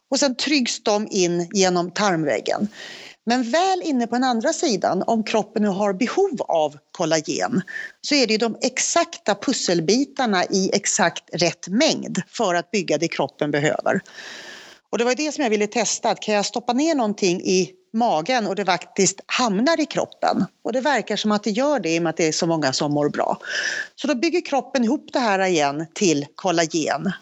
Och 0.10 0.20
sen 0.20 0.36
trycks 0.36 0.84
de 0.84 1.08
in 1.12 1.50
genom 1.54 1.92
tarmväggen. 1.92 2.68
Men 3.26 3.44
väl 3.44 3.82
inne 3.84 4.08
på 4.08 4.16
den 4.16 4.24
andra 4.24 4.54
sidan, 4.54 5.04
om 5.08 5.24
kroppen 5.24 5.64
nu 5.64 5.70
har 5.70 5.94
behov 5.94 6.42
av 6.42 6.78
kollagen, 6.92 7.62
så 8.02 8.16
är 8.16 8.28
det 8.28 8.34
ju 8.34 8.38
de 8.38 8.58
exakta 8.62 9.36
pusselbitarna 9.36 10.46
i 10.46 10.70
exakt 10.74 11.24
rätt 11.34 11.68
mängd 11.68 12.22
för 12.28 12.56
att 12.56 12.72
bygga 12.72 12.98
det 12.98 13.08
kroppen 13.08 13.52
behöver. 13.52 14.02
Och 14.90 14.98
det 14.98 15.04
var 15.04 15.16
det 15.16 15.32
som 15.32 15.44
jag 15.44 15.50
ville 15.50 15.68
testa, 15.68 16.16
kan 16.16 16.36
jag 16.36 16.46
stoppa 16.46 16.74
ner 16.74 16.96
någonting 16.96 17.42
i 17.42 17.72
magen 17.94 18.48
och 18.48 18.56
det 18.56 18.66
faktiskt 18.66 19.22
hamnar 19.26 19.80
i 19.80 19.86
kroppen? 19.86 20.46
Och 20.64 20.74
det 20.74 20.82
verkar 20.82 21.16
som 21.16 21.32
att 21.32 21.44
det 21.44 21.50
gör 21.50 21.80
det 21.80 21.96
i 21.96 22.00
och 22.00 22.04
med 22.04 22.10
att 22.10 22.18
det 22.18 22.28
är 22.28 22.32
så 22.32 22.48
många 22.48 22.74
som 22.74 22.94
mår 22.94 23.10
bra. 23.10 23.38
Så 23.96 24.08
då 24.08 24.16
bygger 24.16 24.46
kroppen 24.46 24.84
ihop 24.84 25.10
det 25.14 25.20
här 25.20 25.40
igen 25.40 25.86
till 25.94 26.26
kollagen 26.36 27.14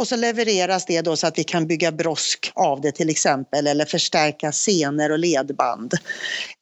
och 0.00 0.08
så 0.08 0.16
levereras 0.16 0.84
det 0.84 1.00
då 1.02 1.16
så 1.16 1.26
att 1.26 1.38
vi 1.38 1.44
kan 1.44 1.66
bygga 1.66 1.92
brosk 1.92 2.52
av 2.54 2.80
det 2.80 2.92
till 2.92 3.08
exempel 3.10 3.66
eller 3.66 3.84
förstärka 3.84 4.52
senor 4.52 5.10
och 5.12 5.18
ledband. 5.18 5.94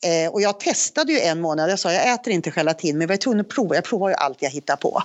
Eh, 0.04 0.32
och 0.32 0.42
jag 0.42 0.60
testade 0.60 1.12
ju 1.12 1.20
en 1.20 1.40
månad, 1.40 1.70
jag 1.70 1.78
sa 1.78 1.92
jag 1.92 2.12
äter 2.12 2.32
inte 2.32 2.50
gelatin 2.50 2.98
men 2.98 3.00
jag 3.00 3.08
var 3.08 3.16
tvungen 3.16 3.40
att 3.40 3.48
prova, 3.48 3.74
jag 3.74 3.84
provar 3.84 4.08
ju 4.08 4.14
allt 4.14 4.42
jag 4.42 4.50
hittar 4.50 4.76
på. 4.76 5.02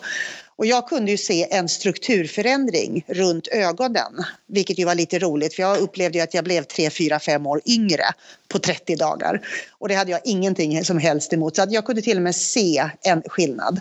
Och 0.56 0.66
jag 0.66 0.88
kunde 0.88 1.12
ju 1.12 1.18
se 1.18 1.48
en 1.52 1.70
strukturförändring 1.70 3.06
runt 3.08 3.48
ögonen, 3.48 4.24
vilket 4.48 4.80
ju 4.80 4.86
var 4.86 4.96
lite 4.96 5.20
roligt 5.20 5.56
för 5.56 5.64
jag 5.64 5.78
upplevde 5.78 6.18
ju 6.18 6.24
att 6.24 6.34
jag 6.34 6.44
blev 6.44 6.64
3, 6.64 6.90
4, 6.90 7.20
5 7.20 7.48
år 7.48 7.62
yngre 7.66 8.04
på 8.48 8.60
30 8.60 8.96
dagar. 8.96 9.42
Och 9.72 9.88
det 9.88 9.96
hade 9.96 10.12
jag 10.12 10.22
ingenting 10.24 10.86
som 10.86 10.98
helst 10.98 11.34
emot, 11.34 11.56
så 11.56 11.62
att 11.62 11.72
jag 11.72 11.86
kunde 11.86 12.02
till 12.02 12.18
och 12.18 12.24
med 12.24 12.36
se 12.36 12.90
en 13.02 13.22
skillnad. 13.22 13.80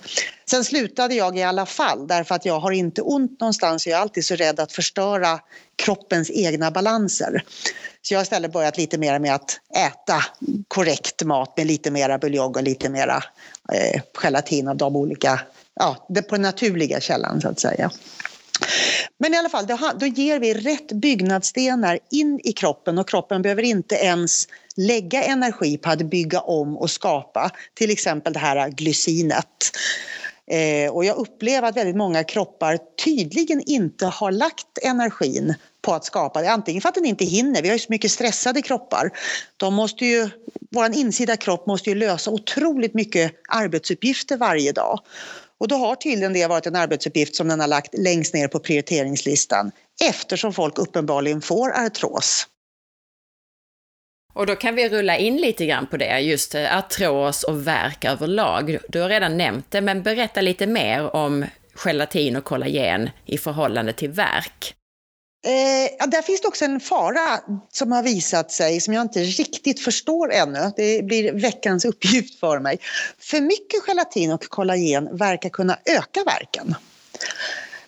Sen 0.50 0.64
slutade 0.64 1.14
jag 1.14 1.38
i 1.38 1.42
alla 1.42 1.66
fall 1.66 2.06
därför 2.06 2.34
att 2.34 2.44
jag 2.44 2.60
har 2.60 2.72
inte 2.72 3.02
ont 3.02 3.40
någonstans 3.40 3.86
och 3.86 3.92
jag 3.92 3.98
är 3.98 4.02
alltid 4.02 4.24
så 4.24 4.34
rädd 4.34 4.60
att 4.60 4.72
förstöra 4.72 5.40
kroppens 5.76 6.30
egna 6.30 6.70
balanser. 6.70 7.44
Så 8.02 8.14
jag 8.14 8.18
har 8.18 8.22
istället 8.22 8.52
börjat 8.52 8.78
lite 8.78 8.98
mer 8.98 9.18
med 9.18 9.34
att 9.34 9.60
äta 9.76 10.24
korrekt 10.68 11.24
mat 11.24 11.56
med 11.56 11.66
lite 11.66 11.90
mera 11.90 12.18
buljong 12.18 12.54
och 12.54 12.62
lite 12.62 12.88
mera 12.88 13.24
eh, 13.72 14.00
gelatin 14.14 14.68
av 14.68 14.76
de 14.76 14.96
olika 14.96 15.40
ja, 15.74 16.06
det 16.08 16.22
på 16.22 16.34
den 16.34 16.42
naturliga 16.42 17.00
källan 17.00 17.40
så 17.40 17.48
att 17.48 17.60
säga. 17.60 17.90
Men 19.18 19.34
i 19.34 19.36
alla 19.36 19.48
fall, 19.48 19.66
då, 19.98 20.06
ger 20.06 20.40
vi 20.40 20.54
rätt 20.54 20.92
byggnadsstenar 20.92 21.98
in 22.10 22.40
i 22.44 22.52
kroppen 22.52 22.98
och 22.98 23.08
kroppen 23.08 23.42
behöver 23.42 23.62
inte 23.62 23.94
ens 23.94 24.48
lägga 24.76 25.22
energi 25.22 25.78
på 25.78 25.90
att 25.90 26.02
bygga 26.02 26.40
om 26.40 26.76
och 26.76 26.90
skapa 26.90 27.50
till 27.74 27.90
exempel 27.90 28.32
det 28.32 28.38
här 28.38 28.68
glycinet. 28.68 29.70
Eh, 30.50 30.92
och 30.92 31.04
jag 31.04 31.16
upplever 31.16 31.68
att 31.68 31.76
väldigt 31.76 31.96
många 31.96 32.24
kroppar 32.24 32.78
tydligen 33.04 33.62
inte 33.66 34.06
har 34.06 34.30
lagt 34.30 34.78
energin 34.82 35.54
på 35.82 35.94
att 35.94 36.04
skapa 36.04 36.42
det. 36.42 36.50
Antingen 36.50 36.82
för 36.82 36.88
att 36.88 36.94
den 36.94 37.06
inte 37.06 37.24
hinner, 37.24 37.62
vi 37.62 37.68
har 37.68 37.74
ju 37.74 37.78
så 37.78 37.92
mycket 37.92 38.10
stressade 38.10 38.62
kroppar. 38.62 39.10
De 39.56 39.74
måste 39.74 40.06
ju, 40.06 40.30
vår 40.70 40.94
insida 40.96 41.36
kropp 41.36 41.66
måste 41.66 41.90
ju 41.90 41.96
lösa 41.96 42.30
otroligt 42.30 42.94
mycket 42.94 43.32
arbetsuppgifter 43.48 44.36
varje 44.36 44.72
dag. 44.72 45.00
Och 45.62 45.68
då 45.68 45.76
har 45.76 45.94
tydligen 45.94 46.32
det 46.32 46.46
varit 46.46 46.66
en 46.66 46.76
arbetsuppgift 46.76 47.34
som 47.34 47.48
den 47.48 47.60
har 47.60 47.66
lagt 47.66 47.98
längst 47.98 48.34
ner 48.34 48.48
på 48.48 48.58
prioriteringslistan 48.58 49.72
eftersom 50.04 50.52
folk 50.52 50.78
uppenbarligen 50.78 51.40
får 51.40 51.70
artros. 51.70 52.46
Och 54.34 54.46
då 54.46 54.56
kan 54.56 54.74
vi 54.74 54.88
rulla 54.88 55.16
in 55.18 55.36
lite 55.36 55.66
grann 55.66 55.86
på 55.86 55.96
det, 55.96 56.20
just 56.20 56.54
eh, 56.54 56.78
artros 56.78 57.42
och 57.42 57.66
värk 57.66 58.04
överlag. 58.04 58.78
Du 58.88 59.00
har 59.00 59.08
redan 59.08 59.38
nämnt 59.38 59.70
det, 59.70 59.80
men 59.80 60.02
berätta 60.02 60.40
lite 60.40 60.66
mer 60.66 61.16
om 61.16 61.44
gelatin 61.74 62.36
och 62.36 62.44
kollagen 62.44 63.10
i 63.26 63.38
förhållande 63.38 63.92
till 63.92 64.10
värk. 64.10 64.74
Eh, 65.44 66.08
där 66.08 66.22
finns 66.22 66.40
det 66.40 66.48
också 66.48 66.64
en 66.64 66.80
fara 66.80 67.40
som 67.72 67.92
har 67.92 68.02
visat 68.02 68.50
sig 68.50 68.80
som 68.80 68.94
jag 68.94 69.02
inte 69.02 69.20
riktigt 69.20 69.80
förstår 69.80 70.32
ännu. 70.32 70.72
Det 70.76 71.04
blir 71.04 71.32
veckans 71.32 71.84
uppgift 71.84 72.40
för 72.40 72.58
mig. 72.58 72.78
För 73.18 73.40
mycket 73.40 73.82
gelatin 73.86 74.32
och 74.32 74.44
kollagen 74.44 75.16
verkar 75.16 75.48
kunna 75.48 75.78
öka 75.84 76.24
verken. 76.24 76.74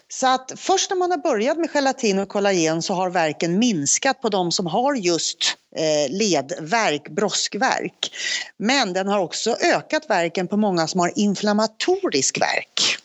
Så 0.09 0.27
att 0.27 0.53
först 0.57 0.91
när 0.91 0.97
man 0.97 1.11
har 1.11 1.19
börjat 1.19 1.59
med 1.59 1.71
gelatin 1.71 2.19
och 2.19 2.29
kollagen 2.29 2.83
så 2.83 2.95
har 2.95 3.11
verken 3.11 3.59
minskat 3.59 4.23
på 4.23 4.29
de 4.29 4.53
som 4.53 4.67
har 4.67 4.95
just 4.95 5.39
eh, 5.77 6.13
ledvärk, 6.13 7.09
broskvärk. 7.09 8.11
Men 8.57 8.93
den 8.93 9.09
har 9.09 9.19
också 9.19 9.57
ökat 9.61 10.11
verken 10.11 10.49
på 10.49 10.57
många 10.57 10.87
som 10.87 11.01
har 11.01 11.13
inflammatorisk 11.17 12.41
verk. 12.41 12.99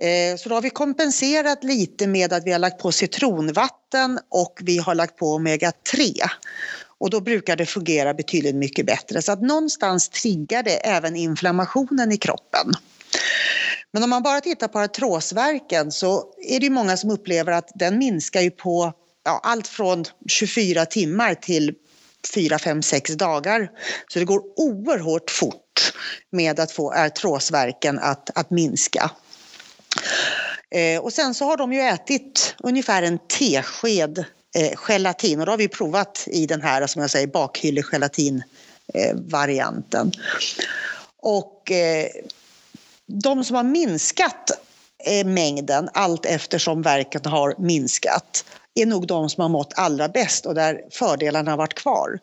Eh, 0.00 0.36
så 0.36 0.48
då 0.48 0.54
har 0.54 0.62
vi 0.62 0.70
kompenserat 0.70 1.64
lite 1.64 2.06
med 2.06 2.32
att 2.32 2.46
vi 2.46 2.52
har 2.52 2.58
lagt 2.58 2.78
på 2.78 2.92
citronvatten 2.92 4.18
och 4.28 4.58
vi 4.62 4.78
har 4.78 4.94
lagt 4.94 5.16
på 5.16 5.38
omega-3. 5.38 6.22
Och 6.98 7.10
då 7.10 7.20
brukar 7.20 7.56
det 7.56 7.66
fungera 7.66 8.14
betydligt 8.14 8.54
mycket 8.54 8.86
bättre. 8.86 9.22
Så 9.22 9.32
att 9.32 9.42
någonstans 9.42 10.08
triggar 10.08 10.62
det 10.62 10.86
även 10.86 11.16
inflammationen 11.16 12.12
i 12.12 12.16
kroppen. 12.16 12.72
Men 13.92 14.02
om 14.02 14.10
man 14.10 14.22
bara 14.22 14.40
tittar 14.40 14.68
på 14.68 14.78
artrosverken 14.78 15.92
så 15.92 16.24
är 16.48 16.60
det 16.60 16.70
många 16.70 16.96
som 16.96 17.10
upplever 17.10 17.52
att 17.52 17.70
den 17.74 17.98
minskar 17.98 18.40
ju 18.40 18.50
på 18.50 18.92
ja, 19.24 19.40
allt 19.42 19.68
från 19.68 20.04
24 20.28 20.86
timmar 20.86 21.34
till 21.34 21.74
4, 22.34 22.58
5, 22.58 22.82
6 22.82 23.14
dagar. 23.14 23.70
Så 24.12 24.18
det 24.18 24.24
går 24.24 24.42
oerhört 24.56 25.30
fort 25.30 25.92
med 26.30 26.60
att 26.60 26.72
få 26.72 26.92
artrosverken 26.92 27.98
att, 27.98 28.38
att 28.38 28.50
minska. 28.50 29.10
Eh, 30.70 31.00
och 31.00 31.12
sen 31.12 31.34
så 31.34 31.44
har 31.44 31.56
de 31.56 31.72
ju 31.72 31.80
ätit 31.80 32.54
ungefär 32.58 33.02
en 33.02 33.18
tesked 33.18 34.24
eh, 34.56 34.72
gelatin 34.76 35.40
och 35.40 35.46
då 35.46 35.52
har 35.52 35.56
vi 35.56 35.68
provat 35.68 36.24
i 36.26 36.46
den 36.46 36.62
här 36.62 36.86
som 36.86 37.00
jag 37.02 37.10
säger 37.10 37.26
bakhyllegelatin 37.26 38.42
eh, 38.94 39.16
varianten. 39.16 40.12
Och 41.16 41.70
eh, 41.70 42.06
de 43.06 43.44
som 43.44 43.56
har 43.56 43.62
minskat 43.62 44.50
eh, 45.06 45.26
mängden 45.26 45.88
allt 45.94 46.26
eftersom 46.26 46.82
verken 46.82 47.24
har 47.24 47.54
minskat 47.58 48.44
är 48.74 48.86
nog 48.86 49.06
de 49.06 49.30
som 49.30 49.42
har 49.42 49.48
mått 49.48 49.72
allra 49.76 50.08
bäst 50.08 50.46
och 50.46 50.54
där 50.54 50.80
fördelarna 50.90 51.50
har 51.50 51.58
varit 51.58 51.74
kvar. 51.74 52.18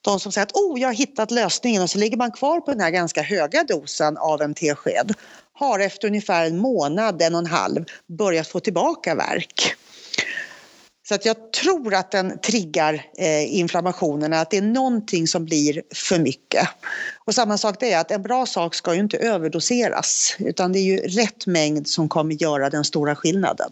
De 0.00 0.20
som 0.20 0.32
säger 0.32 0.46
att 0.46 0.52
oh, 0.52 0.80
jag 0.80 0.88
har 0.88 0.94
hittat 0.94 1.30
lösningen 1.30 1.82
och 1.82 1.90
så 1.90 1.98
ligger 1.98 2.16
man 2.16 2.32
kvar 2.32 2.60
på 2.60 2.70
den 2.70 2.80
här 2.80 2.90
ganska 2.90 3.22
höga 3.22 3.64
dosen 3.64 4.16
av 4.16 4.42
en 4.42 4.54
tesked 4.54 5.14
har 5.58 5.78
efter 5.78 6.08
ungefär 6.08 6.46
en 6.46 6.58
månad, 6.58 7.22
en 7.22 7.34
och 7.34 7.40
en 7.40 7.46
halv, 7.46 7.84
börjat 8.18 8.48
få 8.48 8.60
tillbaka 8.60 9.14
verk. 9.14 9.76
Så 11.08 11.14
att 11.14 11.24
jag 11.24 11.52
tror 11.52 11.94
att 11.94 12.10
den 12.10 12.38
triggar 12.38 12.94
eh, 13.18 13.56
inflammationerna, 13.56 14.40
att 14.40 14.50
det 14.50 14.56
är 14.56 14.62
någonting 14.62 15.26
som 15.26 15.44
blir 15.44 15.82
för 15.94 16.18
mycket. 16.18 16.68
Och 17.24 17.34
samma 17.34 17.58
sak 17.58 17.76
det 17.80 17.92
är 17.92 18.00
att 18.00 18.10
en 18.10 18.22
bra 18.22 18.46
sak 18.46 18.74
ska 18.74 18.94
ju 18.94 19.00
inte 19.00 19.16
överdoseras 19.16 20.36
utan 20.38 20.72
det 20.72 20.78
är 20.78 20.82
ju 20.82 20.96
rätt 20.96 21.46
mängd 21.46 21.88
som 21.88 22.08
kommer 22.08 22.34
göra 22.34 22.70
den 22.70 22.84
stora 22.84 23.16
skillnaden. 23.16 23.70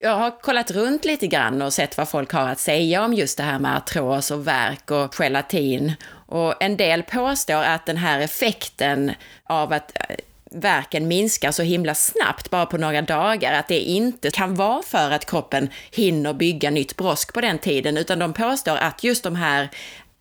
Jag 0.00 0.16
har 0.16 0.40
kollat 0.40 0.70
runt 0.70 1.04
lite 1.04 1.26
grann 1.26 1.62
och 1.62 1.72
sett 1.72 1.96
vad 1.96 2.08
folk 2.08 2.32
har 2.32 2.48
att 2.48 2.60
säga 2.60 3.04
om 3.04 3.14
just 3.14 3.36
det 3.36 3.42
här 3.42 3.58
med 3.58 3.76
artros 3.76 4.30
och 4.30 4.46
värk 4.46 4.90
och 4.90 5.14
gelatin. 5.14 5.92
Och 6.28 6.62
en 6.62 6.76
del 6.76 7.02
påstår 7.02 7.62
att 7.62 7.86
den 7.86 7.96
här 7.96 8.20
effekten 8.20 9.12
av 9.44 9.72
att 9.72 9.92
eh, 9.96 10.16
verken 10.50 11.08
minskar 11.08 11.52
så 11.52 11.62
himla 11.62 11.94
snabbt, 11.94 12.50
bara 12.50 12.66
på 12.66 12.76
några 12.76 13.02
dagar, 13.02 13.52
att 13.52 13.68
det 13.68 13.80
inte 13.80 14.30
kan 14.30 14.54
vara 14.54 14.82
för 14.82 15.10
att 15.10 15.26
kroppen 15.26 15.68
hinner 15.90 16.32
bygga 16.32 16.70
nytt 16.70 16.96
brosk 16.96 17.34
på 17.34 17.40
den 17.40 17.58
tiden, 17.58 17.96
utan 17.96 18.18
de 18.18 18.32
påstår 18.32 18.76
att 18.76 19.04
just 19.04 19.24
de 19.24 19.36
här 19.36 19.68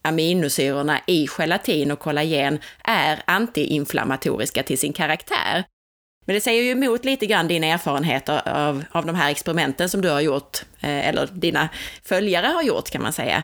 aminosyrorna 0.02 1.00
i 1.08 1.28
gelatin 1.28 1.92
och 1.92 2.00
kollagen 2.00 2.60
är 2.84 3.22
antiinflammatoriska 3.26 4.64
till 4.64 4.78
sin 4.78 4.94
karaktär. 4.94 5.64
Men 6.26 6.34
det 6.34 6.42
säger 6.42 6.64
ju 6.64 6.72
emot 6.72 7.06
lite 7.06 7.26
grann 7.26 7.48
dina 7.48 7.68
erfarenheter 7.68 8.48
av, 8.50 8.84
av 8.92 9.06
de 9.06 9.16
här 9.16 9.32
experimenten 9.32 9.90
som 9.90 10.02
du 10.02 10.10
har 10.10 10.22
gjort, 10.22 10.58
eh, 10.82 11.08
eller 11.08 11.28
dina 11.28 11.70
följare 12.04 12.48
har 12.48 12.64
gjort 12.64 12.90
kan 12.90 13.02
man 13.02 13.14
säga. 13.14 13.44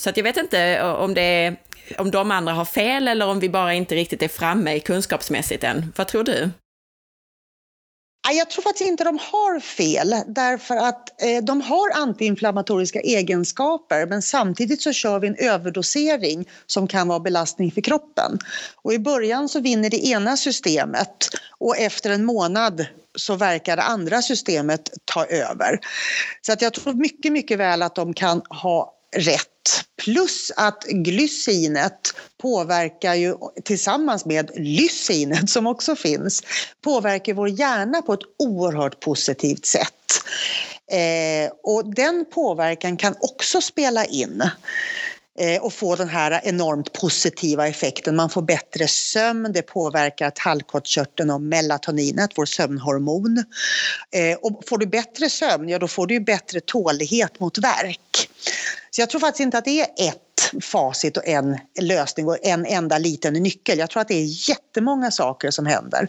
Så 0.00 0.10
att 0.10 0.16
jag 0.16 0.24
vet 0.24 0.36
inte 0.36 0.82
om, 0.82 1.14
det 1.14 1.22
är, 1.22 1.56
om 1.98 2.10
de 2.10 2.30
andra 2.30 2.52
har 2.52 2.64
fel 2.64 3.08
eller 3.08 3.26
om 3.26 3.40
vi 3.40 3.48
bara 3.48 3.74
inte 3.74 3.94
riktigt 3.94 4.22
är 4.22 4.28
framme 4.28 4.80
kunskapsmässigt 4.80 5.64
än. 5.64 5.92
Vad 5.96 6.08
tror 6.08 6.24
du? 6.24 6.50
Jag 8.30 8.50
tror 8.50 8.62
faktiskt 8.62 8.88
inte 8.90 9.04
de 9.04 9.18
har 9.18 9.60
fel 9.60 10.14
därför 10.26 10.76
att 10.76 11.22
eh, 11.22 11.44
de 11.44 11.60
har 11.60 11.90
antiinflammatoriska 11.90 13.00
egenskaper 13.00 14.06
men 14.06 14.22
samtidigt 14.22 14.82
så 14.82 14.92
kör 14.92 15.18
vi 15.18 15.28
en 15.28 15.36
överdosering 15.36 16.48
som 16.66 16.88
kan 16.88 17.08
vara 17.08 17.20
belastning 17.20 17.72
för 17.72 17.80
kroppen. 17.80 18.38
Och 18.82 18.92
i 18.92 18.98
början 18.98 19.48
så 19.48 19.60
vinner 19.60 19.90
det 19.90 20.06
ena 20.06 20.36
systemet 20.36 21.28
och 21.58 21.78
efter 21.78 22.10
en 22.10 22.24
månad 22.24 22.86
så 23.18 23.36
verkar 23.36 23.76
det 23.76 23.82
andra 23.82 24.22
systemet 24.22 24.90
ta 25.04 25.24
över. 25.24 25.78
Så 26.40 26.52
att 26.52 26.62
jag 26.62 26.72
tror 26.72 26.94
mycket, 26.94 27.32
mycket 27.32 27.58
väl 27.58 27.82
att 27.82 27.94
de 27.94 28.14
kan 28.14 28.42
ha 28.48 28.94
rätt. 29.16 29.51
Plus 30.04 30.52
att 30.56 30.84
glycinet 30.84 32.14
påverkar 32.42 33.14
ju 33.14 33.34
tillsammans 33.64 34.24
med 34.24 34.50
lysinet 34.54 35.50
som 35.50 35.66
också 35.66 35.96
finns, 35.96 36.42
påverkar 36.84 37.34
vår 37.34 37.48
hjärna 37.48 38.02
på 38.02 38.12
ett 38.12 38.20
oerhört 38.38 39.00
positivt 39.00 39.66
sätt. 39.66 40.12
Eh, 40.92 41.52
och 41.62 41.94
den 41.94 42.24
påverkan 42.34 42.96
kan 42.96 43.14
också 43.20 43.60
spela 43.60 44.04
in 44.04 44.42
eh, 45.38 45.62
och 45.62 45.72
få 45.72 45.96
den 45.96 46.08
här 46.08 46.40
enormt 46.44 46.92
positiva 46.92 47.68
effekten. 47.68 48.16
Man 48.16 48.30
får 48.30 48.42
bättre 48.42 48.88
sömn, 48.88 49.52
det 49.52 49.62
påverkar 49.62 50.30
tallkottkörteln 50.30 51.30
och 51.30 51.40
melatoninet, 51.40 52.30
vår 52.36 52.46
sömnhormon. 52.46 53.44
Eh, 54.10 54.38
och 54.42 54.62
får 54.68 54.78
du 54.78 54.86
bättre 54.86 55.30
sömn, 55.30 55.68
ja 55.68 55.78
då 55.78 55.88
får 55.88 56.06
du 56.06 56.20
bättre 56.20 56.60
tålighet 56.60 57.40
mot 57.40 57.58
värk. 57.58 58.11
Så 58.90 59.00
jag 59.00 59.10
tror 59.10 59.20
faktiskt 59.20 59.40
inte 59.40 59.58
att 59.58 59.64
det 59.64 59.80
är 59.80 60.08
ett 60.08 60.64
facit 60.64 61.16
och 61.16 61.26
en 61.26 61.58
lösning 61.80 62.28
och 62.28 62.38
en 62.42 62.66
enda 62.66 62.98
liten 62.98 63.34
nyckel. 63.34 63.78
Jag 63.78 63.90
tror 63.90 64.00
att 64.00 64.08
det 64.08 64.14
är 64.14 64.48
jättemånga 64.50 65.10
saker 65.10 65.50
som 65.50 65.66
händer. 65.66 66.08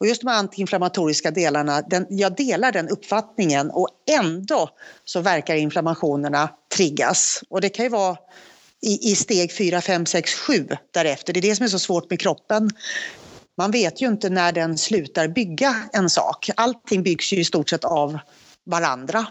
Och 0.00 0.06
just 0.06 0.20
de 0.20 0.28
antiinflammatoriska 0.28 1.30
delarna, 1.30 1.82
den, 1.82 2.06
jag 2.08 2.36
delar 2.36 2.72
den 2.72 2.88
uppfattningen 2.88 3.70
och 3.70 3.88
ändå 4.10 4.70
så 5.04 5.20
verkar 5.20 5.54
inflammationerna 5.54 6.48
triggas. 6.76 7.42
Och 7.48 7.60
det 7.60 7.68
kan 7.68 7.84
ju 7.84 7.88
vara 7.88 8.16
i, 8.82 9.12
i 9.12 9.14
steg 9.14 9.52
4, 9.52 9.80
5, 9.80 10.06
6, 10.06 10.34
7 10.34 10.68
därefter. 10.90 11.32
Det 11.32 11.40
är 11.40 11.42
det 11.42 11.56
som 11.56 11.64
är 11.64 11.68
så 11.68 11.78
svårt 11.78 12.10
med 12.10 12.20
kroppen. 12.20 12.70
Man 13.56 13.70
vet 13.70 14.02
ju 14.02 14.06
inte 14.06 14.30
när 14.30 14.52
den 14.52 14.78
slutar 14.78 15.28
bygga 15.28 15.76
en 15.92 16.10
sak. 16.10 16.50
Allting 16.56 17.02
byggs 17.02 17.32
ju 17.32 17.40
i 17.40 17.44
stort 17.44 17.70
sett 17.70 17.84
av 17.84 18.18
varandra. 18.66 19.26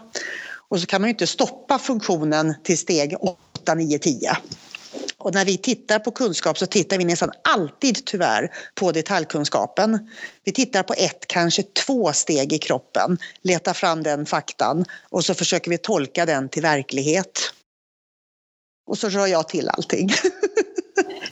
Och 0.68 0.80
så 0.80 0.86
kan 0.86 1.00
man 1.00 1.08
ju 1.08 1.12
inte 1.12 1.26
stoppa 1.26 1.78
funktionen 1.78 2.54
till 2.62 2.78
steg 2.78 3.16
8, 3.20 3.74
9, 3.74 3.98
10. 3.98 4.36
Och 5.18 5.34
när 5.34 5.44
vi 5.44 5.56
tittar 5.56 5.98
på 5.98 6.10
kunskap 6.10 6.58
så 6.58 6.66
tittar 6.66 6.98
vi 6.98 7.04
nästan 7.04 7.30
alltid 7.44 8.04
tyvärr 8.06 8.50
på 8.74 8.92
detaljkunskapen. 8.92 10.10
Vi 10.44 10.52
tittar 10.52 10.82
på 10.82 10.94
ett, 10.94 11.26
kanske 11.26 11.62
två 11.62 12.12
steg 12.12 12.52
i 12.52 12.58
kroppen, 12.58 13.18
letar 13.42 13.72
fram 13.72 14.02
den 14.02 14.26
faktan 14.26 14.84
och 15.10 15.24
så 15.24 15.34
försöker 15.34 15.70
vi 15.70 15.78
tolka 15.78 16.26
den 16.26 16.48
till 16.48 16.62
verklighet. 16.62 17.52
Och 18.86 18.98
så 18.98 19.08
rör 19.08 19.26
jag 19.26 19.48
till 19.48 19.68
allting. 19.68 20.10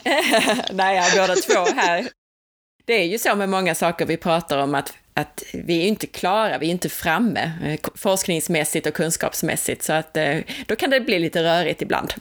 Nej, 0.72 1.10
båda 1.16 1.36
två 1.36 1.64
här. 1.74 2.08
Det 2.84 2.92
är 2.92 3.06
ju 3.06 3.18
så 3.18 3.34
med 3.34 3.48
många 3.48 3.74
saker 3.74 4.06
vi 4.06 4.16
pratar 4.16 4.58
om 4.58 4.74
att 4.74 4.92
att 5.14 5.42
vi 5.52 5.82
är 5.82 5.88
inte 5.88 6.06
klara, 6.06 6.58
vi 6.58 6.66
är 6.66 6.70
inte 6.70 6.88
framme 6.88 7.52
eh, 7.64 7.80
forskningsmässigt 7.94 8.86
och 8.86 8.94
kunskapsmässigt, 8.94 9.82
så 9.82 9.92
att 9.92 10.16
eh, 10.16 10.38
då 10.66 10.76
kan 10.76 10.90
det 10.90 11.00
bli 11.00 11.18
lite 11.18 11.42
rörigt 11.42 11.82
ibland. 11.82 12.14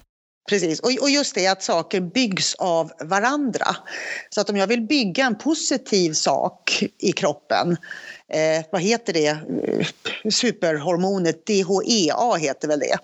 Precis, 0.49 0.79
och, 0.79 1.09
just 1.09 1.35
det 1.35 1.47
att 1.47 1.63
saker 1.63 2.01
byggs 2.01 2.55
av 2.55 2.91
varandra. 3.03 3.75
Så 4.29 4.41
att 4.41 4.49
om 4.49 4.57
jag 4.57 4.67
vill 4.67 4.81
bygga 4.81 5.25
en 5.25 5.37
positiv 5.37 6.13
sak 6.13 6.83
i 6.99 7.11
kroppen, 7.11 7.77
eh, 8.33 8.65
vad 8.71 8.81
heter 8.81 9.13
det, 9.13 9.37
superhormonet 10.31 11.45
DHEA 11.45 12.35
heter 12.35 12.67
väl 12.67 12.79
det, 12.79 12.97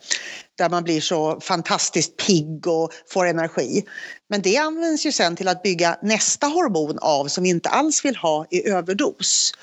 där 0.58 0.70
man 0.70 0.84
blir 0.84 1.02
så 1.02 1.40
fantastiskt 1.40 2.18
pigg 2.18 2.68
och 2.68 2.92
får 3.08 3.26
energi. 3.26 3.84
Men 4.30 4.42
det 4.42 4.58
används 4.58 5.06
ju 5.06 5.12
sen 5.12 5.36
till 5.36 5.48
att 5.48 5.64
bygga 5.64 5.98
nästa 6.02 6.48
hormon 6.48 7.00
av 7.02 7.28
som 7.28 7.44
vi 7.44 7.50
inte 7.50 7.70
alls 7.70 8.06
vill 8.06 8.16
ha 8.16 8.46
i 8.50 8.70
överdos. 8.70 9.54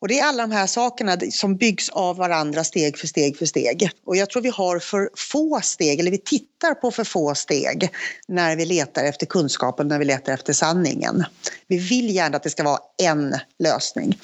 Och 0.00 0.08
det 0.08 0.18
är 0.18 0.24
alla 0.24 0.42
de 0.42 0.52
här 0.52 0.66
sakerna 0.66 1.16
som 1.30 1.56
byggs 1.56 1.88
av 1.88 2.16
varandra 2.16 2.64
steg 2.64 2.98
för 2.98 3.06
steg 3.06 3.36
för 3.36 3.46
steg. 3.46 3.90
Och 4.06 4.16
jag 4.16 4.30
tror 4.30 4.42
vi 4.42 4.48
har 4.48 4.78
för 4.78 5.10
få 5.16 5.60
steg, 5.62 6.00
eller 6.00 6.10
vi 6.10 6.18
tittar 6.18 6.74
på 6.74 6.90
för 6.90 7.04
få 7.04 7.34
steg 7.34 7.90
när 8.28 8.56
vi 8.56 8.66
letar 8.66 9.04
efter 9.04 9.26
kunskapen, 9.26 9.88
när 9.88 9.98
vi 9.98 10.04
letar 10.04 10.32
efter 10.32 10.52
sanningen. 10.52 11.24
Vi 11.66 11.78
vill 11.78 12.14
gärna 12.14 12.36
att 12.36 12.42
det 12.42 12.50
ska 12.50 12.62
vara 12.62 12.78
en 13.02 13.36
lösning. 13.58 14.18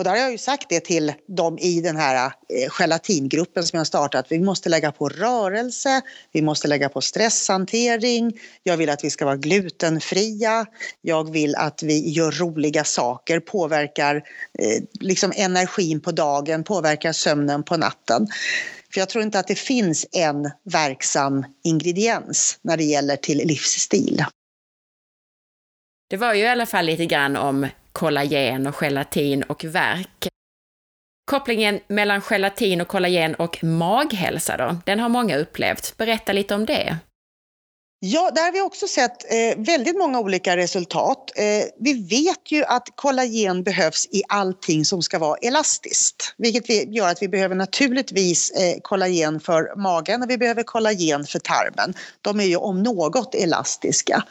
Och 0.00 0.04
där 0.04 0.10
har 0.10 0.18
jag 0.18 0.32
ju 0.32 0.38
sagt 0.38 0.68
det 0.68 0.80
till 0.80 1.12
dem 1.28 1.58
i 1.58 1.80
den 1.80 1.96
här 1.96 2.26
eh, 2.26 2.70
gelatingruppen 2.78 3.62
som 3.66 3.76
jag 3.76 3.80
har 3.80 3.84
startat. 3.84 4.26
Vi 4.28 4.38
måste 4.38 4.68
lägga 4.68 4.92
på 4.92 5.08
rörelse, 5.08 6.00
vi 6.32 6.42
måste 6.42 6.68
lägga 6.68 6.88
på 6.88 7.00
stresshantering. 7.00 8.40
Jag 8.62 8.76
vill 8.76 8.90
att 8.90 9.04
vi 9.04 9.10
ska 9.10 9.24
vara 9.24 9.36
glutenfria. 9.36 10.66
Jag 11.00 11.32
vill 11.32 11.56
att 11.56 11.82
vi 11.82 12.10
gör 12.10 12.32
roliga 12.32 12.84
saker, 12.84 13.40
påverkar 13.40 14.16
eh, 14.58 14.82
liksom 15.00 15.32
energin 15.36 16.00
på 16.00 16.12
dagen, 16.12 16.64
påverkar 16.64 17.12
sömnen 17.12 17.62
på 17.62 17.76
natten. 17.76 18.26
För 18.92 19.00
jag 19.00 19.08
tror 19.08 19.24
inte 19.24 19.38
att 19.38 19.48
det 19.48 19.58
finns 19.58 20.06
en 20.12 20.50
verksam 20.64 21.44
ingrediens 21.64 22.58
när 22.62 22.76
det 22.76 22.84
gäller 22.84 23.16
till 23.16 23.38
livsstil. 23.38 24.24
Det 26.10 26.16
var 26.16 26.34
ju 26.34 26.40
i 26.42 26.48
alla 26.48 26.66
fall 26.66 26.86
lite 26.86 27.06
grann 27.06 27.36
om 27.36 27.66
kollagen 27.92 28.66
och 28.66 28.74
gelatin 28.74 29.42
och 29.42 29.64
värk. 29.64 30.28
Kopplingen 31.30 31.80
mellan 31.88 32.20
gelatin 32.20 32.80
och 32.80 32.88
kollagen 32.88 33.34
och 33.34 33.64
maghälsa 33.64 34.56
då, 34.56 34.76
den 34.86 35.00
har 35.00 35.08
många 35.08 35.36
upplevt. 35.36 35.96
Berätta 35.96 36.32
lite 36.32 36.54
om 36.54 36.66
det. 36.66 36.98
Ja, 38.02 38.30
där 38.34 38.42
har 38.42 38.52
vi 38.52 38.60
också 38.60 38.86
sett 38.86 39.32
eh, 39.32 39.58
väldigt 39.58 39.96
många 39.96 40.20
olika 40.20 40.56
resultat. 40.56 41.32
Eh, 41.36 41.64
vi 41.78 42.02
vet 42.02 42.52
ju 42.52 42.64
att 42.64 42.88
kollagen 42.94 43.62
behövs 43.62 44.06
i 44.10 44.22
allting 44.28 44.84
som 44.84 45.02
ska 45.02 45.18
vara 45.18 45.36
elastiskt, 45.36 46.34
vilket 46.36 46.94
gör 46.94 47.08
att 47.08 47.22
vi 47.22 47.28
behöver 47.28 47.54
naturligtvis 47.54 48.50
eh, 48.50 48.80
kollagen 48.82 49.40
för 49.40 49.76
magen 49.76 50.22
och 50.22 50.30
vi 50.30 50.38
behöver 50.38 50.62
kollagen 50.62 51.24
för 51.24 51.38
tarmen. 51.38 51.94
De 52.20 52.40
är 52.40 52.44
ju 52.44 52.56
om 52.56 52.82
något 52.82 53.34
elastiska. 53.34 54.24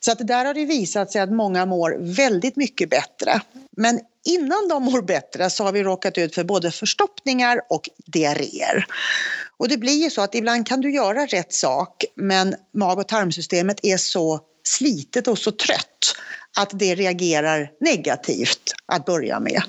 Så 0.00 0.12
att 0.12 0.26
där 0.26 0.44
har 0.44 0.54
det 0.54 0.64
visat 0.64 1.12
sig 1.12 1.20
att 1.20 1.32
många 1.32 1.66
mår 1.66 1.96
väldigt 2.00 2.56
mycket 2.56 2.90
bättre. 2.90 3.40
Men 3.76 4.00
innan 4.24 4.68
de 4.68 4.82
mår 4.82 5.02
bättre 5.02 5.50
så 5.50 5.64
har 5.64 5.72
vi 5.72 5.82
råkat 5.82 6.18
ut 6.18 6.34
för 6.34 6.44
både 6.44 6.70
förstoppningar 6.70 7.60
och 7.68 7.88
diarréer. 8.06 8.86
Och 9.62 9.68
det 9.68 9.76
blir 9.76 10.02
ju 10.04 10.10
så 10.10 10.22
att 10.22 10.34
ibland 10.34 10.66
kan 10.66 10.80
du 10.80 10.94
göra 10.94 11.26
rätt 11.26 11.52
sak 11.52 12.04
men 12.14 12.54
mag 12.74 12.98
och 12.98 13.08
tarmsystemet 13.08 13.80
är 13.82 13.96
så 13.96 14.40
slitet 14.64 15.28
och 15.28 15.38
så 15.38 15.52
trött 15.52 16.16
att 16.56 16.70
det 16.72 16.94
reagerar 16.94 17.70
negativt 17.80 18.74
att 18.86 19.04
börja 19.04 19.40
med. 19.40 19.62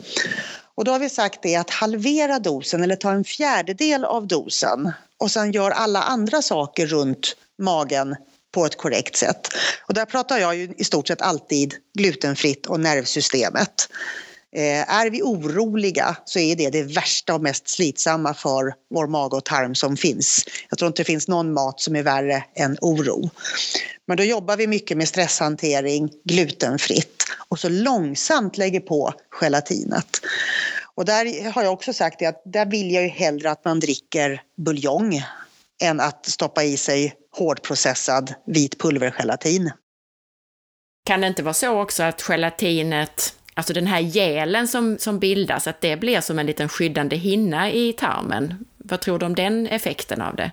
Och 0.75 0.86
då 0.86 0.91
har 0.91 0.99
vi 0.99 1.10
sagt 1.10 1.39
det 1.43 1.56
att 1.56 1.69
halvera 1.69 2.39
dosen 2.39 2.84
eller 2.84 2.95
ta 2.95 3.12
en 3.12 3.23
fjärdedel 3.23 4.06
av 4.06 4.27
dosen 4.27 4.91
och 5.17 5.32
sen 5.32 5.51
gör 5.51 5.71
alla 5.71 6.01
andra 6.01 6.41
saker 6.41 6.88
runt 6.88 7.36
magen 7.62 8.15
på 8.53 8.65
ett 8.65 8.77
korrekt 8.77 9.15
sätt. 9.15 9.47
Och 9.88 9.93
där 9.93 10.06
pratar 10.06 10.38
jag 10.38 10.56
ju 10.56 10.73
i 10.77 10.84
stort 10.84 11.08
sett 11.08 11.21
alltid 11.21 11.73
glutenfritt 11.97 12.65
och 12.65 12.79
nervsystemet. 12.79 13.89
Eh, 14.55 14.93
är 14.93 15.09
vi 15.09 15.21
oroliga 15.21 16.17
så 16.25 16.39
är 16.39 16.55
det 16.55 16.69
det 16.69 16.83
värsta 16.83 17.35
och 17.35 17.41
mest 17.41 17.69
slitsamma 17.69 18.33
för 18.33 18.73
vår 18.89 19.07
mage 19.07 19.35
och 19.35 19.45
tarm 19.45 19.75
som 19.75 19.97
finns. 19.97 20.45
Jag 20.69 20.79
tror 20.79 20.87
inte 20.87 21.01
det 21.01 21.05
finns 21.05 21.27
någon 21.27 21.53
mat 21.53 21.81
som 21.81 21.95
är 21.95 22.03
värre 22.03 22.43
än 22.55 22.77
oro. 22.81 23.29
Men 24.07 24.17
då 24.17 24.23
jobbar 24.23 24.57
vi 24.57 24.67
mycket 24.67 24.97
med 24.97 25.07
stresshantering, 25.07 26.09
glutenfritt 26.23 27.23
och 27.47 27.59
så 27.59 27.69
långsamt 27.69 28.57
lägger 28.57 28.79
på 28.79 29.13
gelatinet. 29.29 30.21
Och 30.95 31.05
där 31.05 31.51
har 31.51 31.63
jag 31.63 31.73
också 31.73 31.93
sagt 31.93 32.21
att 32.21 32.41
där 32.45 32.65
vill 32.65 32.91
jag 32.91 33.03
ju 33.03 33.09
hellre 33.09 33.51
att 33.51 33.65
man 33.65 33.79
dricker 33.79 34.41
buljong 34.57 35.23
än 35.81 35.99
att 35.99 36.25
stoppa 36.25 36.63
i 36.63 36.77
sig 36.77 37.13
hårdprocessad 37.37 38.33
vit 38.45 38.79
pulvergelatin. 38.79 39.71
Kan 41.05 41.21
det 41.21 41.27
inte 41.27 41.43
vara 41.43 41.53
så 41.53 41.81
också 41.81 42.03
att 42.03 42.21
gelatinet, 42.21 43.35
alltså 43.53 43.73
den 43.73 43.87
här 43.87 44.01
gelen 44.01 44.67
som, 44.67 44.97
som 44.97 45.19
bildas, 45.19 45.67
att 45.67 45.81
det 45.81 45.97
blir 45.97 46.21
som 46.21 46.39
en 46.39 46.45
liten 46.45 46.69
skyddande 46.69 47.15
hinna 47.15 47.71
i 47.71 47.93
tarmen? 47.93 48.65
Vad 48.77 49.01
tror 49.01 49.19
du 49.19 49.25
om 49.25 49.35
den 49.35 49.67
effekten 49.67 50.21
av 50.21 50.35
det? 50.35 50.51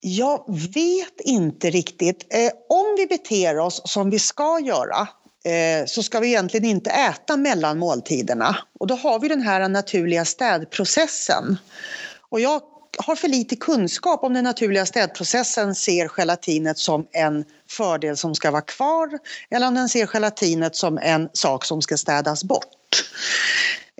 Jag 0.00 0.44
vet 0.74 1.20
inte 1.24 1.70
riktigt. 1.70 2.26
Eh, 2.34 2.50
om 2.68 2.96
vi 2.96 3.06
beter 3.06 3.58
oss 3.58 3.82
som 3.84 4.10
vi 4.10 4.18
ska 4.18 4.60
göra 4.60 5.08
eh, 5.44 5.86
så 5.86 6.02
ska 6.02 6.20
vi 6.20 6.28
egentligen 6.28 6.66
inte 6.66 6.90
äta 6.90 7.36
mellan 7.36 7.78
måltiderna. 7.78 8.56
Och 8.80 8.86
då 8.86 8.94
har 8.94 9.18
vi 9.20 9.28
den 9.28 9.42
här 9.42 9.68
naturliga 9.68 10.24
städprocessen. 10.24 11.58
Och 12.30 12.40
jag 12.40 12.62
har 13.02 13.16
för 13.16 13.28
lite 13.28 13.56
kunskap 13.56 14.24
om 14.24 14.34
den 14.34 14.44
naturliga 14.44 14.86
städprocessen 14.86 15.74
ser 15.74 16.08
gelatinet 16.08 16.78
som 16.78 17.06
en 17.12 17.44
fördel 17.70 18.16
som 18.16 18.34
ska 18.34 18.50
vara 18.50 18.62
kvar 18.62 19.18
eller 19.50 19.68
om 19.68 19.74
den 19.74 19.88
ser 19.88 20.06
gelatinet 20.06 20.76
som 20.76 20.98
en 20.98 21.28
sak 21.32 21.64
som 21.64 21.82
ska 21.82 21.96
städas 21.96 22.44
bort. 22.44 23.04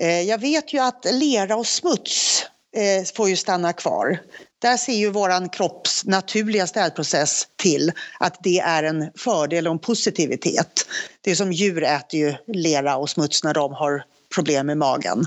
Eh, 0.01 0.23
jag 0.23 0.39
vet 0.39 0.75
ju 0.75 0.79
att 0.79 1.07
lera 1.13 1.57
och 1.57 1.67
smuts 1.67 2.47
eh, 2.77 3.15
får 3.17 3.29
ju 3.29 3.37
stanna 3.37 3.73
kvar. 3.73 4.21
Där 4.63 4.77
ser 4.77 4.93
ju 4.93 5.11
våran 5.11 5.49
kropps 5.49 6.05
naturliga 6.05 6.67
städprocess 6.67 7.47
till 7.57 7.93
att 8.21 8.39
det 8.43 8.59
är 8.59 8.83
en 8.83 9.11
fördel 9.17 9.67
och 9.67 9.73
en 9.73 9.79
positivitet. 9.79 10.87
Det 11.21 11.31
är 11.31 11.35
som 11.35 11.53
djur 11.53 11.83
äter 11.83 12.21
ju 12.21 12.35
lera 12.47 12.97
och 12.97 13.11
smuts 13.11 13.45
när 13.45 13.55
de 13.55 13.73
har 13.73 14.05
problem 14.35 14.67
med 14.67 14.79
magen. 14.79 15.27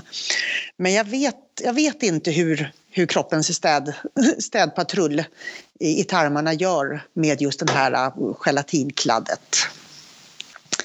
Men 0.76 0.92
jag 0.92 1.04
vet, 1.04 1.36
jag 1.60 1.72
vet 1.72 2.02
inte 2.02 2.30
hur 2.30 2.72
hur 2.96 3.06
kroppens 3.06 3.54
städ, 3.54 3.94
städpatrull 4.38 5.24
i, 5.80 6.00
i 6.00 6.04
tarmarna 6.04 6.52
gör 6.52 7.02
med 7.12 7.42
just 7.42 7.58
den 7.58 7.68
här 7.68 7.92
äh, 7.92 8.12
gelatinkladdet. 8.40 9.66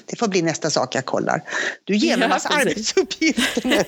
Det 0.06 0.16
får 0.16 0.28
bli 0.28 0.42
nästa 0.42 0.70
sak 0.70 0.94
jag 0.94 1.04
kollar. 1.04 1.42
Du 1.84 1.96
ger 1.96 2.16
mig 2.16 2.24
en 2.24 2.30
massa 2.30 2.48
ja, 2.52 2.60
arbetsuppgifter 2.60 3.68
nu. 3.68 3.84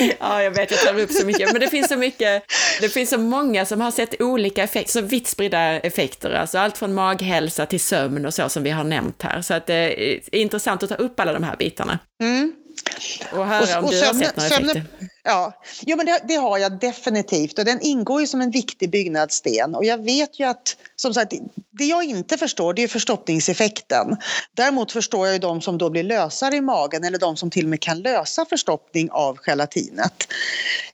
ja, 0.20 0.42
jag 0.42 0.50
vet, 0.50 0.70
jag 0.70 0.80
tar 0.80 1.00
upp 1.00 1.12
så 1.12 1.26
mycket. 1.26 1.52
Men 1.52 1.60
det 1.60 1.68
finns 1.68 1.88
så 1.88 1.96
mycket, 1.96 2.42
det 2.80 2.88
finns 2.88 3.10
så 3.10 3.18
många 3.18 3.66
som 3.66 3.80
har 3.80 3.90
sett 3.90 4.20
olika 4.20 4.62
effekter, 4.62 4.92
så 4.92 5.00
vitt 5.00 5.26
spridda 5.26 5.60
effekter, 5.80 6.30
alltså 6.30 6.58
allt 6.58 6.78
från 6.78 6.94
maghälsa 6.94 7.66
till 7.66 7.80
sömn 7.80 8.26
och 8.26 8.34
så 8.34 8.48
som 8.48 8.62
vi 8.62 8.70
har 8.70 8.84
nämnt 8.84 9.22
här. 9.22 9.42
Så 9.42 9.54
att 9.54 9.66
det 9.66 9.74
är 9.74 10.34
intressant 10.34 10.82
att 10.82 10.88
ta 10.88 10.94
upp 10.94 11.20
alla 11.20 11.32
de 11.32 11.42
här 11.42 11.56
bitarna. 11.56 11.98
Mm. 12.22 12.52
Och 13.32 13.46
och, 13.46 13.78
om 13.78 13.90
du 13.90 14.04
har 14.04 14.14
Ja, 15.26 15.52
jo, 15.80 15.96
men 15.96 16.06
det, 16.06 16.20
det, 16.28 16.34
har 16.34 16.58
jag 16.58 16.80
definitivt 16.80 17.58
och 17.58 17.64
den 17.64 17.80
ingår 17.80 18.20
ju 18.20 18.26
som 18.26 18.40
en 18.40 18.50
viktig 18.50 18.90
byggnadssten. 18.90 19.74
Och 19.74 19.84
jag 19.84 20.04
vet 20.04 20.40
ju 20.40 20.44
att, 20.44 20.76
som 20.96 21.14
sagt, 21.14 21.32
det 21.70 21.84
jag 21.84 22.04
inte 22.04 22.38
förstår 22.38 22.74
det 22.74 22.82
är 22.82 22.88
förstoppningseffekten. 22.88 24.16
Däremot 24.54 24.92
förstår 24.92 25.26
jag 25.26 25.34
ju 25.34 25.38
de 25.38 25.60
som 25.60 25.78
då 25.78 25.90
blir 25.90 26.02
lösare 26.02 26.56
i 26.56 26.60
magen 26.60 27.04
eller 27.04 27.18
de 27.18 27.36
som 27.36 27.50
till 27.50 27.64
och 27.64 27.70
med 27.70 27.80
kan 27.80 28.00
lösa 28.00 28.44
förstoppning 28.44 29.10
av 29.10 29.38
gelatinet. 29.38 30.28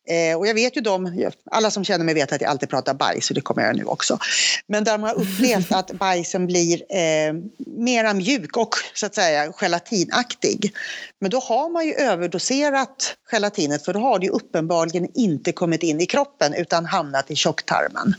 Eh, 0.09 0.39
och 0.39 0.47
jag 0.47 0.55
vet 0.55 0.77
ju 0.77 0.81
de, 0.81 1.31
alla 1.51 1.71
som 1.71 1.85
känner 1.85 2.05
mig 2.05 2.15
vet 2.15 2.33
att 2.33 2.41
jag 2.41 2.51
alltid 2.51 2.71
pratar 2.71 2.95
bajs 2.95 3.31
och 3.31 3.35
det 3.35 3.41
kommer 3.41 3.63
jag 3.63 3.77
nu 3.77 3.85
också. 3.85 4.19
Men 4.67 4.85
där 4.85 4.99
man 4.99 5.11
har 5.11 5.17
upplevt 5.17 5.73
att 5.73 5.93
bajsen 5.93 6.47
blir 6.47 6.83
eh, 6.97 7.33
mera 7.77 8.15
mjuk 8.15 8.57
och 8.57 8.75
så 8.95 9.07
att 9.07 9.15
säga 9.15 9.53
gelatinaktig. 9.53 10.73
Men 11.21 11.31
då 11.31 11.39
har 11.39 11.71
man 11.71 11.87
ju 11.87 11.95
överdoserat 11.95 13.17
gelatinet 13.31 13.85
för 13.85 13.93
då 13.93 14.01
har 14.01 14.19
det 14.21 14.27
ju 14.27 14.33
uppenbarligen 14.33 15.09
inte 15.15 15.53
kommit 15.53 15.83
in 15.83 16.01
i 16.01 16.07
kroppen 16.07 16.55
utan 16.55 16.87
hamnat 16.87 17.31
i 17.31 17.37
tjocktarmen. 17.37 18.15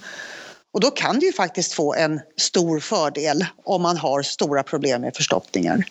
Och 0.73 0.79
då 0.79 0.91
kan 0.91 1.19
det 1.19 1.25
ju 1.25 1.33
faktiskt 1.33 1.73
få 1.73 1.93
en 1.93 2.19
stor 2.37 2.79
fördel 2.79 3.45
om 3.63 3.81
man 3.81 3.97
har 3.97 4.21
stora 4.21 4.63
problem 4.63 5.01
med 5.01 5.15
förstoppningar. 5.15 5.85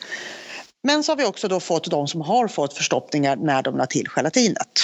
Men 0.83 1.05
så 1.05 1.12
har 1.12 1.16
vi 1.16 1.25
också 1.25 1.49
då 1.49 1.61
fått 1.61 1.90
de 1.90 2.09
som 2.09 2.20
har 2.20 2.49
fått 2.49 2.75
förstoppningar 2.75 3.37
när 3.37 3.62
de 3.62 3.77
la 3.77 3.87
till 3.87 4.09
gelatinet. 4.09 4.81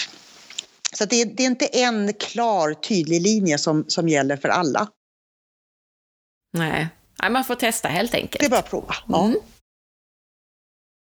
Så 0.93 1.05
det, 1.05 1.25
det, 1.25 1.43
är 1.43 1.47
inte 1.47 1.67
en 1.67 2.13
klar, 2.13 2.75
tydlig 2.75 3.21
linje 3.21 3.59
som, 3.59 3.85
som 3.89 4.09
gäller 4.09 4.37
för 4.37 4.49
alla. 4.49 4.89
Nej. 6.59 6.89
Nej, 7.23 7.31
man 7.31 7.45
får 7.45 7.55
testa 7.55 7.89
helt 7.89 8.15
enkelt. 8.15 8.41
Det 8.41 8.47
är 8.47 8.51
bara 8.51 8.61
att 8.61 8.71
prova. 8.71 8.95
Ja. 9.09 9.25
Mm. 9.25 9.39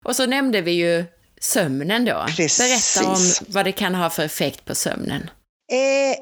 Och 0.05 0.15
så 0.15 0.25
nämnde 0.25 0.61
vi 0.61 0.71
ju 0.71 1.05
sömnen 1.43 2.05
då. 2.05 2.25
Precis. 2.37 2.97
Berätta 2.97 3.11
om 3.11 3.31
vad 3.47 3.65
det 3.65 3.71
kan 3.71 3.95
ha 3.95 4.09
för 4.09 4.23
effekt 4.23 4.65
på 4.65 4.75
sömnen. 4.75 5.29
Eh, 5.71 6.17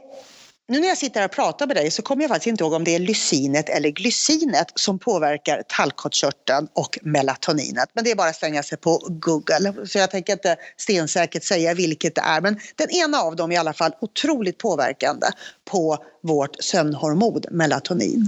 nu 0.70 0.80
när 0.80 0.88
jag 0.88 0.98
sitter 0.98 1.20
här 1.20 1.28
och 1.28 1.32
pratar 1.32 1.68
med 1.68 1.76
dig 1.76 1.92
så 1.92 2.02
kommer 2.02 2.24
jag 2.24 2.30
faktiskt 2.30 2.48
inte 2.48 2.64
ihåg 2.64 2.74
om 2.74 2.84
det 2.84 2.96
är 2.96 3.00
lysinet 3.00 3.70
eller 3.70 3.90
glycinet 3.90 4.72
som 4.76 5.00
påverkar 5.00 5.64
tallkottkörteln 5.68 6.68
och 6.74 7.00
melatoninet. 7.02 7.90
Men 7.94 8.04
det 8.04 8.12
är 8.12 8.16
bara 8.16 8.30
att 8.30 8.36
slänga 8.36 8.64
sig 8.64 8.78
på 8.78 9.08
Google. 9.10 9.74
Så 9.88 9.98
jag 9.98 10.12
tänker 10.12 10.34
inte 10.34 10.56
stensäkert 10.78 11.44
säga 11.44 11.74
vilket 11.74 12.16
det 12.16 12.22
är. 12.22 12.42
Men 12.42 12.60
den 12.76 12.90
ena 12.90 13.18
av 13.18 13.36
dem 13.36 13.52
är 13.52 13.56
i 13.56 13.58
alla 13.58 13.74
fall 13.74 13.92
otroligt 14.02 14.58
påverkande 14.58 15.28
på 15.72 15.98
vårt 16.24 16.64
sömnhormon 16.64 17.42
melatonin. 17.52 18.28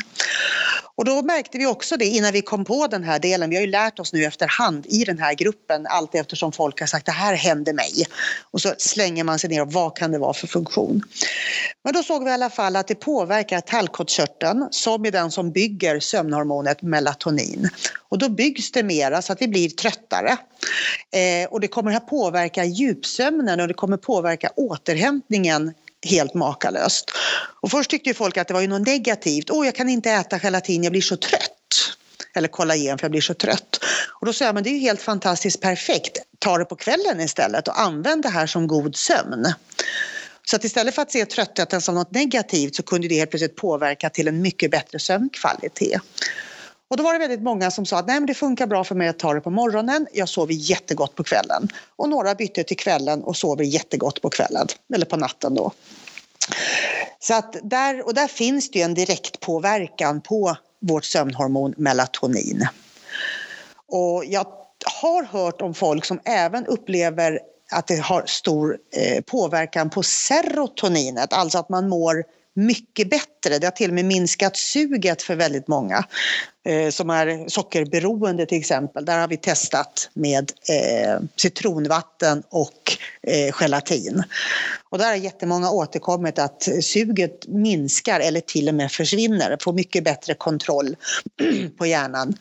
Och 0.95 1.06
då 1.06 1.21
märkte 1.21 1.58
vi 1.58 1.65
också 1.65 1.97
det 1.97 2.06
innan 2.06 2.34
vi 2.34 2.41
kom 2.41 2.65
på 2.65 2.88
den 2.88 3.04
här 3.04 3.19
delen. 3.19 3.49
Vi 3.49 3.56
har 3.56 3.62
ju 3.63 3.71
lärt 3.71 3.99
oss 3.99 4.13
nu 4.13 4.25
efterhand 4.25 4.86
i 4.89 5.04
den 5.04 5.19
här 5.19 5.34
gruppen 5.34 5.88
allt 5.88 6.15
eftersom 6.15 6.51
folk 6.51 6.80
har 6.80 6.88
sagt 6.88 7.06
det 7.06 7.12
här 7.12 7.36
händer 7.36 7.73
mig. 7.73 8.06
Och 8.51 8.62
så 8.62 8.73
slänger 8.77 9.23
man 9.23 9.39
sig 9.39 9.49
ner 9.49 9.62
och 9.62 9.73
vad 9.73 9.97
kan 9.97 10.12
det 10.12 10.17
vara 10.17 10.34
för 10.34 10.47
funktion? 10.47 11.01
Men 11.84 11.93
då 11.93 12.04
såg 12.04 12.23
vi 12.23 12.30
i 12.30 12.34
alla 12.34 12.49
fall 12.49 12.75
att 12.75 12.88
det 12.88 12.95
påverkar 12.95 13.62
tallkottkörteln 13.62 14.67
som 14.71 15.06
är 15.06 15.12
den 15.12 15.32
som 15.32 15.51
bygger 15.51 15.99
sömnhormonet 15.99 16.82
melatonin. 16.82 17.69
Och 18.10 18.17
då 18.17 18.30
byggs 18.30 18.71
det 18.71 18.84
mera 18.84 19.21
så 19.21 19.34
att 19.34 19.41
vi 19.41 19.47
blir 19.47 19.69
tröttare. 19.69 20.38
Eh, 21.12 21.49
och 21.49 21.60
det 21.60 21.67
kommer 21.67 21.95
att 21.95 22.08
påverka 22.08 22.65
djupsömnen 22.65 23.60
och 23.60 23.67
det 23.67 23.73
kommer 23.73 23.97
påverka 23.97 24.49
återhämtningen 24.56 25.73
helt 26.06 26.34
makalöst. 26.34 27.12
Och 27.62 27.72
först 27.72 27.90
tyckte 27.90 28.10
ju 28.10 28.14
folk 28.14 28.38
att 28.38 28.48
det 28.48 28.54
var 28.54 28.62
ju 28.62 28.68
något 28.68 28.88
negativt. 28.88 29.50
Åh, 29.50 29.66
jag 29.66 29.76
kan 29.76 29.90
inte 29.90 30.12
äta 30.12 30.40
gelatin, 30.40 30.84
jag 30.84 30.92
blir 30.92 31.02
så 31.02 31.18
trött. 31.18 31.98
Eller 32.34 32.48
kollagen 32.48 32.98
för 32.98 33.06
jag 33.06 33.12
blir 33.12 33.22
så 33.22 33.34
trött. 33.34 33.84
Och 34.20 34.26
då 34.26 34.34
sa 34.34 34.46
jag, 34.46 34.56
men 34.56 34.64
det 34.64 34.70
är 34.70 34.74
ju 34.74 34.80
helt 34.80 35.02
fantastiskt 35.02 35.62
perfekt. 35.62 36.18
Ta 36.40 36.58
det 36.58 36.66
på 36.66 36.76
kvällen 36.76 37.22
istället 37.22 37.68
och 37.68 37.82
använd 37.82 38.24
det 38.24 38.30
här 38.30 38.48
som 38.48 38.68
god 38.68 38.96
sömn. 38.96 39.54
Så 40.44 40.56
att 40.56 40.64
istället 40.64 40.96
för 40.96 41.02
att 41.02 41.12
se 41.12 41.26
tröttheten 41.26 41.82
som 41.82 41.96
något 41.96 42.12
negativt 42.12 42.76
så 42.76 42.84
kunde 42.84 43.08
det 43.08 43.16
helt 43.16 43.30
plötsligt 43.30 43.56
påverka 43.56 44.10
till 44.10 44.28
en 44.28 44.42
mycket 44.42 44.72
bättre 44.72 45.00
sömnkvalitet. 45.00 46.02
Och 46.91 46.97
då 46.97 47.04
var 47.04 47.13
det 47.13 47.19
väldigt 47.19 47.41
många 47.41 47.71
som 47.71 47.86
sa 47.86 47.97
att 47.97 48.08
Nej, 48.08 48.19
men 48.19 48.27
det 48.27 48.34
funkar 48.34 48.67
bra 48.67 48.84
för 48.84 48.95
mig 48.95 49.08
att 49.08 49.19
ta 49.19 49.34
det 49.34 49.41
på 49.41 49.49
morgonen. 49.49 50.08
Jag 50.13 50.30
sover 50.30 50.54
jättegott 50.54 51.15
på 51.15 51.23
kvällen. 51.23 51.67
Och 51.95 52.10
några 52.10 52.36
bytte 52.36 52.63
till 52.63 52.77
kvällen 52.77 53.23
och 53.23 53.38
sover 53.38 53.63
jättegott 53.63 54.21
på 54.21 54.30
kvällen. 54.30 54.67
Eller 54.93 55.06
på 55.06 55.17
natten 55.17 55.56
då. 55.56 55.71
Så 57.19 57.34
att 57.34 57.56
där, 57.63 58.06
och 58.06 58.13
där 58.13 58.27
finns 58.27 58.71
det 58.71 58.80
ju 58.80 58.86
en 58.86 58.93
direkt 58.93 59.39
påverkan 59.39 60.21
på 60.21 60.56
vårt 60.80 61.06
sömnhormon 61.06 61.73
melatonin. 61.77 62.67
Och 63.88 64.25
jag 64.25 64.45
har 65.01 65.23
hört 65.23 65.62
om 65.62 65.73
folk 65.73 66.06
som 66.06 66.19
även 66.25 66.65
upplever 66.65 67.39
att 67.71 67.88
det 67.88 67.97
har 67.97 68.23
stor 68.25 68.77
eh, 68.91 69.21
påverkan 69.21 69.89
på 69.89 70.04
serotoninet, 70.04 71.34
alltså 71.34 71.58
att 71.58 71.69
man 71.69 71.89
mår 71.89 72.23
mycket 72.56 73.10
bättre. 73.10 73.60
Det 73.60 73.68
har 73.68 73.72
till 73.72 73.90
och 73.90 73.96
med 73.96 74.06
minskat 74.06 74.58
suget 74.58 75.22
för 75.22 75.36
väldigt 75.36 75.68
många 75.68 76.04
eh, 76.66 76.90
som 76.90 77.10
är 77.10 77.50
sockerberoende 77.50 78.46
till 78.46 78.58
exempel. 78.58 79.06
Där 79.06 79.20
har 79.20 79.28
vi 79.28 79.38
testat 79.38 80.10
med 80.14 80.52
eh, 80.70 81.22
citronvatten 81.36 82.44
och 82.50 82.98
eh, 83.28 83.54
gelatin. 83.54 84.24
Och 84.90 84.98
där 84.98 85.06
har 85.06 85.16
jättemånga 85.16 85.72
återkommit 85.72 86.40
att 86.40 86.68
suget 86.82 87.48
minskar 87.48 88.20
eller 88.20 88.42
till 88.42 88.68
och 88.68 88.76
med 88.76 88.92
försvinner. 88.92 89.58
Får 89.62 89.74
mycket 89.74 90.04
bättre 90.04 90.34
kontroll 90.34 90.96
på 91.78 91.86
hjärnan. 91.86 92.38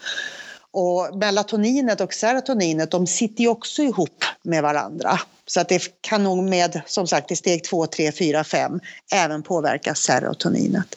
Och 0.72 1.16
melatoninet 1.16 2.00
och 2.00 2.14
serotoninet 2.14 2.90
de 2.90 3.06
sitter 3.06 3.42
ju 3.42 3.48
också 3.48 3.82
ihop 3.82 4.24
med 4.42 4.62
varandra. 4.62 5.20
Så 5.46 5.60
att 5.60 5.68
det 5.68 6.00
kan 6.00 6.24
nog 6.24 6.44
med, 6.44 6.80
som 6.86 7.06
sagt, 7.06 7.30
i 7.30 7.36
steg 7.36 7.64
2, 7.64 7.86
3, 7.86 8.12
4, 8.12 8.44
5 8.44 8.80
även 9.12 9.42
påverka 9.42 9.94
serotoninet. 9.94 10.94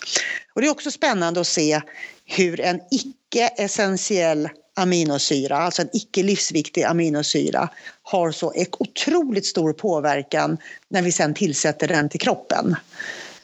Och 0.54 0.62
det 0.62 0.68
är 0.68 0.72
också 0.72 0.92
spännande 0.92 1.42
att 1.42 1.48
se 1.48 1.82
hur 2.26 2.60
en 2.60 2.80
icke-essentiell 2.92 4.50
aminosyra, 4.76 5.58
alltså 5.58 5.82
en 5.82 5.90
icke 5.94 6.24
livsviktig 6.24 6.84
aminosyra, 6.84 7.70
har 8.04 8.32
så 8.32 8.54
otroligt 8.80 9.46
stor 9.46 9.74
påverkan 9.74 10.58
när 10.88 11.02
vi 11.02 11.12
sen 11.12 11.34
tillsätter 11.34 11.88
den 11.88 12.10
till 12.10 12.20
kroppen. 12.20 12.76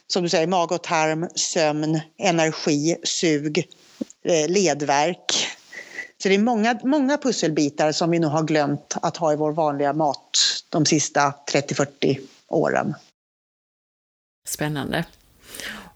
Som 0.06 0.22
du 0.22 0.28
säger, 0.28 0.46
mag 0.46 0.72
och 0.72 0.82
tarm, 0.82 1.28
sömn, 1.34 2.00
energi, 2.18 2.96
sug, 3.04 3.68
eh, 4.24 4.48
ledvärk, 4.48 5.48
så 6.22 6.28
det 6.28 6.34
är 6.34 6.38
många, 6.38 6.78
många 6.82 7.18
pusselbitar 7.18 7.92
som 7.92 8.10
vi 8.10 8.18
nog 8.18 8.30
har 8.30 8.42
glömt 8.42 8.96
att 9.02 9.16
ha 9.16 9.32
i 9.32 9.36
vår 9.36 9.52
vanliga 9.52 9.92
mat 9.92 10.38
de 10.68 10.86
sista 10.86 11.34
30-40 11.52 12.18
åren. 12.48 12.94
Spännande. 14.48 15.04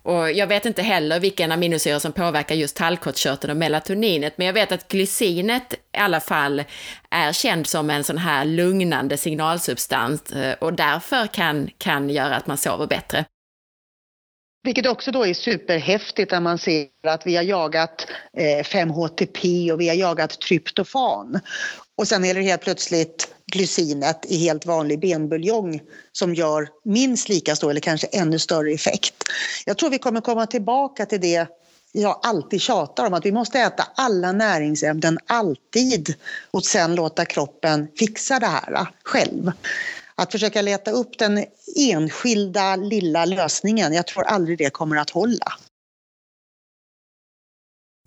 Och 0.02 0.32
jag 0.32 0.46
vet 0.46 0.66
inte 0.66 0.82
heller 0.82 1.20
vilken 1.20 1.52
aminosyra 1.52 2.00
som 2.00 2.12
påverkar 2.12 2.54
just 2.54 2.76
tallkottkörteln 2.76 3.50
och 3.50 3.56
melatoninet, 3.56 4.38
men 4.38 4.46
jag 4.46 4.54
vet 4.54 4.72
att 4.72 4.88
glycinet 4.88 5.72
i 5.72 5.98
alla 5.98 6.20
fall 6.20 6.64
är 7.10 7.32
känd 7.32 7.66
som 7.66 7.90
en 7.90 8.04
sån 8.04 8.18
här 8.18 8.44
lugnande 8.44 9.16
signalsubstans 9.16 10.32
eh, 10.32 10.54
och 10.60 10.72
därför 10.72 11.26
kan, 11.26 11.70
kan 11.78 12.10
göra 12.10 12.36
att 12.36 12.46
man 12.46 12.58
sover 12.58 12.86
bättre. 12.86 13.24
Vilket 14.64 14.86
också 14.86 15.10
då 15.10 15.26
är 15.26 15.34
superhäftigt 15.34 16.32
när 16.32 16.40
man 16.40 16.58
ser 16.58 16.86
att 17.06 17.26
vi 17.26 17.36
har 17.36 17.42
jagat 17.42 18.06
eh, 18.36 18.64
5-HTP 18.64 19.72
och 19.72 19.80
vi 19.80 19.88
har 19.88 19.94
jagat 19.94 20.40
tryptofan. 20.40 21.40
Och 21.96 22.08
sen 22.08 22.24
är 22.24 22.34
det 22.34 22.42
helt 22.42 22.62
plötsligt 22.62 23.34
glycinet 23.52 24.26
i 24.28 24.36
helt 24.36 24.66
vanlig 24.66 25.00
benbuljong 25.00 25.80
som 26.12 26.34
gör 26.34 26.68
minst 26.84 27.28
lika 27.28 27.56
stor 27.56 27.70
eller 27.70 27.80
kanske 27.80 28.06
ännu 28.06 28.38
större 28.38 28.72
effekt. 28.72 29.14
Jag 29.66 29.78
tror 29.78 29.90
vi 29.90 29.98
kommer 29.98 30.20
komma 30.20 30.46
tillbaka 30.46 31.06
till 31.06 31.20
det 31.20 31.46
jag 31.92 32.20
alltid 32.22 32.60
tjatar 32.60 33.06
om 33.06 33.14
att 33.14 33.26
vi 33.26 33.32
måste 33.32 33.58
äta 33.58 33.86
alla 33.94 34.32
näringsämnen 34.32 35.18
alltid 35.26 36.14
och 36.50 36.64
sen 36.64 36.94
låta 36.94 37.24
kroppen 37.24 37.88
fixa 37.98 38.38
det 38.38 38.46
här 38.46 38.86
själv 39.02 39.52
att 40.16 40.32
försöka 40.32 40.62
leta 40.62 40.90
upp 40.90 41.18
den 41.18 41.44
enskilda 41.76 42.76
lilla 42.76 43.24
lösningen, 43.24 43.92
jag 43.92 44.06
tror 44.06 44.24
aldrig 44.24 44.58
det 44.58 44.70
kommer 44.70 44.96
att 44.96 45.10
hålla. 45.10 45.52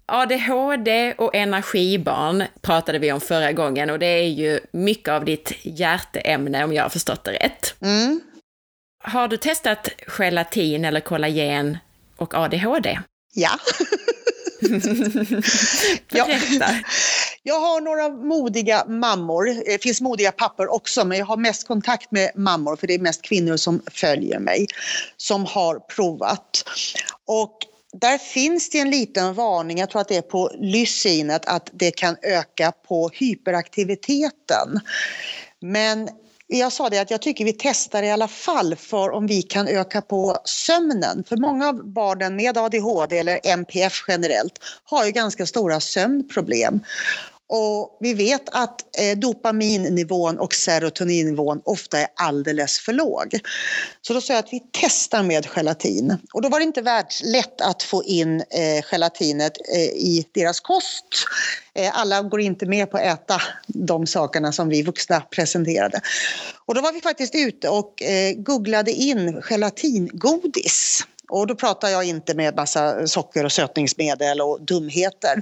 ADHD 0.05 1.13
och 1.17 1.35
energibarn 1.35 2.43
pratade 2.61 2.99
vi 2.99 3.11
om 3.11 3.21
förra 3.21 3.51
gången 3.51 3.89
och 3.89 3.99
det 3.99 4.05
är 4.05 4.29
ju 4.29 4.59
mycket 4.71 5.09
av 5.09 5.25
ditt 5.25 5.53
hjärteämne 5.61 6.63
om 6.63 6.73
jag 6.73 6.83
har 6.83 6.89
förstått 6.89 7.23
det 7.23 7.31
rätt. 7.31 7.75
Mm. 7.81 8.21
Har 9.03 9.27
du 9.27 9.37
testat 9.37 9.89
gelatin 10.07 10.85
eller 10.85 10.99
kollagen 10.99 11.77
och 12.15 12.33
ADHD? 12.33 12.99
Ja. 13.33 13.51
ja. 16.09 16.27
Jag 17.47 17.59
har 17.59 17.81
några 17.81 18.09
modiga 18.09 18.85
mammor. 18.87 19.49
Eh, 19.49 19.55
det 19.65 19.83
finns 19.83 20.01
modiga 20.01 20.31
pappor 20.31 20.73
också, 20.73 21.05
men 21.05 21.17
jag 21.17 21.25
har 21.25 21.37
mest 21.37 21.67
kontakt 21.67 22.11
med 22.11 22.31
mammor 22.35 22.75
för 22.75 22.87
det 22.87 22.93
är 22.93 22.99
mest 22.99 23.21
kvinnor 23.21 23.57
som 23.57 23.81
följer 23.91 24.39
mig 24.39 24.67
som 25.17 25.45
har 25.45 25.79
provat. 25.79 26.63
Och 27.25 27.57
där 27.93 28.17
finns 28.17 28.69
det 28.69 28.79
en 28.79 28.89
liten 28.89 29.33
varning, 29.33 29.77
jag 29.77 29.89
tror 29.89 30.01
att 30.01 30.07
det 30.07 30.15
är 30.15 30.21
på 30.21 30.51
lysinet, 30.59 31.45
att 31.45 31.69
det 31.73 31.91
kan 31.91 32.15
öka 32.21 32.71
på 32.87 33.09
hyperaktiviteten. 33.13 34.79
Men 35.61 36.09
jag 36.47 36.71
sa 36.71 36.89
det 36.89 36.99
att 36.99 37.11
jag 37.11 37.21
tycker 37.21 37.45
vi 37.45 37.53
testar 37.53 38.03
i 38.03 38.11
alla 38.11 38.27
fall 38.27 38.75
för 38.75 39.09
om 39.09 39.27
vi 39.27 39.41
kan 39.41 39.67
öka 39.67 40.01
på 40.01 40.37
sömnen. 40.45 41.23
För 41.23 41.37
många 41.37 41.67
av 41.67 41.93
barnen 41.93 42.35
med 42.35 42.57
ADHD 42.57 43.17
eller 43.17 43.39
MPF 43.43 44.05
generellt 44.07 44.59
har 44.83 45.05
ju 45.05 45.11
ganska 45.11 45.45
stora 45.45 45.79
sömnproblem. 45.79 46.79
Och 47.49 47.97
vi 47.99 48.13
vet 48.13 48.49
att 48.51 48.97
eh, 48.97 49.17
dopaminnivån 49.17 50.39
och 50.39 50.53
serotoninnivån 50.53 51.61
ofta 51.65 51.99
är 51.99 52.07
alldeles 52.15 52.79
för 52.79 52.93
låg. 52.93 53.39
Så 54.01 54.13
då 54.13 54.21
sa 54.21 54.33
jag 54.33 54.39
att 54.39 54.53
vi 54.53 54.63
testar 54.71 55.23
med 55.23 55.45
gelatin. 55.45 56.17
Och 56.33 56.41
då 56.41 56.49
var 56.49 56.59
det 56.59 56.63
inte 56.63 56.81
världslätt 56.81 57.61
att 57.61 57.83
få 57.83 58.03
in 58.03 58.39
eh, 58.39 58.83
gelatinet 58.83 59.53
eh, 59.73 59.81
i 59.81 60.25
deras 60.31 60.59
kost. 60.59 61.05
Eh, 61.73 61.99
alla 61.99 62.21
går 62.21 62.41
inte 62.41 62.65
med 62.65 62.91
på 62.91 62.97
att 62.97 63.03
äta 63.03 63.41
de 63.67 64.07
sakerna 64.07 64.51
som 64.51 64.69
vi 64.69 64.81
vuxna 64.81 65.21
presenterade. 65.21 66.01
Och 66.65 66.75
då 66.75 66.81
var 66.81 66.93
vi 66.93 67.01
faktiskt 67.01 67.35
ute 67.35 67.69
och 67.69 68.01
eh, 68.01 68.33
googlade 68.33 68.91
in 68.91 69.41
gelatingodis. 69.41 71.07
Och 71.29 71.47
då 71.47 71.55
pratar 71.55 71.89
jag 71.89 72.03
inte 72.03 72.35
med 72.35 72.55
massa 72.55 73.07
socker 73.07 73.43
och 73.43 73.51
sötningsmedel 73.51 74.41
och 74.41 74.61
dumheter. 74.61 75.41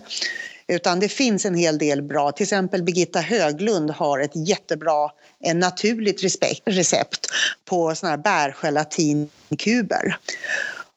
Utan 0.67 0.99
det 0.99 1.10
finns 1.10 1.45
en 1.45 1.56
hel 1.56 1.78
del 1.78 2.01
bra. 2.01 2.32
Till 2.32 2.43
exempel 2.43 2.84
Birgitta 2.84 3.19
Höglund 3.19 3.91
har 3.91 4.19
ett 4.19 4.47
jättebra 4.47 5.10
en 5.39 5.60
naturligt 5.60 6.23
recept 6.65 7.28
på 7.65 7.95
såna 7.95 8.09
här 8.09 8.18
bärgelatinkuber. 8.18 10.18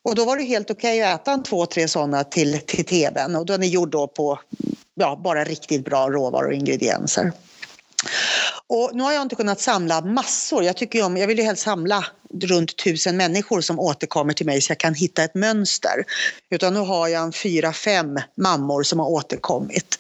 Och 0.04 0.14
då 0.14 0.24
var 0.24 0.36
det 0.36 0.42
helt 0.42 0.70
okej 0.70 1.00
okay 1.00 1.12
att 1.12 1.20
äta 1.20 1.32
en 1.32 1.42
två, 1.42 1.66
tre 1.66 1.88
sådana 1.88 2.24
till, 2.24 2.60
till 2.60 2.84
tvn 2.84 3.36
och 3.36 3.46
den 3.46 3.62
är 3.62 3.66
gjord 3.66 3.90
då 3.90 4.06
på 4.06 4.40
ja, 4.94 5.20
bara 5.24 5.44
riktigt 5.44 5.84
bra 5.84 6.10
råvaror 6.10 6.46
och 6.46 6.54
ingredienser. 6.54 7.32
Och 8.66 8.90
nu 8.94 9.02
har 9.02 9.12
jag 9.12 9.22
inte 9.22 9.34
kunnat 9.34 9.60
samla 9.60 10.00
massor. 10.00 10.64
Jag, 10.64 10.76
tycker 10.76 11.04
om, 11.04 11.16
jag 11.16 11.26
vill 11.26 11.38
ju 11.38 11.44
helst 11.44 11.62
samla 11.62 12.04
runt 12.42 12.76
tusen 12.76 13.16
människor 13.16 13.60
som 13.60 13.80
återkommer 13.80 14.32
till 14.32 14.46
mig 14.46 14.60
så 14.60 14.70
jag 14.70 14.78
kan 14.78 14.94
hitta 14.94 15.24
ett 15.24 15.34
mönster. 15.34 16.04
Utan 16.50 16.74
nu 16.74 16.80
har 16.80 17.08
jag 17.08 17.22
en 17.22 17.32
fyra, 17.32 17.72
fem 17.72 18.18
mammor 18.36 18.82
som 18.82 18.98
har 18.98 19.08
återkommit. 19.08 19.96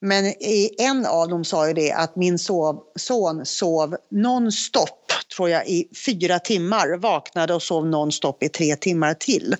Men 0.00 0.24
i 0.26 0.70
en 0.78 1.06
av 1.06 1.28
dem 1.28 1.44
sa 1.44 1.68
ju 1.68 1.74
det 1.74 1.92
att 1.92 2.16
min 2.16 2.38
sov, 2.38 2.82
son 2.96 3.46
sov 3.46 3.96
nonstop, 4.10 5.12
tror 5.36 5.50
jag, 5.50 5.68
i 5.68 5.88
fyra 6.06 6.38
timmar. 6.38 6.96
Vaknade 6.98 7.54
och 7.54 7.62
sov 7.62 7.86
nonstop 7.86 8.42
i 8.42 8.48
tre 8.48 8.76
timmar 8.76 9.14
till. 9.14 9.56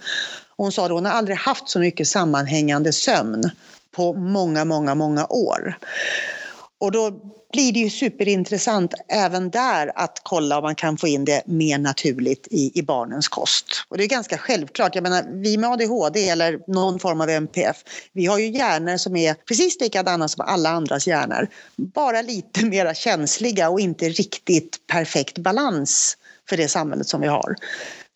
Och 0.57 0.65
hon 0.65 0.73
sa 0.73 0.85
att 0.85 0.91
hon 0.91 1.05
har 1.05 1.13
aldrig 1.13 1.37
haft 1.37 1.69
så 1.69 1.79
mycket 1.79 2.09
sammanhängande 2.09 2.93
sömn 2.93 3.51
på 3.97 4.13
många, 4.13 4.65
många, 4.65 4.95
många 4.95 5.27
år. 5.27 5.79
Och 6.79 6.93
då 6.93 7.21
blir 7.53 7.73
det 7.73 7.79
ju 7.79 7.91
superintressant 7.91 8.95
även 9.09 9.51
där 9.51 9.93
att 9.95 10.21
kolla 10.23 10.57
om 10.59 10.63
man 10.63 10.75
kan 10.75 10.97
få 10.97 11.07
in 11.09 11.25
det 11.25 11.43
mer 11.47 11.79
naturligt 11.79 12.49
i, 12.51 12.79
i 12.79 12.83
barnens 12.83 13.29
kost. 13.29 13.65
Och 13.89 13.99
det 13.99 14.05
är 14.05 14.09
ganska 14.09 14.39
självklart. 14.39 14.95
Jag 14.95 15.03
menar, 15.03 15.25
vi 15.43 15.57
med 15.57 15.71
ADHD 15.71 16.29
eller 16.29 16.59
någon 16.67 16.99
form 16.99 17.21
av 17.21 17.31
MPF, 17.31 17.77
vi 18.13 18.27
har 18.27 18.39
ju 18.39 18.47
hjärnor 18.47 18.97
som 18.97 19.17
är 19.17 19.35
precis 19.35 19.81
likadana 19.81 20.29
som 20.29 20.45
alla 20.47 20.71
andras 20.71 21.07
hjärnor. 21.07 21.49
Bara 21.77 22.23
lite 22.23 22.65
mer 22.65 22.95
känsliga 22.95 23.69
och 23.69 23.81
inte 23.81 24.09
riktigt 24.09 24.87
perfekt 24.87 25.39
balans 25.39 26.17
för 26.49 26.57
det 26.57 26.69
samhället 26.69 27.09
som 27.09 27.21
vi 27.21 27.27
har. 27.27 27.55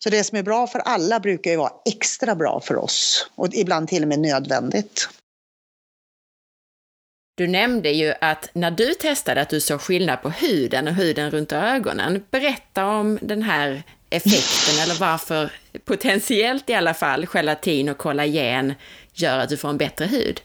Så 0.03 0.09
det 0.09 0.23
som 0.23 0.37
är 0.37 0.43
bra 0.43 0.67
för 0.67 0.79
alla 0.79 1.19
brukar 1.19 1.51
ju 1.51 1.57
vara 1.57 1.73
extra 1.85 2.35
bra 2.35 2.61
för 2.65 2.75
oss 2.75 3.29
och 3.35 3.47
ibland 3.53 3.87
till 3.87 4.01
och 4.01 4.07
med 4.09 4.19
nödvändigt. 4.19 5.09
Du 7.35 7.47
nämnde 7.47 7.89
ju 7.89 8.13
att 8.21 8.49
när 8.53 8.71
du 8.71 8.93
testade 8.93 9.41
att 9.41 9.49
du 9.49 9.61
såg 9.61 9.81
skillnad 9.81 10.21
på 10.21 10.29
huden 10.29 10.87
och 10.87 10.93
huden 10.93 11.31
runt 11.31 11.51
ögonen. 11.51 12.23
Berätta 12.31 12.85
om 12.85 13.19
den 13.21 13.43
här 13.43 13.83
effekten 14.09 14.83
eller 14.83 14.99
varför 14.99 15.51
potentiellt 15.85 16.69
i 16.69 16.73
alla 16.73 16.93
fall 16.93 17.25
gelatin 17.33 17.89
och 17.89 17.97
kollagen 17.97 18.73
gör 19.13 19.39
att 19.39 19.49
du 19.49 19.57
får 19.57 19.69
en 19.69 19.77
bättre 19.77 20.05
hud. 20.05 20.41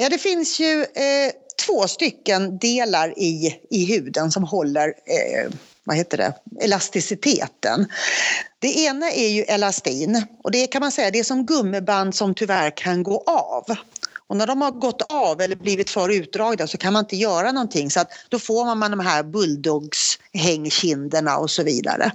Ja, 0.00 0.08
det 0.08 0.18
finns 0.18 0.60
ju 0.60 0.80
eh, 0.82 1.32
två 1.66 1.88
stycken 1.88 2.58
delar 2.58 3.18
i, 3.18 3.60
i 3.70 3.84
huden 3.84 4.30
som 4.30 4.44
håller 4.44 4.88
eh, 4.88 5.52
vad 5.84 5.96
heter 5.96 6.16
det, 6.16 6.32
elasticiteten. 6.60 7.86
Det 8.58 8.78
ena 8.78 9.10
är 9.10 9.28
ju 9.28 9.42
elastin 9.42 10.22
och 10.44 10.50
det 10.50 10.66
kan 10.66 10.80
man 10.80 10.92
säga 10.92 11.10
det 11.10 11.18
är 11.18 11.24
som 11.24 11.46
gummiband 11.46 12.14
som 12.14 12.34
tyvärr 12.34 12.76
kan 12.76 13.02
gå 13.02 13.24
av. 13.26 13.76
Och 14.28 14.36
när 14.36 14.46
de 14.46 14.62
har 14.62 14.70
gått 14.70 15.12
av 15.12 15.40
eller 15.40 15.56
blivit 15.56 15.90
för 15.90 16.08
utdragna 16.08 16.66
så 16.66 16.78
kan 16.78 16.92
man 16.92 17.04
inte 17.04 17.16
göra 17.16 17.52
någonting 17.52 17.90
så 17.90 18.00
att 18.00 18.10
då 18.28 18.38
får 18.38 18.74
man 18.74 18.90
de 18.90 19.00
här 19.00 19.22
bulldogshängkinderna 19.22 21.38
och 21.38 21.50
så 21.50 21.62
vidare. 21.62 22.12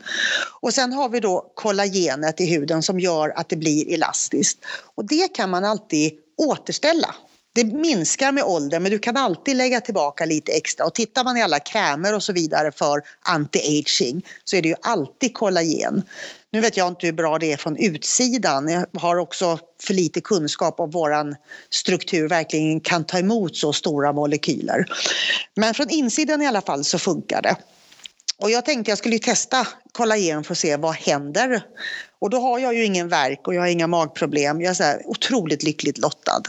Och 0.61 0.73
sen 0.73 0.93
har 0.93 1.09
vi 1.09 1.19
då 1.19 1.51
kollagenet 1.55 2.41
i 2.41 2.45
huden 2.45 2.83
som 2.83 2.99
gör 2.99 3.29
att 3.29 3.49
det 3.49 3.55
blir 3.55 3.93
elastiskt. 3.93 4.65
Och 4.95 5.05
det 5.05 5.33
kan 5.33 5.49
man 5.49 5.65
alltid 5.65 6.11
återställa. 6.37 7.15
Det 7.55 7.63
minskar 7.65 8.31
med 8.31 8.43
åldern 8.43 8.83
men 8.83 8.91
du 8.91 8.99
kan 8.99 9.17
alltid 9.17 9.55
lägga 9.55 9.81
tillbaka 9.81 10.25
lite 10.25 10.51
extra 10.51 10.85
och 10.85 10.95
tittar 10.95 11.23
man 11.23 11.37
i 11.37 11.41
alla 11.41 11.59
krämer 11.59 12.15
och 12.15 12.23
så 12.23 12.33
vidare 12.33 12.71
för 12.71 13.01
anti-aging 13.29 14.25
så 14.43 14.55
är 14.55 14.61
det 14.61 14.67
ju 14.67 14.75
alltid 14.81 15.33
kollagen. 15.33 16.03
Nu 16.51 16.61
vet 16.61 16.77
jag 16.77 16.87
inte 16.87 17.05
hur 17.05 17.13
bra 17.13 17.37
det 17.37 17.53
är 17.53 17.57
från 17.57 17.77
utsidan. 17.77 18.69
Jag 18.69 18.87
har 18.99 19.15
också 19.15 19.59
för 19.81 19.93
lite 19.93 20.21
kunskap 20.21 20.79
om 20.79 20.91
våran 20.91 21.35
struktur 21.69 22.27
verkligen 22.27 22.79
kan 22.79 23.03
ta 23.03 23.19
emot 23.19 23.55
så 23.55 23.73
stora 23.73 24.13
molekyler. 24.13 24.85
Men 25.55 25.73
från 25.73 25.89
insidan 25.89 26.41
i 26.41 26.47
alla 26.47 26.61
fall 26.61 26.83
så 26.83 26.99
funkar 26.99 27.41
det. 27.41 27.55
Och 28.37 28.51
jag 28.51 28.65
tänkte 28.65 28.91
jag 28.91 28.97
skulle 28.97 29.19
testa 29.19 29.67
kollagen 29.91 30.43
för 30.43 30.53
att 30.53 30.57
se 30.57 30.77
vad 30.77 30.95
händer. 30.95 31.63
Och 32.19 32.29
då 32.29 32.39
har 32.39 32.59
jag 32.59 32.73
ju 32.73 32.85
ingen 32.85 33.09
verk 33.09 33.47
och 33.47 33.55
jag 33.55 33.61
har 33.61 33.67
inga 33.67 33.87
magproblem. 33.87 34.61
Jag 34.61 34.69
är 34.69 34.73
så 34.73 35.09
otroligt 35.09 35.63
lyckligt 35.63 35.97
lottad. 35.97 36.41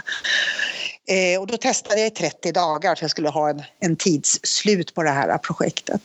Eh, 1.06 1.40
och 1.40 1.46
då 1.46 1.56
testade 1.56 2.00
jag 2.00 2.06
i 2.06 2.10
30 2.10 2.52
dagar 2.52 2.94
för 2.94 3.04
jag 3.04 3.10
skulle 3.10 3.28
ha 3.28 3.50
en, 3.50 3.62
en 3.80 3.96
tidsslut 3.96 4.94
på 4.94 5.02
det 5.02 5.10
här 5.10 5.38
projektet. 5.38 6.00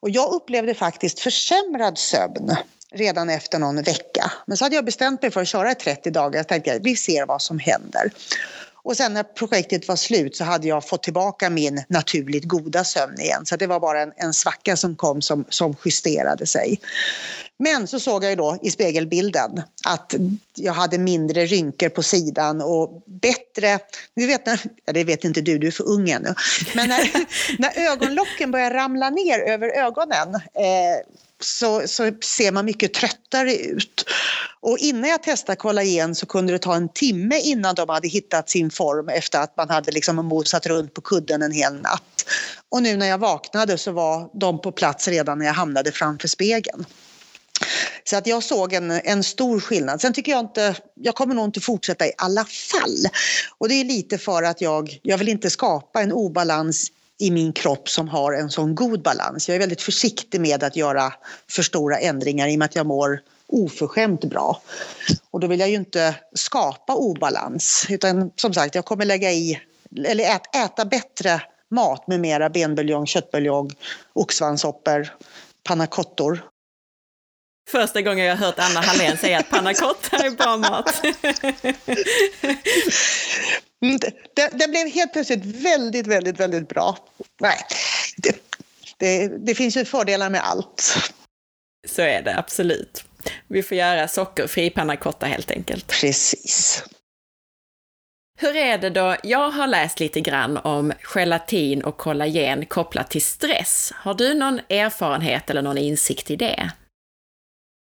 Och 0.00 0.10
jag 0.10 0.32
upplevde 0.32 0.74
faktiskt 0.74 1.20
försämrad 1.20 1.98
sömn 1.98 2.56
redan 2.92 3.30
efter 3.30 3.58
någon 3.58 3.82
vecka. 3.82 4.32
Men 4.46 4.56
så 4.56 4.64
hade 4.64 4.74
jag 4.74 4.84
bestämt 4.84 5.22
mig 5.22 5.30
för 5.30 5.40
att 5.40 5.48
köra 5.48 5.72
i 5.72 5.74
30 5.74 6.10
dagar. 6.10 6.38
Jag 6.38 6.48
tänkte 6.48 6.74
att 6.74 6.82
vi 6.82 6.96
ser 6.96 7.26
vad 7.26 7.42
som 7.42 7.58
händer. 7.58 8.12
Och 8.84 8.96
sen 8.96 9.14
när 9.14 9.22
projektet 9.22 9.88
var 9.88 9.96
slut 9.96 10.36
så 10.36 10.44
hade 10.44 10.68
jag 10.68 10.88
fått 10.88 11.02
tillbaka 11.02 11.50
min 11.50 11.84
naturligt 11.88 12.44
goda 12.44 12.84
sömn 12.84 13.20
igen. 13.20 13.46
Så 13.46 13.56
det 13.56 13.66
var 13.66 13.80
bara 13.80 14.02
en, 14.02 14.12
en 14.16 14.34
svacka 14.34 14.76
som 14.76 14.96
kom 14.96 15.22
som, 15.22 15.44
som 15.48 15.76
justerade 15.84 16.46
sig. 16.46 16.80
Men 17.58 17.86
så 17.86 18.00
såg 18.00 18.24
jag 18.24 18.30
ju 18.30 18.36
då 18.36 18.58
i 18.62 18.70
spegelbilden 18.70 19.62
att 19.84 20.14
jag 20.54 20.72
hade 20.72 20.98
mindre 20.98 21.46
rynkor 21.46 21.88
på 21.88 22.02
sidan 22.02 22.60
och 22.60 23.02
bättre, 23.06 23.78
du 24.14 24.26
vet 24.26 24.46
när, 24.46 24.60
ja, 24.84 24.92
det 24.92 25.04
vet 25.04 25.24
inte 25.24 25.40
du, 25.40 25.58
du 25.58 25.66
är 25.66 25.70
för 25.70 25.88
ung 25.88 26.10
ännu, 26.10 26.34
men 26.74 26.88
när, 26.88 27.10
när 27.58 27.92
ögonlocken 27.92 28.50
börjar 28.50 28.70
ramla 28.70 29.10
ner 29.10 29.38
över 29.38 29.68
ögonen 29.68 30.34
eh, 30.34 31.22
så, 31.44 31.88
så 31.88 32.10
ser 32.24 32.52
man 32.52 32.64
mycket 32.64 32.94
tröttare 32.94 33.54
ut. 33.54 34.04
Och 34.60 34.78
innan 34.78 35.10
jag 35.10 35.22
testade 35.22 35.56
kollagen 35.56 36.14
så 36.14 36.26
kunde 36.26 36.52
det 36.52 36.58
ta 36.58 36.74
en 36.74 36.88
timme 36.88 37.38
innan 37.40 37.74
de 37.74 37.88
hade 37.88 38.08
hittat 38.08 38.50
sin 38.50 38.70
form 38.70 39.08
efter 39.08 39.38
att 39.38 39.56
man 39.56 39.70
hade 39.70 39.92
liksom 39.92 40.16
mosat 40.16 40.66
runt 40.66 40.94
på 40.94 41.00
kudden 41.00 41.42
en 41.42 41.52
hel 41.52 41.74
natt. 41.74 42.24
Och 42.68 42.82
nu 42.82 42.96
när 42.96 43.06
jag 43.06 43.18
vaknade 43.18 43.78
så 43.78 43.92
var 43.92 44.30
de 44.40 44.60
på 44.60 44.72
plats 44.72 45.08
redan 45.08 45.38
när 45.38 45.46
jag 45.46 45.54
hamnade 45.54 45.92
framför 45.92 46.28
spegeln. 46.28 46.84
Så 48.04 48.16
att 48.16 48.26
jag 48.26 48.42
såg 48.42 48.72
en, 48.72 48.90
en 48.90 49.24
stor 49.24 49.60
skillnad. 49.60 50.00
Sen 50.00 50.12
tycker 50.12 50.32
jag 50.32 50.40
inte, 50.40 50.74
jag 50.94 51.14
kommer 51.14 51.34
nog 51.34 51.44
inte 51.44 51.60
fortsätta 51.60 52.06
i 52.06 52.12
alla 52.18 52.44
fall. 52.44 53.06
Och 53.58 53.68
det 53.68 53.74
är 53.74 53.84
lite 53.84 54.18
för 54.18 54.42
att 54.42 54.60
jag, 54.60 54.98
jag 55.02 55.18
vill 55.18 55.28
inte 55.28 55.50
skapa 55.50 56.02
en 56.02 56.12
obalans 56.12 56.90
i 57.22 57.30
min 57.30 57.52
kropp 57.52 57.88
som 57.88 58.08
har 58.08 58.32
en 58.32 58.50
sån 58.50 58.74
god 58.74 59.02
balans. 59.02 59.48
Jag 59.48 59.54
är 59.54 59.58
väldigt 59.58 59.82
försiktig 59.82 60.40
med 60.40 60.62
att 60.62 60.76
göra 60.76 61.12
för 61.50 61.62
stora 61.62 61.98
ändringar 61.98 62.48
i 62.48 62.54
och 62.54 62.58
med 62.58 62.66
att 62.66 62.76
jag 62.76 62.86
mår 62.86 63.20
oförskämt 63.46 64.24
bra. 64.24 64.62
Och 65.30 65.40
då 65.40 65.46
vill 65.46 65.60
jag 65.60 65.68
ju 65.68 65.74
inte 65.74 66.14
skapa 66.34 66.94
obalans 66.94 67.86
utan 67.88 68.30
som 68.36 68.54
sagt 68.54 68.74
jag 68.74 68.84
kommer 68.84 69.04
lägga 69.04 69.32
i, 69.32 69.60
eller 70.06 70.24
äta, 70.24 70.64
äta 70.64 70.84
bättre 70.84 71.42
mat 71.70 72.06
med 72.06 72.20
mera 72.20 72.50
benbuljong, 72.50 73.06
köttbuljong, 73.06 73.70
oxsvanssoppor, 74.12 75.08
pannacottor 75.64 76.44
Första 77.72 78.02
gången 78.02 78.24
jag 78.26 78.36
har 78.36 78.46
hört 78.46 78.58
Anna 78.58 78.80
Hallén 78.80 79.16
säga 79.16 79.38
att 79.38 79.50
pannacotta 79.50 80.16
är 80.16 80.30
bra 80.30 80.56
mat. 80.56 81.02
Mm, 83.82 83.98
det, 84.34 84.50
det, 84.52 84.68
blev 84.68 84.88
helt 84.88 85.12
plötsligt 85.12 85.44
väldigt, 85.44 86.06
väldigt, 86.06 86.40
väldigt 86.40 86.68
bra. 86.68 86.98
Nej, 87.40 87.56
det, 88.16 88.36
det, 88.96 89.28
det 89.28 89.54
finns 89.54 89.76
ju 89.76 89.84
fördelar 89.84 90.30
med 90.30 90.40
allt. 90.44 91.10
Så 91.88 92.02
är 92.02 92.22
det 92.22 92.38
absolut. 92.38 93.04
Vi 93.48 93.62
får 93.62 93.76
göra 93.76 94.08
sockerfri 94.08 94.70
pannacotta 94.70 95.26
helt 95.26 95.50
enkelt. 95.50 95.86
Precis. 95.86 96.84
Hur 98.38 98.56
är 98.56 98.78
det 98.78 98.90
då? 98.90 99.16
Jag 99.22 99.50
har 99.50 99.66
läst 99.66 100.00
lite 100.00 100.20
grann 100.20 100.56
om 100.56 100.92
gelatin 101.14 101.84
och 101.84 101.96
kollagen 101.96 102.66
kopplat 102.66 103.10
till 103.10 103.22
stress. 103.22 103.92
Har 103.96 104.14
du 104.14 104.34
någon 104.34 104.60
erfarenhet 104.68 105.50
eller 105.50 105.62
någon 105.62 105.78
insikt 105.78 106.30
i 106.30 106.36
det? 106.36 106.72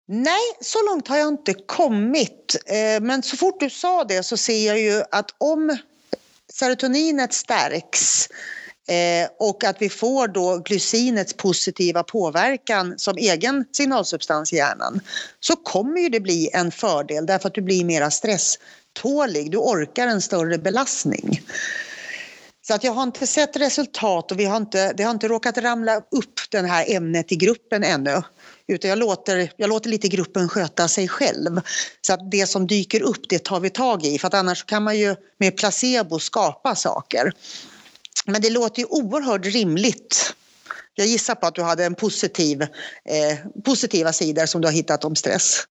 Nej, 0.10 0.42
så 0.62 0.86
långt 0.86 1.08
har 1.08 1.18
jag 1.18 1.28
inte 1.28 1.54
kommit. 1.54 2.56
Eh, 2.66 3.02
men 3.02 3.24
så 3.24 3.38
fort 3.38 3.60
du 3.60 3.70
sa 3.70 4.04
det 4.04 4.24
så 4.24 4.38
ser 4.38 4.68
jag 4.68 4.80
ju 4.80 5.04
att 5.12 5.30
om 5.38 5.78
serotoninet 6.54 7.34
stärks 7.34 8.28
eh, 8.88 9.30
och 9.40 9.64
att 9.64 9.82
vi 9.82 9.90
får 9.90 10.28
då 10.28 10.58
glycinets 10.58 11.34
positiva 11.34 12.04
påverkan 12.04 12.94
som 12.98 13.18
egen 13.18 13.66
signalsubstans 13.72 14.54
i 14.54 14.56
hjärnan 14.56 15.00
så 15.40 15.56
kommer 15.56 16.02
ju 16.02 16.10
det 16.10 16.20
bli 16.20 16.50
en 16.54 16.72
fördel 16.72 17.26
därför 17.26 17.48
att 17.48 17.56
du 17.56 17.62
blir 17.62 17.86
mera 17.86 18.12
stresstålig. 18.12 19.52
Du 19.52 19.58
orkar 19.58 20.08
en 20.08 20.22
större 20.22 20.58
belastning. 20.58 21.42
Så 22.68 22.74
att 22.74 22.84
jag 22.84 22.92
har 22.92 23.04
inte 23.04 23.28
sett 23.28 23.58
resultat 23.58 24.32
och 24.32 24.40
vi 24.40 24.46
har 24.46 24.58
inte, 24.58 24.94
det 24.94 25.04
har 25.04 25.12
inte 25.12 25.28
råkat 25.28 25.58
ramla 25.58 25.98
upp 25.98 26.40
det 26.52 26.68
här 26.68 26.96
ämnet 26.96 27.32
i 27.32 27.36
gruppen 27.36 27.84
ännu. 27.84 28.22
Utan 28.68 28.90
jag 28.90 29.00
låter, 29.00 29.52
jag 29.58 29.70
låter 29.70 29.90
lite 29.90 30.08
gruppen 30.08 30.50
sköta 30.50 30.88
sig 30.88 31.08
själv. 31.08 31.62
Så 32.02 32.14
att 32.14 32.32
det 32.32 32.48
som 32.48 32.68
dyker 32.68 33.02
upp, 33.02 33.30
det 33.30 33.44
tar 33.44 33.60
vi 33.60 33.70
tag 33.70 34.06
i. 34.06 34.20
För 34.20 34.28
att 34.28 34.34
annars 34.34 34.64
kan 34.64 34.84
man 34.84 34.98
ju 34.98 35.16
med 35.38 35.58
placebo 35.58 36.20
skapa 36.20 36.76
saker. 36.76 37.32
Men 38.26 38.42
det 38.42 38.50
låter 38.50 38.80
ju 38.80 38.86
oerhört 38.86 39.46
rimligt. 39.46 40.34
Jag 40.96 41.08
gissar 41.08 41.36
på 41.36 41.48
att 41.48 41.56
du 41.56 41.62
hade 41.62 41.86
en 41.86 41.96
positiv, 41.96 42.62
eh, 42.62 43.38
positiva 43.66 44.14
sidor 44.14 44.46
som 44.46 44.62
du 44.62 44.68
har 44.68 44.74
hittat 44.74 45.06
om 45.06 45.16
stress. 45.16 45.64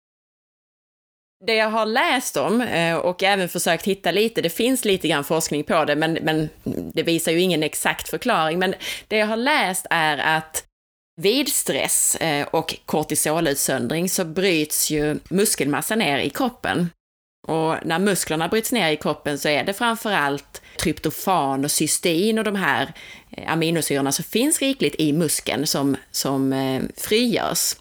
Det 1.47 1.55
jag 1.55 1.71
har 1.71 1.87
läst 1.87 2.37
om 2.37 2.61
eh, 2.61 2.97
och 2.97 3.23
även 3.23 3.49
försökt 3.49 3.85
hitta 3.85 4.11
lite, 4.11 4.43
det 4.43 4.51
finns 4.51 4.85
lite 4.85 5.09
grann 5.09 5.25
forskning 5.25 5.65
på 5.65 5.85
det, 5.85 5.97
men, 5.97 6.13
men 6.13 6.49
det 6.95 7.03
visar 7.03 7.33
ju 7.33 7.41
ingen 7.41 7.63
exakt 7.63 8.09
förklaring. 8.09 8.59
Men 8.59 8.75
det 9.09 9.17
jag 9.17 9.27
har 9.27 9.37
läst 9.37 9.87
är 9.91 10.19
att 10.19 10.66
vid 11.17 11.49
stress 11.49 12.15
eh, 12.15 12.47
och 12.47 12.77
kortisolutsöndring 12.87 14.09
så 14.09 14.25
bryts 14.25 14.91
ju 14.91 15.19
muskelmassa 15.29 15.95
ner 15.97 16.19
i 16.19 16.31
kroppen. 16.31 16.91
Och 17.49 17.77
när 17.87 17.99
musklerna 17.99 18.49
bryts 18.49 18.73
ner 18.73 18.91
i 18.91 18.97
kroppen 18.97 19.39
så 19.39 19.49
är 19.49 19.65
det 19.65 19.73
framförallt 19.73 20.63
tryptofan 20.79 21.65
och 21.65 21.71
cystein 21.71 22.39
och 22.39 22.45
de 22.45 22.55
här 22.55 22.93
eh, 23.31 23.53
aminosyrorna 23.53 24.13
som 24.13 24.25
finns 24.25 24.61
rikligt 24.61 24.95
i 24.99 25.13
muskeln 25.13 25.67
som, 25.67 25.97
som 26.11 26.53
eh, 26.53 26.83
frigörs. 26.97 27.77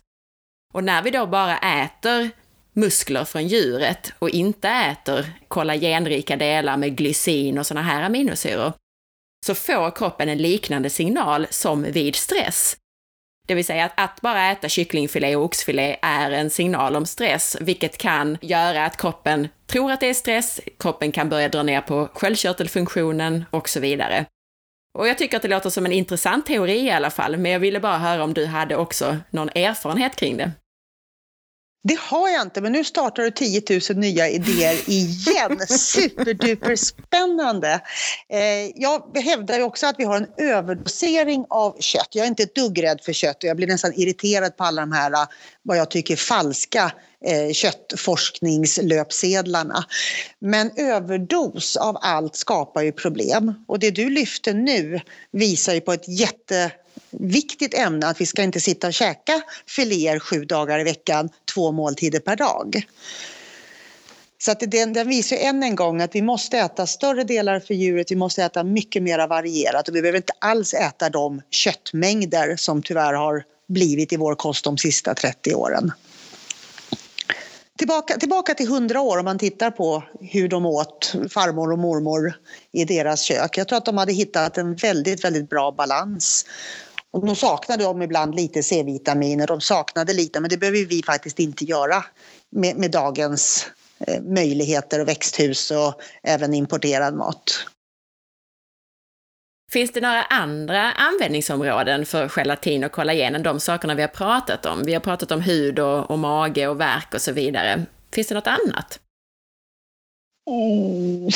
Och 0.74 0.84
när 0.84 1.02
vi 1.02 1.12
då 1.12 1.26
bara 1.26 1.58
äter 1.58 2.30
muskler 2.74 3.26
från 3.26 3.48
djuret 3.48 4.14
och 4.20 4.30
inte 4.30 4.70
äter 4.70 5.26
kollagenrika 5.48 6.36
delar 6.36 6.78
med 6.78 6.98
glycin 6.98 7.58
och 7.58 7.68
sådana 7.68 7.88
här 7.88 8.04
aminosyror, 8.04 8.74
så 9.46 9.56
får 9.56 9.96
kroppen 9.96 10.30
en 10.30 10.38
liknande 10.38 10.90
signal 10.90 11.48
som 11.50 11.84
vid 11.84 12.16
stress. 12.16 12.78
Det 13.46 13.56
vill 13.56 13.66
säga 13.66 13.86
att, 13.86 13.92
att 13.96 14.22
bara 14.22 14.52
äta 14.52 14.70
kycklingfilé 14.70 15.36
och 15.36 15.44
oxfilé 15.44 15.98
är 16.02 16.32
en 16.32 16.50
signal 16.50 16.96
om 16.96 17.06
stress, 17.06 17.58
vilket 17.62 17.98
kan 17.98 18.38
göra 18.42 18.86
att 18.86 18.98
kroppen 18.98 19.48
tror 19.68 19.92
att 19.92 20.00
det 20.00 20.10
är 20.10 20.14
stress, 20.14 20.62
kroppen 20.80 21.12
kan 21.12 21.30
börja 21.30 21.50
dra 21.50 21.64
ner 21.64 21.82
på 21.82 22.10
sköldkörtelfunktionen 22.14 23.46
och 23.52 23.70
så 23.70 23.80
vidare. 23.80 24.26
Och 24.98 25.08
jag 25.08 25.18
tycker 25.18 25.38
att 25.38 25.44
det 25.44 25.50
låter 25.50 25.70
som 25.70 25.86
en 25.86 25.92
intressant 25.92 26.46
teori 26.46 26.86
i 26.86 26.92
alla 26.92 27.10
fall, 27.10 27.38
men 27.38 27.52
jag 27.52 27.60
ville 27.60 27.80
bara 27.80 27.98
höra 27.98 28.24
om 28.24 28.34
du 28.34 28.46
hade 28.46 28.76
också 28.76 29.18
någon 29.30 29.50
erfarenhet 29.50 30.16
kring 30.16 30.38
det. 30.38 30.52
Det 31.88 32.00
har 32.00 32.30
jag 32.30 32.42
inte, 32.42 32.62
men 32.62 32.72
nu 32.72 32.84
startar 32.84 33.24
du 33.24 33.32
10 33.32 33.62
000 33.90 33.98
nya 33.98 34.30
idéer 34.30 34.90
igen. 34.90 35.60
Superduper 35.68 36.76
spännande. 36.76 37.82
Eh, 38.30 38.72
jag 38.76 39.18
hävdar 39.18 39.58
ju 39.58 39.64
också 39.64 39.88
att 39.88 39.96
vi 39.98 40.04
har 40.04 40.18
en 40.18 40.28
överdosering 40.38 41.46
av 41.50 41.78
kött. 41.80 42.08
Jag 42.12 42.24
är 42.24 42.28
inte 42.28 42.44
ett 42.44 42.56
dugg 42.56 42.84
rädd 42.84 43.02
för 43.02 43.14
kött 43.14 43.44
och 43.44 43.50
jag 43.50 43.58
blir 43.58 43.68
nästan 43.68 43.94
irriterad 43.96 44.58
på 44.58 44.64
alla 44.64 44.82
de 44.82 44.92
här 44.92 45.28
vad 45.64 45.78
jag 45.78 45.92
tycker 45.92 46.16
falska 46.16 46.92
eh, 47.26 47.52
köttforskningslöpsedlarna. 47.52 49.86
Men 50.40 50.72
överdos 50.78 51.76
av 51.76 51.98
allt 52.02 52.36
skapar 52.36 52.82
ju 52.82 52.92
problem. 52.92 53.54
Och 53.68 53.80
det 53.80 53.92
du 53.92 54.10
lyfter 54.10 54.54
nu 54.54 55.02
visar 55.32 55.74
ju 55.74 55.82
på 55.82 55.94
ett 55.94 56.08
jätte 56.08 56.72
viktigt 57.12 57.74
ämne 57.74 58.08
att 58.08 58.22
vi 58.22 58.26
ska 58.26 58.44
inte 58.44 58.60
sitta 58.60 58.88
och 58.88 58.94
käka 58.94 59.42
filéer 59.68 60.20
sju 60.20 60.46
dagar 60.46 60.80
i 60.80 60.84
veckan, 60.84 61.30
två 61.54 61.72
måltider 61.72 62.20
per 62.20 62.36
dag. 62.36 62.86
Så 64.38 64.52
att 64.52 64.60
den, 64.60 64.94
den 64.94 65.08
visar 65.08 65.38
än 65.38 65.64
en 65.64 65.76
gång 65.76 66.02
att 66.02 66.16
vi 66.16 66.22
måste 66.22 66.58
äta 66.58 66.88
större 66.88 67.24
delar 67.24 67.60
för 67.60 67.74
djuret, 67.74 68.12
vi 68.12 68.16
måste 68.16 68.44
äta 68.44 68.64
mycket 68.64 69.04
mer 69.04 69.28
varierat 69.28 69.90
och 69.90 69.96
vi 69.96 70.02
behöver 70.02 70.18
inte 70.18 70.34
alls 70.40 70.74
äta 70.74 71.10
de 71.10 71.42
köttmängder 71.52 72.56
som 72.56 72.84
tyvärr 72.84 73.14
har 73.14 73.44
blivit 73.68 74.14
i 74.14 74.18
vår 74.18 74.36
kost 74.36 74.64
de 74.64 74.78
sista 74.78 75.14
30 75.14 75.56
åren. 75.56 75.92
Tillbaka, 77.78 78.18
tillbaka 78.18 78.54
till 78.54 78.68
100 78.68 79.02
år 79.02 79.18
om 79.18 79.26
man 79.26 79.38
tittar 79.38 79.72
på 79.72 80.04
hur 80.20 80.48
de 80.48 80.66
åt, 80.66 81.16
farmor 81.30 81.72
och 81.72 81.80
mormor 81.80 82.34
i 82.72 82.86
deras 82.86 83.22
kök. 83.22 83.58
Jag 83.58 83.68
tror 83.68 83.78
att 83.78 83.86
de 83.86 83.98
hade 83.98 84.14
hittat 84.14 84.58
en 84.58 84.76
väldigt, 84.76 85.24
väldigt 85.24 85.50
bra 85.50 85.72
balans 85.72 86.46
och 87.12 87.26
de 87.26 87.36
saknade 87.36 87.84
de 87.84 88.02
ibland 88.02 88.36
lite 88.36 88.64
C-vitaminer, 88.64 89.48
de 89.48 89.62
saknade 89.62 90.14
lite, 90.14 90.40
men 90.40 90.50
det 90.50 90.58
behöver 90.58 90.86
vi 90.86 91.04
faktiskt 91.04 91.40
inte 91.40 91.66
göra 91.66 92.04
med, 92.50 92.78
med 92.78 92.92
dagens 92.92 93.68
eh, 94.00 94.22
möjligheter 94.22 95.00
och 95.00 95.08
växthus 95.08 95.72
och 95.72 96.02
även 96.24 96.54
importerad 96.54 97.14
mat. 97.14 97.66
Finns 99.72 99.92
det 99.92 100.02
några 100.02 100.24
andra 100.24 100.92
användningsområden 100.92 102.06
för 102.06 102.30
gelatin 102.30 102.84
och 102.84 102.92
kollagen 102.92 103.36
än 103.36 103.44
de 103.44 103.60
sakerna 103.60 103.96
vi 103.96 104.02
har 104.02 104.10
pratat 104.10 104.66
om? 104.66 104.84
Vi 104.86 104.94
har 104.94 105.02
pratat 105.02 105.32
om 105.32 105.42
hud 105.42 105.80
och, 105.80 106.12
och 106.12 106.20
mage 106.20 106.68
och 106.68 106.80
värk 106.80 107.14
och 107.14 107.22
så 107.22 107.32
vidare. 107.32 107.86
Finns 108.14 108.28
det 108.28 108.36
något 108.36 108.48
annat? 108.48 109.00
Oh, 110.46 111.30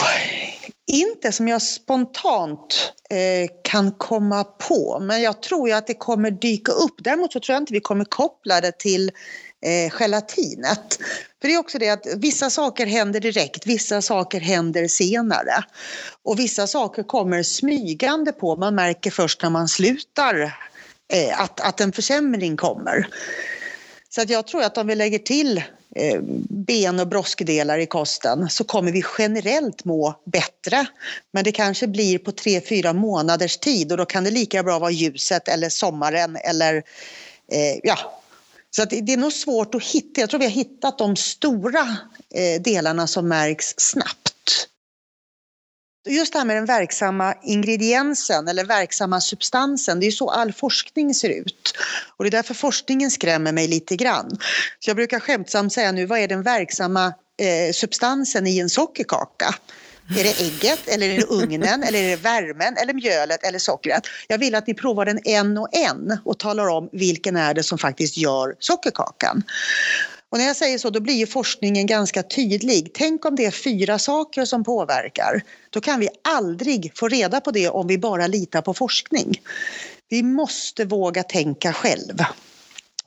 inte 0.92 1.32
som 1.32 1.48
jag 1.48 1.62
spontant 1.62 2.94
eh, 3.10 3.50
kan 3.64 3.92
komma 3.92 4.44
på, 4.44 5.00
men 5.02 5.22
jag 5.22 5.42
tror 5.42 5.70
ju 5.70 5.76
att 5.76 5.88
det 5.88 5.94
kommer 5.94 6.32
dyka 6.32 6.72
upp. 6.72 6.96
Däremot 6.98 7.34
så 7.34 7.40
tror 7.40 7.54
jag 7.54 7.62
inte 7.62 7.74
vi 7.74 7.80
kommer 7.80 8.06
koppla 8.06 8.62
det 8.62 8.80
till 8.80 9.12
eh, 9.66 9.92
gelatinet. 9.92 11.00
För 11.42 11.48
det 11.48 11.54
är 11.54 11.60
också 11.60 11.80
det 11.80 11.90
att 11.90 12.08
vissa 12.18 12.50
saker 12.50 12.86
händer 12.86 13.20
direkt, 13.20 13.68
vissa 13.68 14.02
saker 14.02 14.40
händer 14.40 14.88
senare. 14.88 15.64
Och 16.24 16.40
vissa 16.40 16.68
saker 16.68 17.04
kommer 17.04 17.44
smygande 17.44 18.32
på, 18.32 18.56
man 18.56 18.76
märker 18.76 19.12
först 19.12 19.42
när 19.44 19.50
man 19.50 19.68
slutar 19.68 20.58
eh, 21.14 21.42
att, 21.42 21.60
att 21.60 21.82
en 21.82 21.92
försämring 21.92 22.58
kommer. 22.58 23.08
Så 24.10 24.22
att 24.22 24.30
jag 24.30 24.48
tror 24.48 24.64
att 24.64 24.78
om 24.78 24.88
vi 24.88 24.96
lägger 24.96 25.20
till 25.20 25.58
eh, 25.96 26.22
ben 26.50 27.00
och 27.00 27.08
broskdelar 27.08 27.78
i 27.78 27.86
kosten 27.86 28.50
så 28.50 28.64
kommer 28.64 28.92
vi 28.92 29.04
generellt 29.18 29.86
må 29.86 30.16
bättre. 30.26 30.86
Men 31.34 31.44
det 31.44 31.52
kanske 31.52 31.88
blir 31.88 32.18
på 32.18 32.32
tre, 32.32 32.62
fyra 32.62 32.94
månaders 32.94 33.58
tid 33.58 33.92
och 33.92 33.98
då 33.98 34.06
kan 34.06 34.24
det 34.24 34.32
lika 34.32 34.64
bra 34.64 34.80
vara 34.80 34.92
ljuset 34.92 35.48
eller 35.48 35.70
sommaren 35.70 36.36
eller 36.36 36.76
eh, 37.52 37.80
ja. 37.84 38.19
Så 38.76 38.84
att 38.84 38.90
det 38.90 39.14
är 39.14 39.18
nog 39.18 39.34
svårt 39.34 39.76
att 39.76 39.84
hitta. 39.84 40.22
Jag 40.22 40.30
tror 40.30 40.40
vi 40.40 40.46
har 40.46 40.52
hittat 40.52 40.98
de 40.98 41.16
stora 41.16 41.98
eh, 42.36 42.62
delarna 42.62 43.08
som 43.08 43.28
märks 43.28 43.74
snabbt. 43.78 44.68
Just 46.10 46.34
det 46.34 46.40
här 46.40 46.46
med 46.46 46.56
den 46.56 46.66
verksamma 46.66 47.34
ingrediensen 47.44 48.48
eller 48.48 48.66
verksamma 48.66 49.22
substansen, 49.22 50.00
det 50.00 50.08
är 50.08 50.12
så 50.12 50.30
all 50.30 50.54
forskning 50.54 51.14
ser 51.14 51.30
ut. 51.30 51.74
Och 52.18 52.24
det 52.24 52.30
är 52.30 52.32
därför 52.32 52.54
forskningen 52.54 53.12
skrämmer 53.12 53.52
mig 53.52 53.68
lite 53.68 53.96
grann. 53.96 54.38
Så 54.80 54.90
jag 54.90 54.96
brukar 54.96 55.20
skämtsamt 55.20 55.74
säga 55.74 55.92
nu, 55.92 56.06
vad 56.06 56.20
är 56.20 56.28
den 56.28 56.44
verksamma 56.44 57.14
eh, 57.38 57.74
substansen 57.74 58.48
i 58.48 58.60
en 58.60 58.70
sockerkaka? 58.70 59.56
Är 60.18 60.24
det 60.24 60.42
ägget, 60.42 60.88
eller 60.88 61.10
är 61.10 61.18
det 61.18 61.24
ugnen, 61.24 61.84
eller 61.84 62.04
är 62.04 62.10
det 62.10 62.16
värmen, 62.16 62.78
eller 62.78 62.94
mjölet 62.94 63.44
eller 63.44 63.60
sockret? 63.60 64.04
Jag 64.28 64.38
vill 64.38 64.56
att 64.56 64.68
ni 64.68 64.74
provar 64.74 65.06
den 65.06 65.20
en 65.24 65.58
och 65.58 65.76
en 65.76 66.18
och 66.26 66.40
talar 66.40 66.68
om 66.68 66.90
vilken 66.92 67.36
är 67.36 67.54
det 67.54 67.64
som 67.64 67.78
faktiskt 67.78 68.18
gör 68.18 68.56
sockerkakan. 68.60 69.44
Och 70.32 70.38
när 70.38 70.46
jag 70.46 70.56
säger 70.56 70.78
så, 70.78 70.90
då 70.90 71.00
blir 71.00 71.14
ju 71.14 71.28
forskningen 71.28 71.86
ganska 71.86 72.24
tydlig. 72.24 72.92
Tänk 72.94 73.26
om 73.26 73.36
det 73.36 73.46
är 73.46 73.52
fyra 73.52 74.00
saker 74.00 74.46
som 74.46 74.64
påverkar. 74.64 75.42
Då 75.70 75.82
kan 75.82 76.00
vi 76.00 76.10
aldrig 76.24 76.92
få 76.96 77.08
reda 77.08 77.42
på 77.42 77.52
det 77.52 77.70
om 77.70 77.88
vi 77.88 77.98
bara 77.98 78.28
litar 78.28 78.62
på 78.62 78.74
forskning. 78.74 79.42
Vi 80.10 80.24
måste 80.24 80.86
våga 80.86 81.24
tänka 81.24 81.74
själv. 81.74 82.24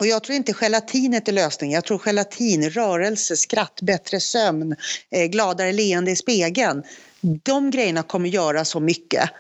Och 0.03 0.07
jag 0.07 0.23
tror 0.23 0.37
inte 0.37 0.53
gelatinet 0.53 1.29
är 1.29 1.33
lösningen. 1.33 1.75
Jag 1.75 1.85
tror 1.85 1.99
gelatin, 1.99 2.71
rörelse, 2.71 3.37
skratt, 3.37 3.79
bättre 3.83 4.21
sömn, 4.21 4.77
eh, 5.11 5.25
gladare 5.25 5.73
leende 5.73 6.11
i 6.11 6.17
spegeln. 6.17 6.83
De 7.21 7.71
grejerna 7.71 8.03
kommer 8.03 8.29
göra 8.29 8.65
så 8.65 8.81
mycket 8.81 9.31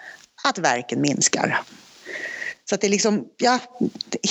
att 0.44 0.58
verken 0.58 1.00
minskar. 1.00 1.60
Så 2.64 2.74
att 2.74 2.80
det 2.80 2.86
är 2.86 2.90
liksom, 2.90 3.24
ja, 3.36 3.58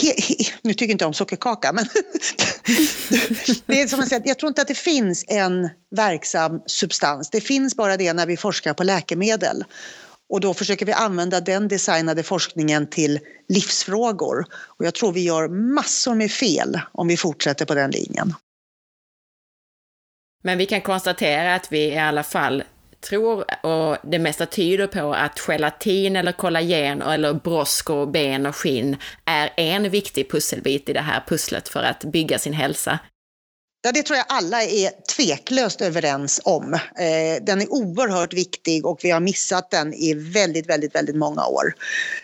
he, 0.02 0.14
he, 0.18 0.36
nu 0.62 0.74
tycker 0.74 0.92
inte 0.92 1.04
jag 1.04 1.08
om 1.08 1.14
sockerkaka, 1.14 1.74
men 1.74 1.86
det 3.66 3.82
är 3.82 3.88
som 3.88 4.00
jag, 4.00 4.08
säger, 4.08 4.24
jag 4.26 4.40
tror 4.40 4.48
inte 4.48 4.62
att 4.62 4.68
det 4.68 4.76
finns 4.76 5.26
en 5.28 5.70
verksam 5.96 6.62
substans. 6.66 7.30
Det 7.30 7.42
finns 7.42 7.76
bara 7.76 7.98
det 7.98 8.14
när 8.14 8.26
vi 8.26 8.38
forskar 8.38 8.74
på 8.74 8.84
läkemedel. 8.84 9.64
Och 10.32 10.40
då 10.40 10.54
försöker 10.54 10.86
vi 10.86 10.92
använda 10.92 11.42
den 11.42 11.68
designade 11.68 12.24
forskningen 12.24 12.88
till 12.88 13.20
livsfrågor. 13.50 14.46
Och 14.54 14.86
jag 14.86 14.94
tror 14.94 15.12
vi 15.12 15.24
gör 15.24 15.48
massor 15.48 16.16
med 16.16 16.32
fel 16.32 16.80
om 16.92 17.08
vi 17.08 17.18
fortsätter 17.18 17.66
på 17.66 17.76
den 17.76 17.92
linjen. 17.92 18.34
Men 20.44 20.58
vi 20.58 20.66
kan 20.66 20.82
konstatera 20.82 21.56
att 21.56 21.72
vi 21.72 21.80
i 21.80 21.98
alla 21.98 22.24
fall 22.24 22.64
tror, 23.02 23.66
och 23.66 23.98
det 24.04 24.20
mesta 24.20 24.46
tyder 24.46 24.88
på, 24.88 25.14
att 25.14 25.40
gelatin 25.40 26.16
eller 26.16 26.32
kollagen 26.32 27.02
eller 27.02 27.34
brosk 27.34 27.90
och 27.90 28.08
ben 28.08 28.46
och 28.46 28.56
skinn 28.56 28.98
är 29.26 29.54
en 29.58 29.90
viktig 29.90 30.32
pusselbit 30.32 30.90
i 30.90 30.94
det 30.94 31.02
här 31.02 31.24
pusslet 31.28 31.70
för 31.70 31.84
att 31.84 32.04
bygga 32.04 32.40
sin 32.40 32.54
hälsa. 32.54 33.00
Ja, 33.84 33.92
det 33.92 34.04
tror 34.04 34.18
jag 34.18 34.26
alla 34.30 34.64
är 34.64 34.92
tveklöst 35.16 35.82
överens 35.82 36.42
om. 36.44 36.74
Eh, 36.74 37.44
den 37.44 37.62
är 37.62 37.72
oerhört 37.72 38.34
viktig 38.34 38.86
och 38.86 39.00
vi 39.04 39.12
har 39.12 39.20
missat 39.20 39.72
den 39.72 39.94
i 39.94 40.14
väldigt, 40.14 40.70
väldigt, 40.70 40.96
väldigt 40.96 41.16
många 41.16 41.46
år. 41.46 41.74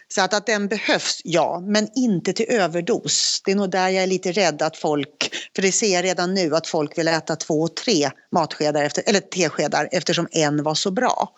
Så 0.07 0.21
att, 0.21 0.33
att 0.33 0.45
den 0.45 0.67
behövs, 0.67 1.21
ja, 1.23 1.59
men 1.59 1.89
inte 1.95 2.33
till 2.33 2.45
överdos. 2.49 3.41
Det 3.45 3.51
är 3.51 3.55
nog 3.55 3.69
där 3.69 3.89
jag 3.89 4.03
är 4.03 4.07
lite 4.07 4.31
rädd 4.31 4.61
att 4.61 4.77
folk, 4.77 5.31
för 5.55 5.61
det 5.61 5.71
ser 5.71 5.93
jag 5.93 6.03
redan 6.03 6.33
nu, 6.33 6.55
att 6.55 6.67
folk 6.67 6.97
vill 6.97 7.07
äta 7.07 7.35
två 7.35 7.61
och 7.61 7.75
tre 7.75 8.09
matskedar 8.31 8.83
efter, 8.83 9.03
eller 9.07 9.19
teskedar 9.19 9.89
eftersom 9.91 10.27
en 10.31 10.63
var 10.63 10.75
så 10.75 10.91
bra. 10.91 11.33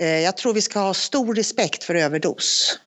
Eh, 0.00 0.20
jag 0.20 0.36
tror 0.36 0.54
vi 0.54 0.62
ska 0.62 0.80
ha 0.80 0.94
stor 0.94 1.34
respekt 1.34 1.84
för 1.84 1.94
överdos. 1.94 2.78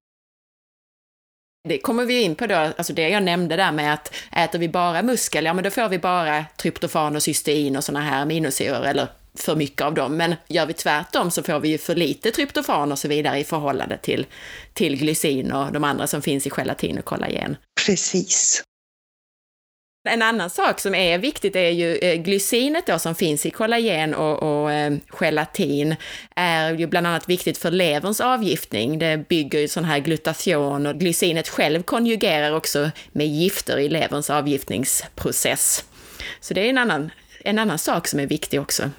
Det 1.67 1.77
kommer 1.77 2.05
vi 2.05 2.21
in 2.21 2.35
på 2.35 2.47
då, 2.47 2.55
alltså 2.55 2.93
det 2.93 3.09
jag 3.09 3.23
nämnde 3.23 3.55
där 3.55 3.71
med 3.71 3.93
att 3.93 4.13
äter 4.31 4.59
vi 4.59 4.69
bara 4.69 5.01
muskel, 5.01 5.45
ja 5.45 5.53
men 5.53 5.63
då 5.63 5.69
får 5.69 5.89
vi 5.89 5.99
bara 5.99 6.45
tryptofan 6.57 7.15
och 7.15 7.23
cystein 7.23 7.75
och 7.75 7.83
sådana 7.83 8.05
här 8.05 8.21
aminosyror, 8.21 8.85
eller 8.85 9.07
för 9.35 9.55
mycket 9.55 9.81
av 9.81 9.93
dem. 9.93 10.17
Men 10.17 10.35
gör 10.47 10.65
vi 10.65 10.73
tvärtom 10.73 11.31
så 11.31 11.43
får 11.43 11.59
vi 11.59 11.69
ju 11.69 11.77
för 11.77 11.95
lite 11.95 12.31
tryptofan 12.31 12.91
och 12.91 12.99
så 12.99 13.07
vidare 13.07 13.39
i 13.39 13.43
förhållande 13.43 13.97
till, 13.97 14.25
till 14.73 14.95
glycin 14.97 15.51
och 15.51 15.71
de 15.71 15.83
andra 15.83 16.07
som 16.07 16.21
finns 16.21 16.47
i 16.47 16.49
gelatin 16.49 16.97
och 16.97 17.05
kollagen. 17.05 17.57
Precis. 17.85 18.63
En 20.03 20.21
annan 20.21 20.49
sak 20.49 20.79
som 20.79 20.95
är 20.95 21.17
viktigt 21.17 21.55
är 21.55 21.69
ju 21.69 21.95
eh, 21.95 22.15
glycinet 22.15 22.87
då 22.87 22.99
som 22.99 23.15
finns 23.15 23.45
i 23.45 23.51
kollagen 23.51 24.13
och, 24.13 24.43
och 24.43 24.71
eh, 24.71 24.93
gelatin 25.09 25.95
är 26.35 26.73
ju 26.73 26.87
bland 26.87 27.07
annat 27.07 27.29
viktigt 27.29 27.57
för 27.57 27.71
leverns 27.71 28.21
avgiftning. 28.21 28.99
Det 28.99 29.29
bygger 29.29 29.59
ju 29.59 29.67
sån 29.67 29.85
här 29.85 29.99
glutation 29.99 30.85
och 30.85 30.95
glycinet 30.95 31.49
själv 31.49 31.83
konjugerar 31.83 32.55
också 32.55 32.91
med 33.11 33.27
gifter 33.27 33.77
i 33.77 33.89
leverns 33.89 34.29
avgiftningsprocess. 34.29 35.85
Så 36.39 36.53
det 36.53 36.61
är 36.61 36.69
en 36.69 36.77
annan, 36.77 37.11
en 37.43 37.59
annan 37.59 37.79
sak 37.79 38.07
som 38.07 38.19
är 38.19 38.27
viktig 38.27 38.61
också. 38.61 38.89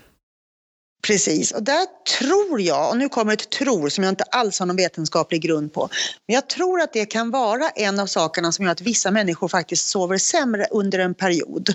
Precis, 1.02 1.52
och 1.52 1.62
där 1.62 1.86
tror 2.18 2.60
jag, 2.60 2.90
och 2.90 2.96
nu 2.96 3.08
kommer 3.08 3.32
ett 3.32 3.50
tror 3.50 3.88
som 3.88 4.04
jag 4.04 4.10
inte 4.12 4.24
alls 4.24 4.58
har 4.58 4.66
någon 4.66 4.76
vetenskaplig 4.76 5.42
grund 5.42 5.72
på, 5.72 5.88
men 6.26 6.34
jag 6.34 6.48
tror 6.48 6.80
att 6.80 6.92
det 6.92 7.06
kan 7.06 7.30
vara 7.30 7.68
en 7.68 8.00
av 8.00 8.06
sakerna 8.06 8.52
som 8.52 8.64
gör 8.64 8.72
att 8.72 8.80
vissa 8.80 9.10
människor 9.10 9.48
faktiskt 9.48 9.88
sover 9.88 10.18
sämre 10.18 10.66
under 10.70 10.98
en 10.98 11.14
period. 11.14 11.74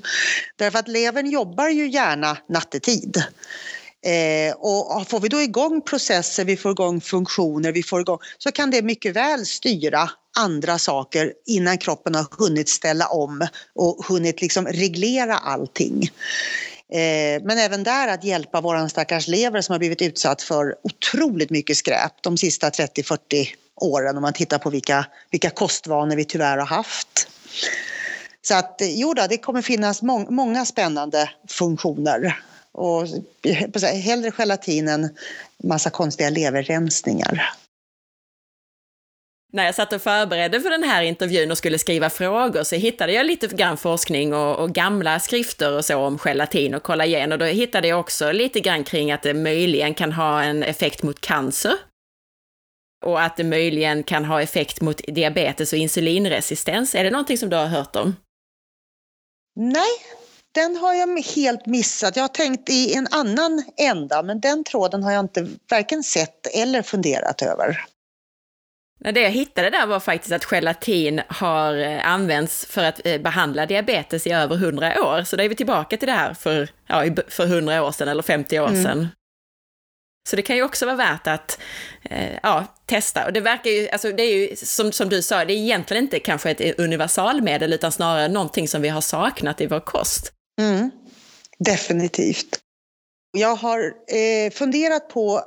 Därför 0.55 0.79
att 0.79 0.87
levern 0.87 1.29
jobbar 1.29 1.67
ju 1.67 1.87
gärna 1.89 2.37
nattetid. 2.49 3.23
Eh, 4.05 4.55
och 4.55 5.07
får 5.07 5.19
vi 5.19 5.27
då 5.27 5.41
igång 5.41 5.81
processer, 5.81 6.45
vi 6.45 6.57
får 6.57 6.71
igång 6.71 7.01
funktioner, 7.01 7.71
vi 7.71 7.83
får 7.83 8.01
igång, 8.01 8.19
så 8.37 8.51
kan 8.51 8.71
det 8.71 8.81
mycket 8.81 9.15
väl 9.15 9.45
styra 9.45 10.09
andra 10.37 10.79
saker 10.79 11.33
innan 11.45 11.77
kroppen 11.77 12.15
har 12.15 12.25
hunnit 12.37 12.69
ställa 12.69 13.07
om 13.07 13.47
och 13.75 14.05
hunnit 14.05 14.41
liksom 14.41 14.67
reglera 14.67 15.37
allting. 15.37 16.09
Eh, 16.95 17.41
men 17.43 17.57
även 17.57 17.83
där 17.83 18.07
att 18.07 18.23
hjälpa 18.23 18.61
våran 18.61 18.89
stackars 18.89 19.27
lever 19.27 19.61
som 19.61 19.73
har 19.73 19.79
blivit 19.79 20.01
utsatt 20.01 20.41
för 20.41 20.75
otroligt 20.81 21.49
mycket 21.49 21.77
skräp 21.77 22.13
de 22.21 22.37
sista 22.37 22.69
30-40 22.69 23.17
åren 23.75 24.15
om 24.15 24.21
man 24.21 24.33
tittar 24.33 24.57
på 24.57 24.69
vilka, 24.69 25.05
vilka 25.31 25.49
kostvanor 25.49 26.15
vi 26.15 26.25
tyvärr 26.25 26.57
har 26.57 26.65
haft. 26.65 27.27
Så 28.41 28.55
att 28.55 28.81
eh, 28.81 28.99
jo 28.99 29.13
då, 29.13 29.27
det 29.29 29.37
kommer 29.37 29.61
finnas 29.61 30.01
må 30.01 30.19
många 30.29 30.65
spännande 30.65 31.29
funktioner. 31.47 32.39
Och 32.71 33.07
eh, 33.43 33.93
hellre 33.93 34.31
gelatin 34.37 34.87
än 34.87 35.09
massa 35.63 35.89
konstiga 35.89 36.29
leverrensningar 36.29 37.55
när 39.55 39.65
jag 39.65 39.75
satt 39.75 39.93
och 39.93 40.01
förberedde 40.01 40.61
för 40.61 40.69
den 40.69 40.83
här 40.83 41.01
intervjun 41.01 41.51
och 41.51 41.57
skulle 41.57 41.79
skriva 41.79 42.09
frågor 42.09 42.63
så 42.63 42.75
hittade 42.75 43.13
jag 43.13 43.25
lite 43.25 43.47
grann 43.47 43.77
forskning 43.77 44.33
och, 44.33 44.55
och, 44.55 44.71
gamla 44.71 45.19
skrifter 45.19 45.77
och 45.77 45.85
så 45.85 45.97
om 45.97 46.17
gelatin 46.17 46.75
och 46.75 46.83
kollagen 46.83 47.31
och 47.31 47.37
då 47.37 47.45
hittade 47.45 47.87
jag 47.87 47.99
också 47.99 48.31
lite 48.31 48.59
grann 48.59 48.83
kring 48.83 49.11
att 49.11 49.23
det 49.23 49.33
möjligen 49.33 49.93
kan 49.93 50.11
ha 50.11 50.43
en 50.43 50.63
effekt 50.63 51.03
mot 51.03 51.21
cancer. 51.21 51.73
Och 53.05 53.21
att 53.21 53.37
det 53.37 53.43
möjligen 53.43 54.03
kan 54.03 54.25
ha 54.25 54.41
effekt 54.41 54.81
mot 54.81 55.01
diabetes 55.07 55.73
och 55.73 55.79
insulinresistens. 55.79 56.95
Är 56.95 57.03
det 57.03 57.11
någonting 57.11 57.37
som 57.37 57.49
du 57.49 57.55
har 57.55 57.67
hört 57.67 57.95
om? 57.95 58.15
Nej, 59.55 59.91
den 60.51 60.75
har 60.75 60.93
jag 60.93 61.21
helt 61.35 61.65
missat. 61.65 62.15
Jag 62.15 62.23
har 62.23 62.27
tänkt 62.27 62.69
i 62.69 62.93
en 62.93 63.07
annan 63.11 63.63
ända, 63.77 64.23
men 64.23 64.39
den 64.39 64.63
tråden 64.63 65.03
har 65.03 65.11
jag 65.11 65.19
inte 65.19 65.47
varken 65.69 66.03
sett 66.03 66.47
eller 66.55 66.81
funderat 66.81 67.41
över. 67.41 67.85
Det 68.99 69.21
jag 69.21 69.29
hittade 69.29 69.69
där 69.69 69.85
var 69.85 69.99
faktiskt 69.99 70.31
att 70.31 70.45
gelatin 70.45 71.21
har 71.27 71.77
eh, 71.77 72.07
använts 72.07 72.65
för 72.65 72.83
att 72.83 73.05
eh, 73.05 73.21
behandla 73.21 73.65
diabetes 73.65 74.27
i 74.27 74.31
över 74.31 74.55
100 74.55 75.05
år. 75.05 75.23
Så 75.23 75.35
då 75.35 75.43
är 75.43 75.49
vi 75.49 75.55
tillbaka 75.55 75.97
till 75.97 76.07
det 76.07 76.13
här 76.13 76.33
för, 76.33 76.69
ja, 76.87 77.05
för 77.27 77.45
100 77.45 77.83
år 77.83 77.91
sedan 77.91 78.07
eller 78.07 78.23
50 78.23 78.59
år 78.59 78.67
mm. 78.67 78.83
sedan. 78.83 79.07
Så 80.29 80.35
det 80.35 80.41
kan 80.41 80.55
ju 80.55 80.63
också 80.63 80.85
vara 80.85 80.95
värt 80.95 81.27
att 81.27 81.59
eh, 82.03 82.39
ja, 82.43 82.65
testa. 82.85 83.25
Och 83.25 83.33
det 83.33 83.39
verkar 83.39 83.69
ju, 83.71 83.89
alltså 83.89 84.11
det 84.11 84.23
är 84.23 84.35
ju 84.35 84.55
som, 84.55 84.91
som 84.91 85.09
du 85.09 85.21
sa, 85.21 85.45
det 85.45 85.53
är 85.53 85.57
egentligen 85.57 86.03
inte 86.03 86.19
kanske 86.19 86.51
ett 86.51 86.79
universalmedel 86.79 87.73
utan 87.73 87.91
snarare 87.91 88.27
någonting 88.27 88.67
som 88.67 88.81
vi 88.81 88.89
har 88.89 89.01
saknat 89.01 89.61
i 89.61 89.67
vår 89.67 89.79
kost. 89.79 90.31
Mm. 90.61 90.91
Definitivt. 91.59 92.59
Jag 93.37 93.55
har 93.55 93.79
eh, 94.07 94.51
funderat 94.51 95.09
på 95.09 95.41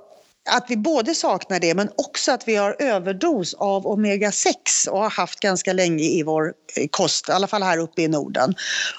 att 0.48 0.64
vi 0.68 0.76
både 0.76 1.14
saknar 1.14 1.60
det 1.60 1.74
men 1.74 1.90
också 1.96 2.32
att 2.32 2.48
vi 2.48 2.56
har 2.56 2.76
överdos 2.78 3.54
av 3.54 3.86
omega-6 3.86 4.88
och 4.88 4.98
har 4.98 5.10
haft 5.10 5.40
ganska 5.40 5.72
länge 5.72 6.04
i 6.04 6.22
vår 6.22 6.54
eh, 6.76 6.88
kost, 6.90 7.28
i 7.28 7.32
alla 7.32 7.46
fall 7.46 7.62
här 7.62 7.78
uppe 7.78 8.02
i 8.02 8.08
Norden. 8.08 8.54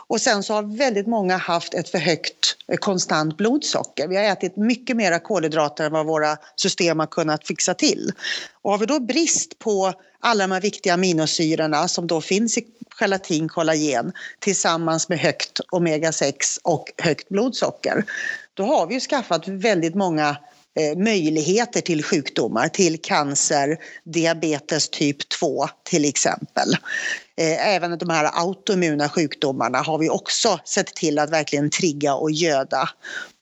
Och 0.07 0.21
sen 0.21 0.43
så 0.43 0.53
har 0.53 0.77
väldigt 0.77 1.07
många 1.07 1.37
haft 1.37 1.73
ett 1.73 1.89
för 1.89 1.97
högt 1.97 2.55
eh, 2.67 2.77
konstant 2.77 3.37
blodsocker. 3.37 4.07
Vi 4.07 4.15
har 4.15 4.23
ätit 4.23 4.57
mycket 4.57 4.95
mera 4.95 5.19
kolhydrater 5.19 5.85
än 5.85 5.91
vad 5.91 6.05
våra 6.05 6.37
system 6.55 6.99
har 6.99 7.07
kunnat 7.07 7.47
fixa 7.47 7.73
till. 7.73 8.11
Och 8.61 8.71
har 8.71 8.77
vi 8.77 8.85
då 8.85 8.99
brist 8.99 9.59
på 9.59 9.93
alla 10.19 10.43
de 10.43 10.51
här 10.51 10.61
viktiga 10.61 10.93
aminosyrorna 10.93 11.87
som 11.87 12.07
då 12.07 12.21
finns 12.21 12.57
i 12.57 12.65
gelatin, 12.99 13.49
kollagen 13.49 14.11
tillsammans 14.39 15.09
med 15.09 15.19
högt 15.19 15.59
omega-6 15.71 16.33
och 16.63 16.85
högt 16.97 17.29
blodsocker, 17.29 18.05
då 18.53 18.63
har 18.63 18.87
vi 18.87 18.93
ju 18.93 18.99
skaffat 18.99 19.47
väldigt 19.47 19.95
många 19.95 20.37
Eh, 20.75 20.97
möjligheter 20.97 21.81
till 21.81 22.03
sjukdomar, 22.03 22.67
till 22.67 23.01
cancer, 23.01 23.77
diabetes 24.03 24.89
typ 24.89 25.29
2 25.29 25.67
till 25.89 26.05
exempel. 26.05 26.73
Eh, 27.37 27.67
även 27.67 27.97
de 27.97 28.09
här 28.09 28.29
autoimmuna 28.33 29.09
sjukdomarna 29.09 29.77
har 29.77 29.97
vi 29.97 30.09
också 30.09 30.59
sett 30.65 30.87
till 30.87 31.19
att 31.19 31.29
verkligen 31.29 31.69
trigga 31.69 32.13
och 32.13 32.31
göda 32.31 32.89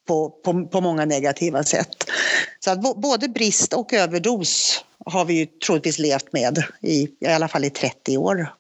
på, 0.07 0.29
på, 0.29 0.65
på 0.65 0.81
många 0.81 1.05
negativa 1.05 1.63
sätt. 1.63 2.11
Så 2.59 2.71
att 2.71 2.81
både 2.81 3.27
brist 3.27 3.73
och 3.73 3.93
överdos 3.93 4.83
har 5.05 5.25
vi 5.25 5.33
ju 5.33 5.45
troligtvis 5.45 5.99
levt 5.99 6.33
med 6.33 6.63
i, 6.81 7.07
i 7.19 7.27
alla 7.27 7.47
fall 7.47 7.65
i 7.65 7.69
30 7.69 8.17
år 8.17 8.53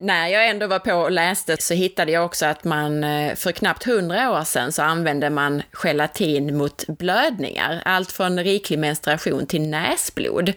när 0.00 0.28
jag 0.28 0.48
ändå 0.48 0.66
var 0.66 0.78
på 0.78 0.94
och 0.94 1.10
läste 1.10 1.56
så 1.60 1.74
hittade 1.74 2.12
jag 2.12 2.24
också 2.24 2.46
att 2.46 2.64
man 2.64 3.04
eh, 3.04 3.34
för 3.34 3.52
knappt 3.52 3.84
hundra 3.84 4.30
år 4.30 4.44
sedan 4.44 4.72
så 4.72 4.82
använde 4.82 5.30
man 5.30 5.62
gelatin 5.72 6.56
mot 6.56 6.86
blödningar, 6.86 7.82
allt 7.84 8.12
från 8.12 8.38
riklig 8.38 8.78
menstruation 8.78 9.46
till 9.46 9.68
näsblod. 9.68 10.52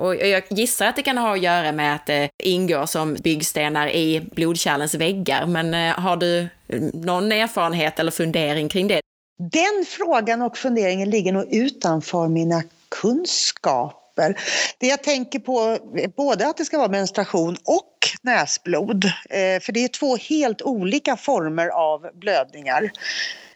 Och 0.00 0.16
jag 0.16 0.42
gissar 0.50 0.86
att 0.86 0.96
det 0.96 1.02
kan 1.02 1.18
ha 1.18 1.34
att 1.34 1.42
göra 1.42 1.72
med 1.72 1.94
att 1.94 2.06
det 2.06 2.28
ingår 2.38 2.86
som 2.86 3.14
byggstenar 3.14 3.88
i 3.88 4.20
blodkärlens 4.20 4.94
väggar, 4.94 5.46
men 5.46 5.74
eh, 5.74 6.00
har 6.00 6.16
du 6.16 6.48
mm, 6.68 6.90
någon 6.94 7.32
erfarenhet 7.32 7.98
eller 7.98 8.10
fundering 8.10 8.68
kring 8.68 8.88
det? 8.88 9.00
Den 9.38 9.84
frågan 9.86 10.42
och 10.42 10.56
funderingen 10.56 11.10
ligger 11.10 11.32
nog 11.32 11.54
utanför 11.54 12.28
mina 12.28 12.62
kunskaper 12.88 13.99
papper. 14.14 14.40
Det 14.78 14.86
jag 14.86 15.02
tänker 15.02 15.38
på 15.38 15.60
är 15.96 16.08
både 16.16 16.48
att 16.48 16.56
det 16.56 16.64
ska 16.64 16.78
vara 16.78 16.88
menstruation 16.88 17.56
och 17.64 17.98
näsblod. 18.22 19.04
Eh, 19.04 19.60
för 19.60 19.72
det 19.72 19.84
är 19.84 19.88
två 19.88 20.16
helt 20.16 20.62
olika 20.62 21.16
former 21.16 21.68
av 21.68 22.10
blödningar. 22.14 22.92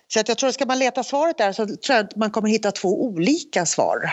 Så 0.08 0.20
att 0.20 0.28
jag 0.28 0.38
tror 0.38 0.48
att 0.48 0.54
ska 0.54 0.66
man 0.66 0.78
leta 0.78 1.02
svaret 1.02 1.38
där 1.38 1.52
så 1.52 1.66
tror 1.66 1.96
jag 1.96 2.04
att 2.04 2.16
man 2.16 2.30
kommer 2.30 2.48
hitta 2.48 2.72
två 2.72 3.04
olika 3.04 3.66
svar. 3.66 4.10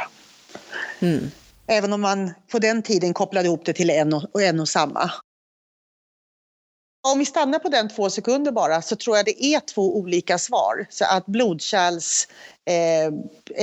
Mm. 1.00 1.32
Även 1.68 1.94
om 1.94 2.02
man 2.02 2.34
på 2.52 2.60
den 2.60 2.82
tiden 2.82 3.14
kopplade 3.14 3.48
ihop 3.48 3.66
det 3.66 3.74
till 3.74 3.90
en 3.90 4.14
och, 4.14 4.42
en 4.42 4.60
och 4.60 4.70
samma. 4.70 5.12
Om 7.04 7.20
vi 7.20 7.26
stannar 7.26 7.60
på 7.60 7.70
den 7.70 7.90
två 7.90 8.10
sekunder 8.10 8.52
bara 8.52 8.82
så 8.82 8.96
tror 8.96 9.18
jag 9.18 9.26
det 9.26 9.46
är 9.46 9.60
två 9.60 9.98
olika 9.98 10.38
svar. 10.38 10.88
Så 10.90 11.06
att 11.06 11.26
blodkärls 11.26 12.28
eh, 12.66 13.14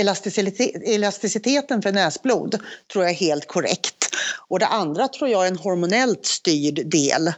elasticitet, 0.01 0.82
elasticiteten 0.84 1.82
för 1.82 1.93
näsblod 1.93 2.61
tror 2.93 3.05
jag 3.05 3.12
är 3.12 3.16
helt 3.16 3.47
korrekt. 3.47 4.09
Och 4.49 4.59
det 4.59 4.66
andra 4.66 5.09
tror 5.09 5.30
jag 5.30 5.45
är 5.45 5.49
en 5.49 5.59
hormonellt 5.59 6.26
styrd 6.26 6.91
del 6.91 7.32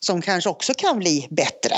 som 0.00 0.22
kanske 0.22 0.50
också 0.50 0.74
kan 0.74 0.98
bli 0.98 1.26
bättre. 1.30 1.76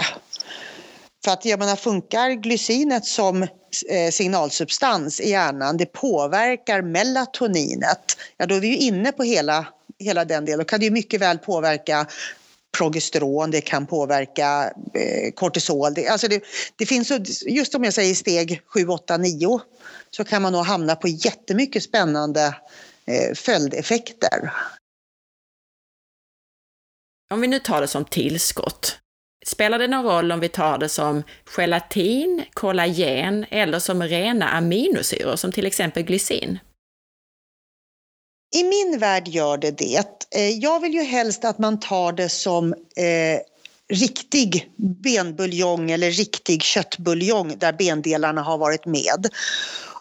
För 1.25 1.33
att 1.33 1.45
jag 1.45 1.59
menar, 1.59 1.77
funkar 1.77 2.31
glycinet 2.31 3.05
som 3.05 3.43
eh, 3.43 4.11
signalsubstans 4.13 5.21
i 5.21 5.31
hjärnan, 5.31 5.77
det 5.77 5.87
påverkar 5.87 6.83
melatoninet, 6.83 8.17
ja 8.37 8.47
då 8.47 8.55
är 8.55 8.61
vi 8.61 8.69
ju 8.69 8.77
inne 8.77 9.13
på 9.13 9.23
hela, 9.23 9.67
hela 9.99 10.25
den 10.25 10.45
delen. 10.45 10.59
Då 10.59 10.65
kan 10.65 10.81
det 10.81 10.87
ju 10.87 10.93
mycket 10.93 11.21
väl 11.21 11.39
påverka 11.39 12.07
progesteron, 12.77 13.51
det 13.51 13.61
kan 13.61 13.87
påverka 13.87 14.73
eh, 14.95 15.33
kortisol. 15.35 15.95
Det, 15.95 16.09
alltså 16.09 16.29
det, 16.29 16.43
det 16.77 16.87
finns, 16.87 17.13
just 17.47 17.75
om 17.75 17.85
jag 17.85 17.95
säger 17.95 18.15
steg 18.15 18.63
7, 18.67 18.89
8, 18.89 19.17
9 19.17 19.61
så 20.11 20.25
kan 20.25 20.43
man 20.43 20.53
nog 20.53 20.65
hamna 20.65 20.97
på 20.97 21.09
jättemycket 21.09 21.83
spännande 21.83 22.57
eh, 23.07 23.35
följdeffekter. 23.35 24.53
Om 27.31 27.41
vi 27.41 27.47
nu 27.47 27.59
tar 27.59 27.81
det 27.81 27.89
som 27.89 28.05
tillskott, 28.05 28.99
spelar 29.47 29.79
det 29.79 29.89
någon 29.89 30.05
roll 30.05 30.33
om 30.33 30.41
vi 30.41 30.49
tar 30.49 30.79
det 30.79 30.89
som 30.89 31.23
gelatin, 31.57 32.45
kollagen 32.53 33.47
eller 33.51 33.79
som 33.79 34.03
rena 34.03 34.49
aminosyror 34.49 35.37
som 35.37 35.53
till 35.53 35.67
exempel 35.67 36.03
glycin? 36.03 36.59
I 38.55 38.65
min 38.65 38.99
värld 38.99 39.29
gör 39.29 39.59
det 39.59 39.71
det. 39.71 40.27
Eh, 40.35 40.49
jag 40.49 40.81
vill 40.81 40.95
ju 40.95 41.03
helst 41.03 41.45
att 41.45 41.59
man 41.59 41.81
tar 41.81 42.13
det 42.13 42.29
som 42.29 42.73
eh, 42.73 43.41
riktig 43.93 44.71
benbuljong 44.77 45.91
eller 45.91 46.11
riktig 46.11 46.63
köttbuljong 46.63 47.59
där 47.59 47.73
bendelarna 47.73 48.43
har 48.43 48.59
varit 48.59 48.87
med. 48.87 49.27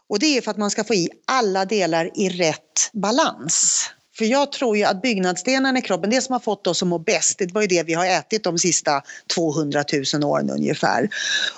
Och 0.09 0.19
det 0.19 0.37
är 0.37 0.41
för 0.41 0.51
att 0.51 0.57
man 0.57 0.71
ska 0.71 0.83
få 0.83 0.93
i 0.93 1.09
alla 1.25 1.65
delar 1.65 2.11
i 2.15 2.29
rätt 2.29 2.89
balans. 2.93 3.89
För 4.17 4.25
jag 4.25 4.51
tror 4.51 4.77
ju 4.77 4.83
att 4.83 5.01
byggnadsstenarna 5.01 5.79
i 5.79 5.81
kroppen, 5.81 6.09
det 6.09 6.21
som 6.21 6.33
har 6.33 6.39
fått 6.39 6.67
oss 6.67 6.81
att 6.81 6.87
må 6.87 6.99
bäst, 6.99 7.39
det 7.39 7.53
var 7.53 7.61
ju 7.61 7.67
det 7.67 7.83
vi 7.83 7.93
har 7.93 8.05
ätit 8.05 8.43
de 8.43 8.57
sista 8.57 9.01
200 9.35 9.83
000 10.13 10.23
åren 10.23 10.49
ungefär. 10.49 11.09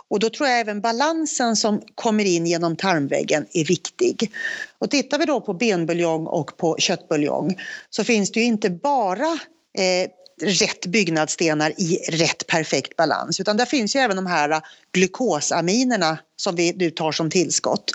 Och 0.07 0.19
då 0.19 0.29
tror 0.29 0.49
jag 0.49 0.59
även 0.59 0.81
balansen 0.81 1.55
som 1.55 1.81
kommer 1.95 2.25
in 2.25 2.45
genom 2.45 2.75
tarmväggen 2.75 3.45
är 3.53 3.65
viktig. 3.65 4.31
Och 4.79 4.89
tittar 4.91 5.19
vi 5.19 5.25
då 5.25 5.41
på 5.41 5.53
benbuljong 5.53 6.27
och 6.27 6.57
på 6.57 6.75
köttbuljong 6.79 7.59
så 7.89 8.03
finns 8.03 8.31
det 8.31 8.39
ju 8.39 8.45
inte 8.45 8.69
bara 8.69 9.39
eh, 9.77 10.09
rätt 10.41 10.85
byggnadsstenar 10.85 11.73
i 11.77 11.97
rätt 12.11 12.47
perfekt 12.47 12.95
balans. 12.95 13.39
Utan 13.39 13.57
där 13.57 13.65
finns 13.65 13.95
ju 13.95 13.99
även 13.99 14.15
de 14.15 14.25
här 14.25 14.61
glukosaminerna 14.91 16.17
som 16.35 16.55
vi 16.55 16.73
nu 16.73 16.91
tar 16.91 17.11
som 17.11 17.29
tillskott. 17.29 17.91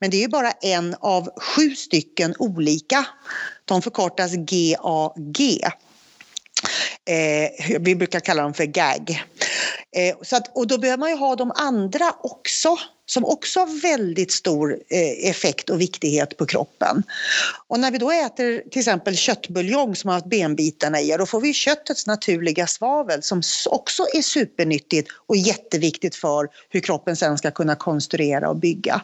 Men 0.00 0.10
det 0.10 0.16
är 0.16 0.20
ju 0.20 0.28
bara 0.28 0.50
en 0.50 0.96
av 1.00 1.28
sju 1.40 1.74
stycken 1.76 2.34
olika. 2.38 3.06
De 3.64 3.82
förkortas 3.82 4.32
GAG. 4.34 5.60
Eh, 7.04 7.78
vi 7.80 7.96
brukar 7.96 8.20
kalla 8.20 8.42
dem 8.42 8.54
för 8.54 8.64
GAG. 8.64 9.24
Eh, 9.96 10.16
så 10.22 10.36
att, 10.36 10.56
och 10.56 10.66
då 10.66 10.78
behöver 10.78 10.98
man 10.98 11.10
ju 11.10 11.16
ha 11.16 11.36
de 11.36 11.52
andra 11.54 12.14
också 12.20 12.78
som 13.06 13.24
också 13.24 13.60
har 13.60 13.80
väldigt 13.82 14.32
stor 14.32 14.78
eh, 14.88 15.30
effekt 15.30 15.70
och 15.70 15.80
viktighet 15.80 16.36
på 16.36 16.46
kroppen. 16.46 17.02
Och 17.66 17.80
när 17.80 17.90
vi 17.90 17.98
då 17.98 18.10
äter 18.10 18.62
till 18.70 18.80
exempel 18.80 19.16
köttbuljong 19.16 19.96
som 19.96 20.08
har 20.08 20.14
haft 20.14 20.26
benbitarna 20.26 21.00
i, 21.00 21.16
då 21.18 21.26
får 21.26 21.40
vi 21.40 21.52
köttets 21.52 22.06
naturliga 22.06 22.66
svavel 22.66 23.22
som 23.22 23.42
också 23.70 24.06
är 24.14 24.22
supernyttigt 24.22 25.08
och 25.26 25.36
jätteviktigt 25.36 26.14
för 26.14 26.48
hur 26.70 26.80
kroppen 26.80 27.16
sen 27.16 27.38
ska 27.38 27.50
kunna 27.50 27.74
konstruera 27.74 28.48
och 28.48 28.56
bygga. 28.56 29.02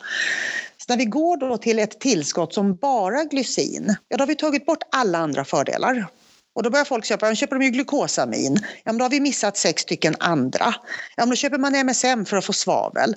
Så 0.77 0.85
när 0.89 0.97
vi 0.97 1.05
går 1.05 1.37
då 1.37 1.57
till 1.57 1.79
ett 1.79 2.01
tillskott 2.01 2.55
som 2.55 2.75
bara 2.75 3.25
glycin, 3.25 3.97
ja 4.09 4.17
då 4.17 4.23
har 4.23 4.27
vi 4.27 4.35
tagit 4.35 4.67
bort 4.67 4.83
alla 4.91 5.19
andra 5.19 5.45
fördelar. 5.45 6.07
Och 6.55 6.63
då 6.63 6.71
börjar 6.71 6.85
folk 6.85 7.05
köpa, 7.05 7.29
då 7.29 7.35
köper 7.35 7.57
de 7.57 7.65
ju 7.65 7.71
glukosamin. 7.71 8.59
Ja, 8.63 8.93
men 8.93 8.99
då 8.99 9.05
har 9.05 9.11
vi 9.11 9.21
missat 9.21 9.57
sex 9.57 9.83
stycken 9.83 10.17
andra. 10.19 10.75
Ja, 11.17 11.23
men 11.23 11.29
då 11.29 11.37
köper 11.37 11.59
man 11.59 11.75
MSM 11.75 12.25
för 12.25 12.37
att 12.37 12.45
få 12.45 12.53
svavel. 12.53 13.15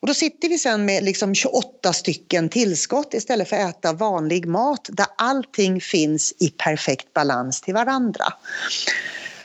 Och 0.00 0.08
då 0.08 0.14
sitter 0.14 0.48
vi 0.48 0.58
sen 0.58 0.84
med 0.84 1.04
liksom 1.04 1.34
28 1.34 1.92
stycken 1.92 2.48
tillskott 2.48 3.14
istället 3.14 3.48
för 3.48 3.56
att 3.56 3.76
äta 3.76 3.92
vanlig 3.92 4.46
mat 4.46 4.88
där 4.92 5.06
allting 5.18 5.80
finns 5.80 6.34
i 6.38 6.48
perfekt 6.48 7.12
balans 7.12 7.60
till 7.60 7.74
varandra. 7.74 8.24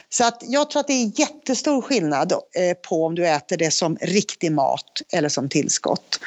Så 0.10 0.24
att 0.26 0.44
jag 0.48 0.70
tror 0.70 0.80
att 0.80 0.88
det 0.88 0.94
är 0.94 1.20
jättestor 1.20 1.82
skillnad 1.82 2.32
eh, 2.32 2.78
på 2.90 3.06
om 3.06 3.16
du 3.16 3.28
äter 3.28 3.58
det 3.58 3.72
som 3.72 3.98
riktig 4.02 4.52
mat 4.52 5.02
eller 5.14 5.30
som 5.30 5.50
tillskott. 5.50 6.20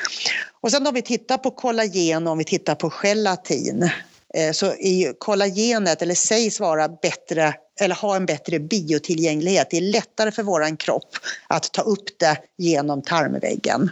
Och 0.61 0.70
sen 0.70 0.86
om 0.86 0.94
vi 0.94 1.02
tittar 1.02 1.38
på 1.38 1.50
kollagen 1.50 2.26
och 2.26 2.32
om 2.32 2.38
vi 2.38 2.44
tittar 2.44 2.74
på 2.74 2.90
gelatin 2.90 3.90
Eh, 4.35 4.53
så 4.53 4.66
är 4.66 5.18
kollagenet, 5.18 6.03
eller 6.03 6.14
sägs 6.14 6.61
vara 6.61 6.89
bättre 6.89 7.55
eller 7.81 7.95
ha 7.95 8.16
en 8.16 8.26
bättre 8.26 8.59
biotillgänglighet. 8.59 9.70
Det 9.70 9.76
är 9.76 9.81
lättare 9.81 10.31
för 10.31 10.43
vår 10.43 10.76
kropp 10.76 11.16
att 11.49 11.72
ta 11.72 11.83
upp 11.83 12.18
det 12.18 12.37
genom 12.59 13.03
tarmväggen. 13.03 13.91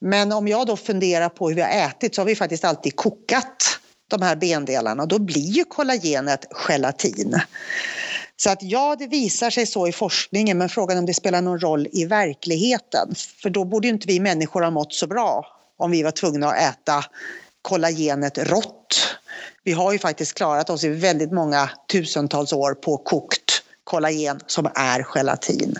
Men 0.00 0.32
om 0.32 0.48
jag 0.48 0.66
då 0.66 0.76
funderar 0.76 1.28
på 1.28 1.48
hur 1.48 1.56
vi 1.56 1.62
har 1.62 1.88
ätit 1.88 2.14
så 2.14 2.20
har 2.20 2.26
vi 2.26 2.36
faktiskt 2.36 2.64
alltid 2.64 2.96
kokat 2.96 3.78
de 4.08 4.22
här 4.22 4.36
bendelarna 4.36 5.02
och 5.02 5.08
då 5.08 5.18
blir 5.18 5.50
ju 5.50 5.64
kollagenet 5.64 6.46
gelatin. 6.52 7.40
Så 8.36 8.50
att 8.50 8.62
ja, 8.62 8.96
det 8.98 9.06
visar 9.06 9.50
sig 9.50 9.66
så 9.66 9.88
i 9.88 9.92
forskningen 9.92 10.58
men 10.58 10.68
frågan 10.68 10.96
är 10.96 11.00
om 11.00 11.06
det 11.06 11.14
spelar 11.14 11.42
någon 11.42 11.60
roll 11.60 11.88
i 11.92 12.04
verkligheten. 12.04 13.14
För 13.42 13.50
då 13.50 13.64
borde 13.64 13.86
ju 13.86 13.92
inte 13.92 14.06
vi 14.06 14.20
människor 14.20 14.62
ha 14.62 14.70
mått 14.70 14.94
så 14.94 15.06
bra 15.06 15.46
om 15.78 15.90
vi 15.90 16.02
var 16.02 16.10
tvungna 16.10 16.48
att 16.48 16.74
äta 16.74 17.04
kollagenet 17.62 18.38
rått 18.38 19.19
vi 19.64 19.72
har 19.72 19.92
ju 19.92 19.98
faktiskt 19.98 20.34
klarat 20.34 20.70
oss 20.70 20.84
i 20.84 20.88
väldigt 20.88 21.32
många 21.32 21.70
tusentals 21.92 22.52
år 22.52 22.74
på 22.74 22.96
kokt 22.96 23.62
kollagen 23.84 24.40
som 24.46 24.70
är 24.74 25.02
gelatin. 25.02 25.74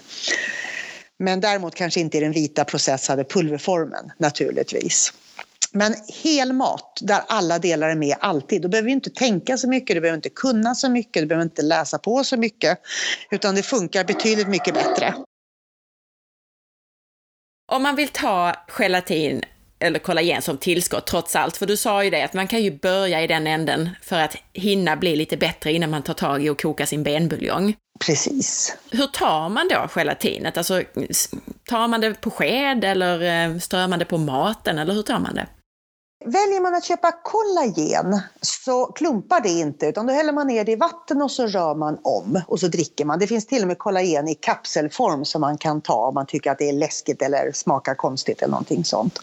Men 1.19 1.41
däremot 1.41 1.75
kanske 1.75 2.01
inte 2.01 2.17
i 2.19 2.21
den 2.21 2.33
vita 2.33 2.65
processade 2.65 3.25
pulverformen 3.25 4.13
naturligtvis. 4.19 5.13
Men 5.73 5.95
hel 6.23 6.53
mat, 6.53 6.99
där 7.01 7.23
alla 7.29 7.59
delar 7.59 7.89
är 7.89 7.95
med 7.95 8.17
alltid, 8.21 8.63
då 8.63 8.69
behöver 8.69 8.87
vi 8.87 8.93
inte 8.93 9.11
tänka 9.11 9.57
så 9.57 9.69
mycket, 9.69 9.97
du 9.97 10.01
behöver 10.01 10.17
inte 10.17 10.31
kunna 10.31 10.75
så 10.75 10.89
mycket, 10.89 11.23
du 11.23 11.27
behöver 11.27 11.45
inte 11.45 11.63
läsa 11.63 11.99
på 11.99 12.25
så 12.25 12.37
mycket, 12.37 12.79
utan 13.31 13.55
det 13.55 13.63
funkar 13.63 14.05
betydligt 14.05 14.49
mycket 14.49 14.75
bättre. 14.75 15.15
Om 17.73 17.83
man 17.83 17.97
vill 17.97 18.09
ta 18.09 18.55
gelatin 18.69 19.43
eller 19.81 19.99
kollagen 19.99 20.43
som 20.43 20.59
tillskott 20.59 21.07
trots 21.07 21.37
allt, 21.37 21.57
för 21.57 21.67
du 21.67 21.77
sa 21.77 22.05
ju 22.05 22.11
det 22.11 22.23
att 22.23 22.35
man 22.35 22.49
kan 22.49 22.63
ju 22.63 22.79
börja 22.79 23.23
i 23.23 23.27
den 23.27 23.47
änden 23.47 23.91
för 24.03 24.19
att 24.19 24.37
hinna 24.53 24.97
bli 24.97 25.17
lite 25.17 25.37
bättre 25.37 25.73
innan 25.73 25.91
man 25.91 26.03
tar 26.03 26.15
tag 26.15 26.45
i 26.45 26.49
och 26.49 26.63
koka 26.63 26.87
sin 26.87 27.03
benbuljong. 27.03 27.75
Precis. 28.07 28.77
Hur 28.91 29.07
tar 29.07 29.49
man 29.49 29.69
då 29.69 29.89
gelatinet? 29.95 30.57
Alltså, 30.57 30.83
tar 31.69 31.89
man 31.89 32.01
det 32.01 32.21
på 32.21 32.31
sked 32.31 32.85
eller 32.85 33.23
eh, 33.23 33.59
strör 33.59 33.89
man 33.89 33.99
det 33.99 34.05
på 34.05 34.19
maten 34.19 34.79
eller 34.79 34.95
hur 34.95 35.03
tar 35.03 35.19
man 35.19 35.35
det? 35.35 35.47
Väljer 36.25 36.61
man 36.61 36.75
att 36.75 36.85
köpa 36.85 37.13
kollagen 37.13 38.21
så 38.41 38.87
klumpar 38.87 39.41
det 39.41 39.49
inte 39.49 39.87
utan 39.87 40.07
då 40.07 40.13
häller 40.13 40.33
man 40.33 40.47
ner 40.47 40.65
det 40.65 40.73
i 40.73 40.77
vatten 40.77 41.23
och 41.23 41.31
så 41.31 41.47
rör 41.47 41.75
man 41.75 41.99
om 42.03 42.41
och 42.47 42.61
så 42.61 42.69
dricker 42.69 43.05
man. 43.05 43.19
Det 43.19 43.27
finns 43.27 43.47
till 43.47 43.63
och 43.63 43.69
med 43.69 43.79
kollagen 43.79 44.29
i 44.29 44.35
kapselform 44.35 45.25
som 45.25 45.41
man 45.41 45.59
kan 45.59 45.81
ta 45.81 46.07
om 46.07 46.15
man 46.15 46.27
tycker 46.27 46.51
att 46.51 46.59
det 46.59 46.69
är 46.69 46.73
läskigt 46.73 47.23
eller 47.23 47.53
smakar 47.53 47.95
konstigt 47.95 48.43
eller 48.43 48.51
någonting 48.51 48.85
sånt. 48.85 49.19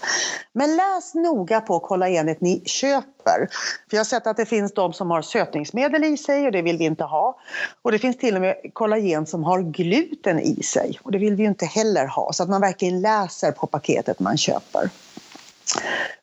Men 0.53 0.75
läs 0.75 1.13
noga 1.13 1.61
på 1.61 1.79
kollagenet 1.79 2.41
ni 2.41 2.61
köper. 2.65 3.47
För 3.89 3.97
jag 3.97 3.99
har 3.99 4.05
sett 4.05 4.27
att 4.27 4.37
det 4.37 4.45
finns 4.45 4.73
de 4.73 4.93
som 4.93 5.11
har 5.11 5.21
sötningsmedel 5.21 6.03
i 6.03 6.17
sig 6.17 6.45
och 6.45 6.51
det 6.51 6.61
vill 6.61 6.77
vi 6.77 6.85
inte 6.85 7.03
ha. 7.03 7.39
Och 7.81 7.91
det 7.91 7.99
finns 7.99 8.17
till 8.17 8.35
och 8.35 8.41
med 8.41 8.55
kollagen 8.73 9.25
som 9.25 9.43
har 9.43 9.61
gluten 9.61 10.39
i 10.39 10.63
sig 10.63 10.99
och 11.03 11.11
det 11.11 11.17
vill 11.17 11.35
vi 11.35 11.43
inte 11.43 11.65
heller 11.65 12.05
ha. 12.05 12.33
Så 12.33 12.43
att 12.43 12.49
man 12.49 12.61
verkligen 12.61 13.01
läser 13.01 13.51
på 13.51 13.67
paketet 13.67 14.19
man 14.19 14.37
köper. 14.37 14.89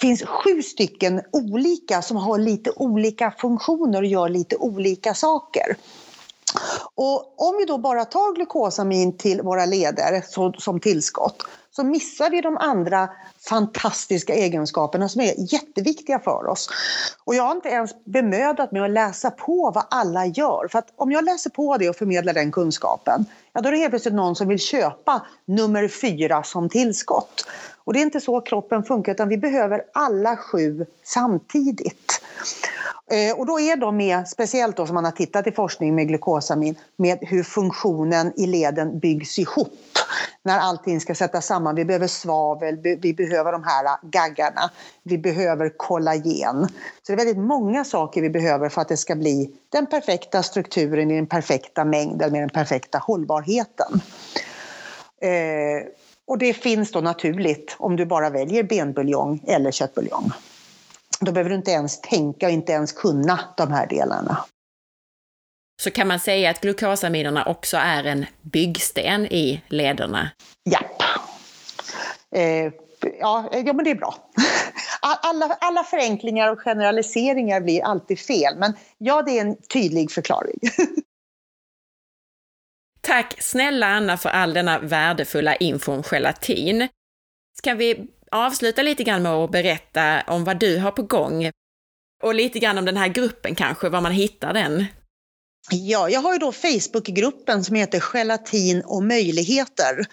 finns 0.01 0.23
sju 0.23 0.63
stycken 0.63 1.23
olika 1.33 2.03
som 2.03 2.17
har 2.17 2.39
lite 2.39 2.71
olika 2.77 3.31
funktioner 3.31 3.99
och 4.03 4.07
gör 4.07 4.29
lite 4.29 4.57
olika 4.57 5.15
saker. 5.15 5.77
Och 6.95 7.49
om 7.49 7.57
vi 7.59 7.65
då 7.65 7.79
bara 7.79 8.05
tar 8.05 8.35
glukosamin 8.35 9.17
till 9.17 9.43
våra 9.43 9.67
leder 9.67 10.25
som 10.61 10.81
tillskott 10.81 11.43
så 11.79 11.85
missar 11.85 12.31
vi 12.31 12.41
de 12.41 12.57
andra 12.57 13.09
fantastiska 13.49 14.35
egenskaperna 14.35 15.09
som 15.09 15.21
är 15.21 15.53
jätteviktiga 15.53 16.19
för 16.19 16.47
oss. 16.47 16.69
Och 17.25 17.35
jag 17.35 17.43
har 17.43 17.55
inte 17.55 17.69
ens 17.69 18.05
bemödat 18.05 18.73
mig 18.73 18.83
att 18.83 18.91
läsa 18.91 19.31
på 19.31 19.73
vad 19.75 19.85
alla 19.91 20.27
gör. 20.27 20.69
För 20.71 20.79
att 20.79 20.93
om 20.97 21.13
jag 21.13 21.25
läser 21.25 21.51
på 21.51 21.77
det 21.77 21.89
och 21.89 21.97
förmedlar 21.97 22.35
den 22.35 22.53
kunskapen, 22.53 23.25
ja 23.53 23.61
då 23.61 23.69
är 23.69 23.73
det 23.73 23.79
helt 23.79 23.91
plötsligt 23.91 24.15
någon 24.15 24.37
som 24.37 24.49
vill 24.49 24.59
köpa 24.59 25.27
nummer 25.45 25.89
fyra 25.89 26.43
som 26.43 26.69
tillskott. 26.69 27.47
Och 27.85 27.93
det 27.93 27.99
är 27.99 28.03
inte 28.03 28.21
så 28.21 28.41
kroppen 28.41 28.83
funkar 28.83 29.13
utan 29.13 29.29
vi 29.29 29.39
behöver 29.39 29.83
alla 29.95 30.37
sju 30.37 30.87
samtidigt. 31.05 32.21
Eh, 33.11 33.39
och 33.39 33.47
då 33.47 33.61
är 33.61 33.77
de 33.77 33.97
med, 33.97 34.29
speciellt 34.29 34.77
då 34.77 34.87
som 34.87 34.95
man 34.95 35.05
har 35.05 35.13
tittat 35.13 35.47
i 35.47 35.53
forskning 35.53 35.95
med 35.95 36.09
glukosamin, 36.09 36.75
med 36.97 37.19
hur 37.21 37.43
funktionen 37.43 38.33
i 38.37 38.47
leden 38.47 38.99
byggs 38.99 39.39
ihop 39.39 39.79
när 40.43 40.59
allting 40.59 41.01
ska 41.01 41.15
sättas 41.15 41.47
samman. 41.47 41.75
Vi 41.75 41.85
behöver 41.85 42.07
svavel, 42.07 42.77
vi 43.03 43.15
behöver 43.15 43.53
de 43.53 43.65
här 43.65 44.11
gaggarna, 44.11 44.71
vi 45.03 45.19
behöver 45.19 45.73
kollagen. 45.77 46.69
Så 47.03 47.13
det 47.13 47.13
är 47.13 47.17
väldigt 47.17 47.45
många 47.45 47.85
saker 47.85 48.23
vi 48.23 48.31
behöver 48.31 48.69
för 48.69 48.81
att 48.81 48.89
det 48.89 48.97
ska 48.97 49.17
bli 49.17 49.51
den 49.69 49.87
perfekta 49.87 50.43
strukturen 50.43 51.11
i 51.11 51.17
den 51.17 51.27
perfekta 51.27 51.85
mängden 51.85 52.33
med 52.33 52.43
den 52.43 52.51
perfekta 52.51 52.99
hållbarheten. 52.99 54.01
Eh, 55.21 55.89
och 56.27 56.39
det 56.39 56.55
finns 56.55 56.93
då 56.93 57.01
naturligt 57.01 57.77
om 57.79 57.97
du 57.97 58.07
bara 58.07 58.31
väljer 58.31 58.63
benbuljong 58.63 59.45
eller 59.47 59.71
köttbuljong. 59.71 60.31
Då 61.21 61.33
behöver 61.33 61.51
du 61.51 61.57
inte 61.57 61.71
ens 61.71 62.01
tänka 62.01 62.47
och 62.47 62.53
inte 62.53 62.73
ens 62.73 62.93
kunna 62.93 63.41
de 63.57 63.73
här 63.73 63.87
delarna. 63.87 64.45
Så 65.83 65.91
kan 65.91 66.09
man 66.09 66.21
säga 66.21 66.51
att 66.51 66.61
glukosaminerna 66.61 67.45
också 67.45 67.77
är 67.77 68.05
en 68.05 68.27
byggsten 68.43 69.27
i 69.27 69.63
lederna? 69.69 70.31
Japp. 70.71 71.03
Eh, 72.35 72.73
ja, 73.21 73.51
ja, 73.53 73.73
men 73.73 73.85
det 73.85 73.91
är 73.91 73.95
bra. 73.95 74.15
Alla, 75.01 75.57
alla 75.61 75.85
förenklingar 75.85 76.53
och 76.53 76.61
generaliseringar 76.61 77.61
blir 77.61 77.85
alltid 77.85 78.19
fel, 78.19 78.59
men 78.59 78.75
ja, 78.99 79.23
det 79.23 79.39
är 79.39 79.41
en 79.41 79.57
tydlig 79.73 80.11
förklaring. 80.11 80.59
Tack 83.01 83.43
snälla 83.43 83.87
Anna 83.87 84.17
för 84.17 84.29
all 84.29 84.55
denna 84.55 84.79
värdefulla 84.79 85.57
info 85.57 85.93
om 85.93 86.03
gelatin. 86.03 86.89
Ska 87.59 87.75
vi 87.75 88.07
avsluta 88.33 88.83
lite 88.83 89.05
grann 89.05 89.23
med 89.23 89.33
att 89.33 89.51
berätta 89.51 90.23
om 90.27 90.45
vad 90.45 90.59
du 90.59 90.79
har 90.79 90.91
på 90.91 91.03
gång? 91.03 91.51
Och 92.23 92.35
lite 92.35 92.59
grann 92.59 92.79
om 92.79 92.85
den 92.85 92.97
här 92.97 93.09
gruppen 93.09 93.55
kanske, 93.55 93.89
var 93.89 94.01
man 94.01 94.13
hittar 94.13 94.55
den? 94.55 94.85
Ja, 95.71 96.11
jag 96.11 96.21
har 96.21 96.33
ju 96.33 96.39
då 96.39 96.53
Facebookgruppen 96.53 97.65
som 97.65 97.77
heter 97.77 98.01
Gelatin 98.13 98.83
och 98.85 99.03
möjligheter 99.03 100.07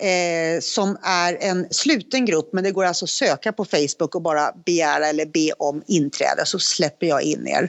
eh, 0.00 0.60
som 0.60 0.98
är 1.02 1.38
en 1.40 1.66
sluten 1.70 2.24
grupp 2.24 2.52
men 2.52 2.64
det 2.64 2.70
går 2.70 2.84
alltså 2.84 3.04
att 3.04 3.10
söka 3.10 3.52
på 3.52 3.64
Facebook 3.64 4.14
och 4.14 4.22
bara 4.22 4.52
begära 4.66 5.06
eller 5.06 5.26
be 5.26 5.52
om 5.58 5.82
inträde 5.86 6.46
så 6.46 6.58
släpper 6.58 7.06
jag 7.06 7.22
in 7.22 7.48
er. 7.48 7.62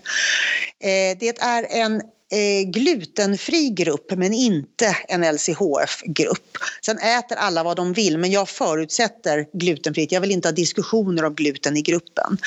Eh, 0.79 1.17
det 1.19 1.39
är 1.39 1.65
en 1.69 2.01
eh, 2.31 2.69
glutenfri 2.69 3.69
grupp 3.69 4.11
men 4.17 4.33
inte 4.33 4.97
en 5.07 5.35
LCHF-grupp. 5.35 6.57
Sen 6.85 6.97
äter 6.97 7.37
alla 7.37 7.63
vad 7.63 7.77
de 7.77 7.93
vill 7.93 8.17
men 8.17 8.31
jag 8.31 8.49
förutsätter 8.49 9.45
glutenfritt. 9.53 10.11
Jag 10.11 10.21
vill 10.21 10.31
inte 10.31 10.47
ha 10.47 10.53
diskussioner 10.53 11.25
om 11.25 11.35
gluten 11.35 11.77
i 11.77 11.81
gruppen. 11.81 12.37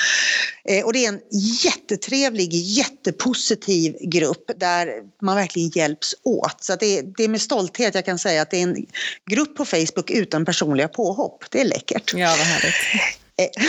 Eh, 0.65 0.85
och 0.85 0.93
det 0.93 1.05
är 1.05 1.09
en 1.09 1.21
jättetrevlig, 1.63 2.53
jättepositiv 2.53 3.95
grupp 4.01 4.51
där 4.57 4.89
man 5.21 5.35
verkligen 5.35 5.69
hjälps 5.69 6.15
åt. 6.23 6.63
Så 6.63 6.75
det 6.75 7.01
det 7.17 7.23
är 7.23 7.27
med 7.27 7.41
stolthet 7.41 7.95
jag 7.95 8.05
kan 8.05 8.19
säga 8.19 8.41
att 8.41 8.51
det 8.51 8.57
är 8.57 8.63
en 8.63 8.85
grupp 9.29 9.55
på 9.55 9.65
Facebook 9.65 10.11
utan 10.11 10.45
personliga 10.45 10.87
påhopp. 10.87 11.45
Det 11.49 11.61
är 11.61 11.65
läckert. 11.65 12.13
Ja, 12.13 12.27
vad 12.27 12.47
härligt. 12.47 13.19
Eh, 13.37 13.49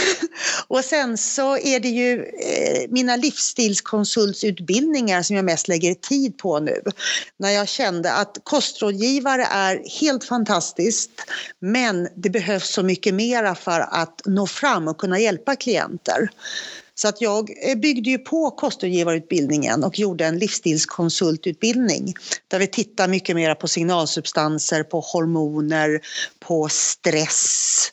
och 0.69 0.85
sen 0.85 1.19
så 1.19 1.59
är 1.59 1.81
det 1.81 1.89
ju 1.89 2.25
eh, 2.25 2.87
mina 2.89 3.17
livsstilskonsultsutbildningar 3.17 5.23
som 5.23 5.37
jag 5.37 5.45
mest 5.45 5.69
lägger 5.69 5.95
tid 5.95 6.39
på 6.39 6.61
nu. 6.61 6.83
När 7.39 7.51
jag 7.51 7.69
kände 7.69 8.13
att 8.13 8.39
kostrådgivare 8.43 9.45
är 9.45 10.01
helt 10.01 10.25
fantastiskt 10.25 11.11
men 11.59 12.09
det 12.17 12.31
behövs 12.31 12.69
så 12.69 12.83
mycket 12.83 13.15
mera 13.15 13.55
för 13.55 13.81
att 13.81 14.23
nå 14.25 14.47
fram 14.47 14.89
och 14.89 14.99
kunna 14.99 15.19
hjälpa 15.19 15.57
klienter. 15.57 16.29
Så 16.97 17.09
att 17.09 17.21
jag 17.21 17.69
eh, 17.69 17.77
byggde 17.77 18.11
ju 18.11 18.19
på 18.19 18.51
kostrådgivarutbildningen 18.51 19.85
och 19.85 19.99
gjorde 19.99 20.27
en 20.27 20.39
livsstilskonsultutbildning 20.39 22.15
där 22.49 22.59
vi 22.59 22.67
tittar 22.67 23.09
mycket 23.09 23.37
mer 23.37 23.55
på 23.55 23.69
signalsubstanser, 23.69 24.83
på 24.83 25.01
hormoner, 25.01 26.01
på 26.41 26.69
stress, 26.69 27.93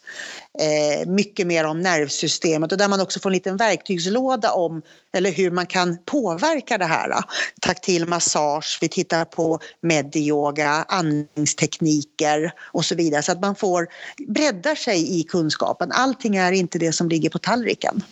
eh, 0.59 1.09
mycket 1.09 1.47
mer 1.47 1.65
om 1.65 1.81
nervsystemet 1.81 2.71
och 2.71 2.77
där 2.77 2.87
man 2.87 3.01
också 3.01 3.19
får 3.19 3.29
en 3.29 3.33
liten 3.33 3.57
verktygslåda 3.57 4.51
om 4.51 4.81
eller 5.13 5.31
hur 5.31 5.51
man 5.51 5.65
kan 5.65 5.97
påverka 6.05 6.77
det 6.77 6.85
här. 6.85 7.23
Taktil 7.61 8.07
massage, 8.07 8.77
vi 8.81 8.89
tittar 8.89 9.25
på 9.25 9.59
medyoga, 9.81 10.85
andningstekniker 10.87 12.53
och 12.59 12.85
så 12.85 12.95
vidare 12.95 13.23
så 13.23 13.31
att 13.31 13.41
man 13.41 13.55
får 13.55 13.87
bredda 14.27 14.75
sig 14.75 15.19
i 15.19 15.23
kunskapen. 15.23 15.91
Allting 15.91 16.35
är 16.35 16.51
inte 16.51 16.79
det 16.79 16.91
som 16.91 17.09
ligger 17.09 17.29
på 17.29 17.39
tallriken. 17.39 18.03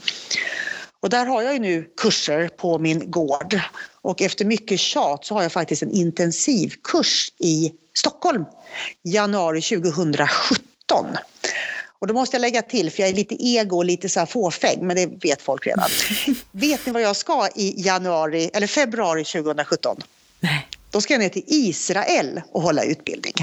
Och 1.02 1.10
där 1.10 1.26
har 1.26 1.42
jag 1.42 1.54
ju 1.54 1.60
nu 1.60 1.88
kurser 2.02 2.48
på 2.48 2.80
min 2.80 3.12
gård 3.12 3.60
och 4.02 4.22
efter 4.22 4.46
mycket 4.46 4.80
tjat 4.80 5.26
så 5.26 5.34
har 5.34 5.42
jag 5.42 5.52
faktiskt 5.52 5.84
en 5.84 5.92
intensivkurs 5.92 7.32
i 7.38 7.72
Stockholm 7.94 8.46
januari 9.04 9.62
2017. 9.62 11.06
Och 12.02 12.08
då 12.08 12.14
måste 12.14 12.36
jag 12.36 12.42
lägga 12.42 12.62
till, 12.62 12.92
för 12.92 13.04
jag 13.04 13.10
är 13.10 13.14
lite 13.14 13.36
ego 13.40 13.78
och 13.78 13.86
lite 13.86 14.10
så 14.10 14.20
här 14.20 14.28
fåfäng, 14.28 14.88
men 14.88 14.96
det 14.96 15.06
vet 15.06 15.42
folk 15.42 15.68
redan. 15.68 15.90
vet 16.52 16.86
ni 16.86 16.92
vad 16.92 17.02
jag 17.02 17.16
ska 17.16 17.48
i 17.56 17.74
januari, 17.78 18.50
eller 18.54 18.68
februari 18.68 19.24
2017? 19.24 19.98
Nej. 20.40 20.68
Då 20.92 21.02
ska 21.02 21.14
jag 21.14 21.20
ner 21.20 21.30
till 21.30 21.44
Israel 21.48 22.42
och 22.52 22.62
hålla 22.62 22.84
utbildning. 22.84 23.34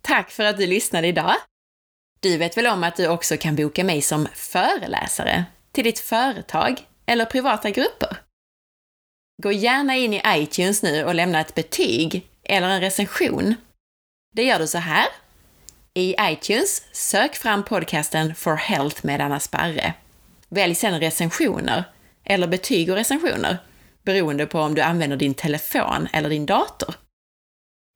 Tack 0.03 0.31
för 0.31 0.45
att 0.45 0.59
du 0.59 0.67
lyssnade 0.67 1.09
idag! 1.09 1.35
Du 2.21 2.37
vet 2.37 2.57
väl 2.57 2.67
om 2.67 2.85
att 2.85 2.97
du 2.97 3.09
också 3.09 3.37
kan 3.37 3.57
boka 3.57 3.85
mig 3.85 4.03
som 4.03 4.29
föreläsare 4.35 5.45
till 5.73 5.85
ditt 5.85 5.99
företag 5.99 6.81
eller 7.07 7.25
privata 7.25 7.71
grupper? 7.71 8.17
Gå 9.43 9.53
gärna 9.53 9.97
in 9.97 10.15
i 10.15 10.23
iTunes 10.27 10.83
nu 10.83 11.05
och 11.05 11.15
lämna 11.15 11.41
ett 11.41 11.55
betyg 11.55 12.29
eller 12.43 12.69
en 12.69 12.81
recension. 12.81 13.55
Det 14.37 14.45
gör 14.45 14.59
du 14.59 14.67
så 14.67 14.79
här. 14.79 15.07
I 15.95 16.15
iTunes, 16.21 16.83
sök 16.93 17.37
fram 17.37 17.65
podcasten 17.65 18.35
For 18.35 18.57
Health 18.57 19.07
med 19.07 19.21
Anna 19.21 19.41
Sparre. 19.41 19.95
Välj 20.49 20.75
sedan 20.75 21.01
recensioner, 21.01 21.85
eller 22.25 22.47
betyg 22.47 22.91
och 22.91 22.97
recensioner 22.97 23.59
beroende 24.03 24.47
på 24.47 24.61
om 24.61 24.75
du 24.75 24.83
använder 24.83 25.17
din 25.17 25.35
telefon 25.35 26.09
eller 26.13 26.29
din 26.29 26.47
dator. 26.47 26.95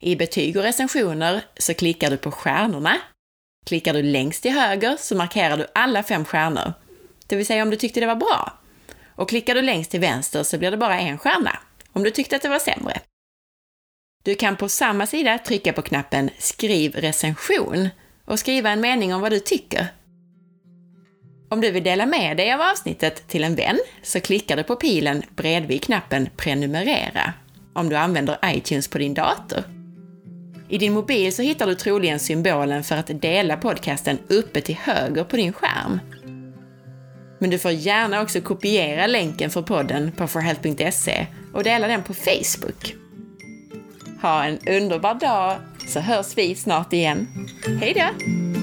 I 0.02 0.16
betyg 0.16 0.56
och 0.56 0.62
recensioner 0.62 1.44
så 1.56 1.74
klickar 1.74 2.10
du 2.10 2.16
på 2.16 2.30
stjärnorna. 2.30 2.96
Klickar 3.66 3.94
du 3.94 4.02
längst 4.02 4.42
till 4.42 4.52
höger 4.52 4.96
så 4.98 5.16
markerar 5.16 5.56
du 5.56 5.66
alla 5.74 6.02
fem 6.02 6.24
stjärnor, 6.24 6.72
det 7.26 7.36
vill 7.36 7.46
säga 7.46 7.62
om 7.62 7.70
du 7.70 7.76
tyckte 7.76 8.00
det 8.00 8.06
var 8.06 8.16
bra. 8.16 8.58
Och 9.16 9.28
klickar 9.28 9.54
du 9.54 9.62
längst 9.62 9.90
till 9.90 10.00
vänster 10.00 10.42
så 10.42 10.58
blir 10.58 10.70
det 10.70 10.76
bara 10.76 11.00
en 11.00 11.18
stjärna, 11.18 11.58
om 11.92 12.02
du 12.02 12.10
tyckte 12.10 12.36
att 12.36 12.42
det 12.42 12.48
var 12.48 12.58
sämre. 12.58 13.00
Du 14.24 14.34
kan 14.34 14.56
på 14.56 14.68
samma 14.68 15.06
sida 15.06 15.38
trycka 15.38 15.72
på 15.72 15.82
knappen 15.82 16.30
Skriv 16.38 16.94
recension 16.94 17.88
och 18.24 18.38
skriva 18.38 18.70
en 18.70 18.80
mening 18.80 19.14
om 19.14 19.20
vad 19.20 19.32
du 19.32 19.40
tycker. 19.40 19.88
Om 21.54 21.60
du 21.60 21.70
vill 21.70 21.82
dela 21.84 22.06
med 22.06 22.36
dig 22.36 22.52
av 22.52 22.60
avsnittet 22.60 23.28
till 23.28 23.44
en 23.44 23.54
vän 23.54 23.78
så 24.02 24.20
klickar 24.20 24.56
du 24.56 24.62
på 24.62 24.76
pilen 24.76 25.22
bredvid 25.36 25.82
knappen 25.82 26.28
Prenumerera 26.36 27.32
om 27.72 27.88
du 27.88 27.96
använder 27.96 28.38
iTunes 28.44 28.88
på 28.88 28.98
din 28.98 29.14
dator. 29.14 29.62
I 30.68 30.78
din 30.78 30.92
mobil 30.92 31.34
så 31.34 31.42
hittar 31.42 31.66
du 31.66 31.74
troligen 31.74 32.20
symbolen 32.20 32.84
för 32.84 32.96
att 32.96 33.22
dela 33.22 33.56
podcasten 33.56 34.18
uppe 34.28 34.60
till 34.60 34.76
höger 34.76 35.24
på 35.24 35.36
din 35.36 35.52
skärm. 35.52 36.00
Men 37.38 37.50
du 37.50 37.58
får 37.58 37.70
gärna 37.70 38.22
också 38.22 38.40
kopiera 38.40 39.06
länken 39.06 39.50
för 39.50 39.62
podden 39.62 40.12
på 40.12 40.26
forhealth.se 40.26 41.26
och 41.52 41.64
dela 41.64 41.88
den 41.88 42.02
på 42.02 42.14
Facebook. 42.14 42.94
Ha 44.22 44.44
en 44.44 44.58
underbar 44.68 45.14
dag 45.14 45.56
så 45.88 46.00
hörs 46.00 46.36
vi 46.36 46.54
snart 46.54 46.92
igen. 46.92 47.28
Hej 47.80 47.94
då! 47.96 48.53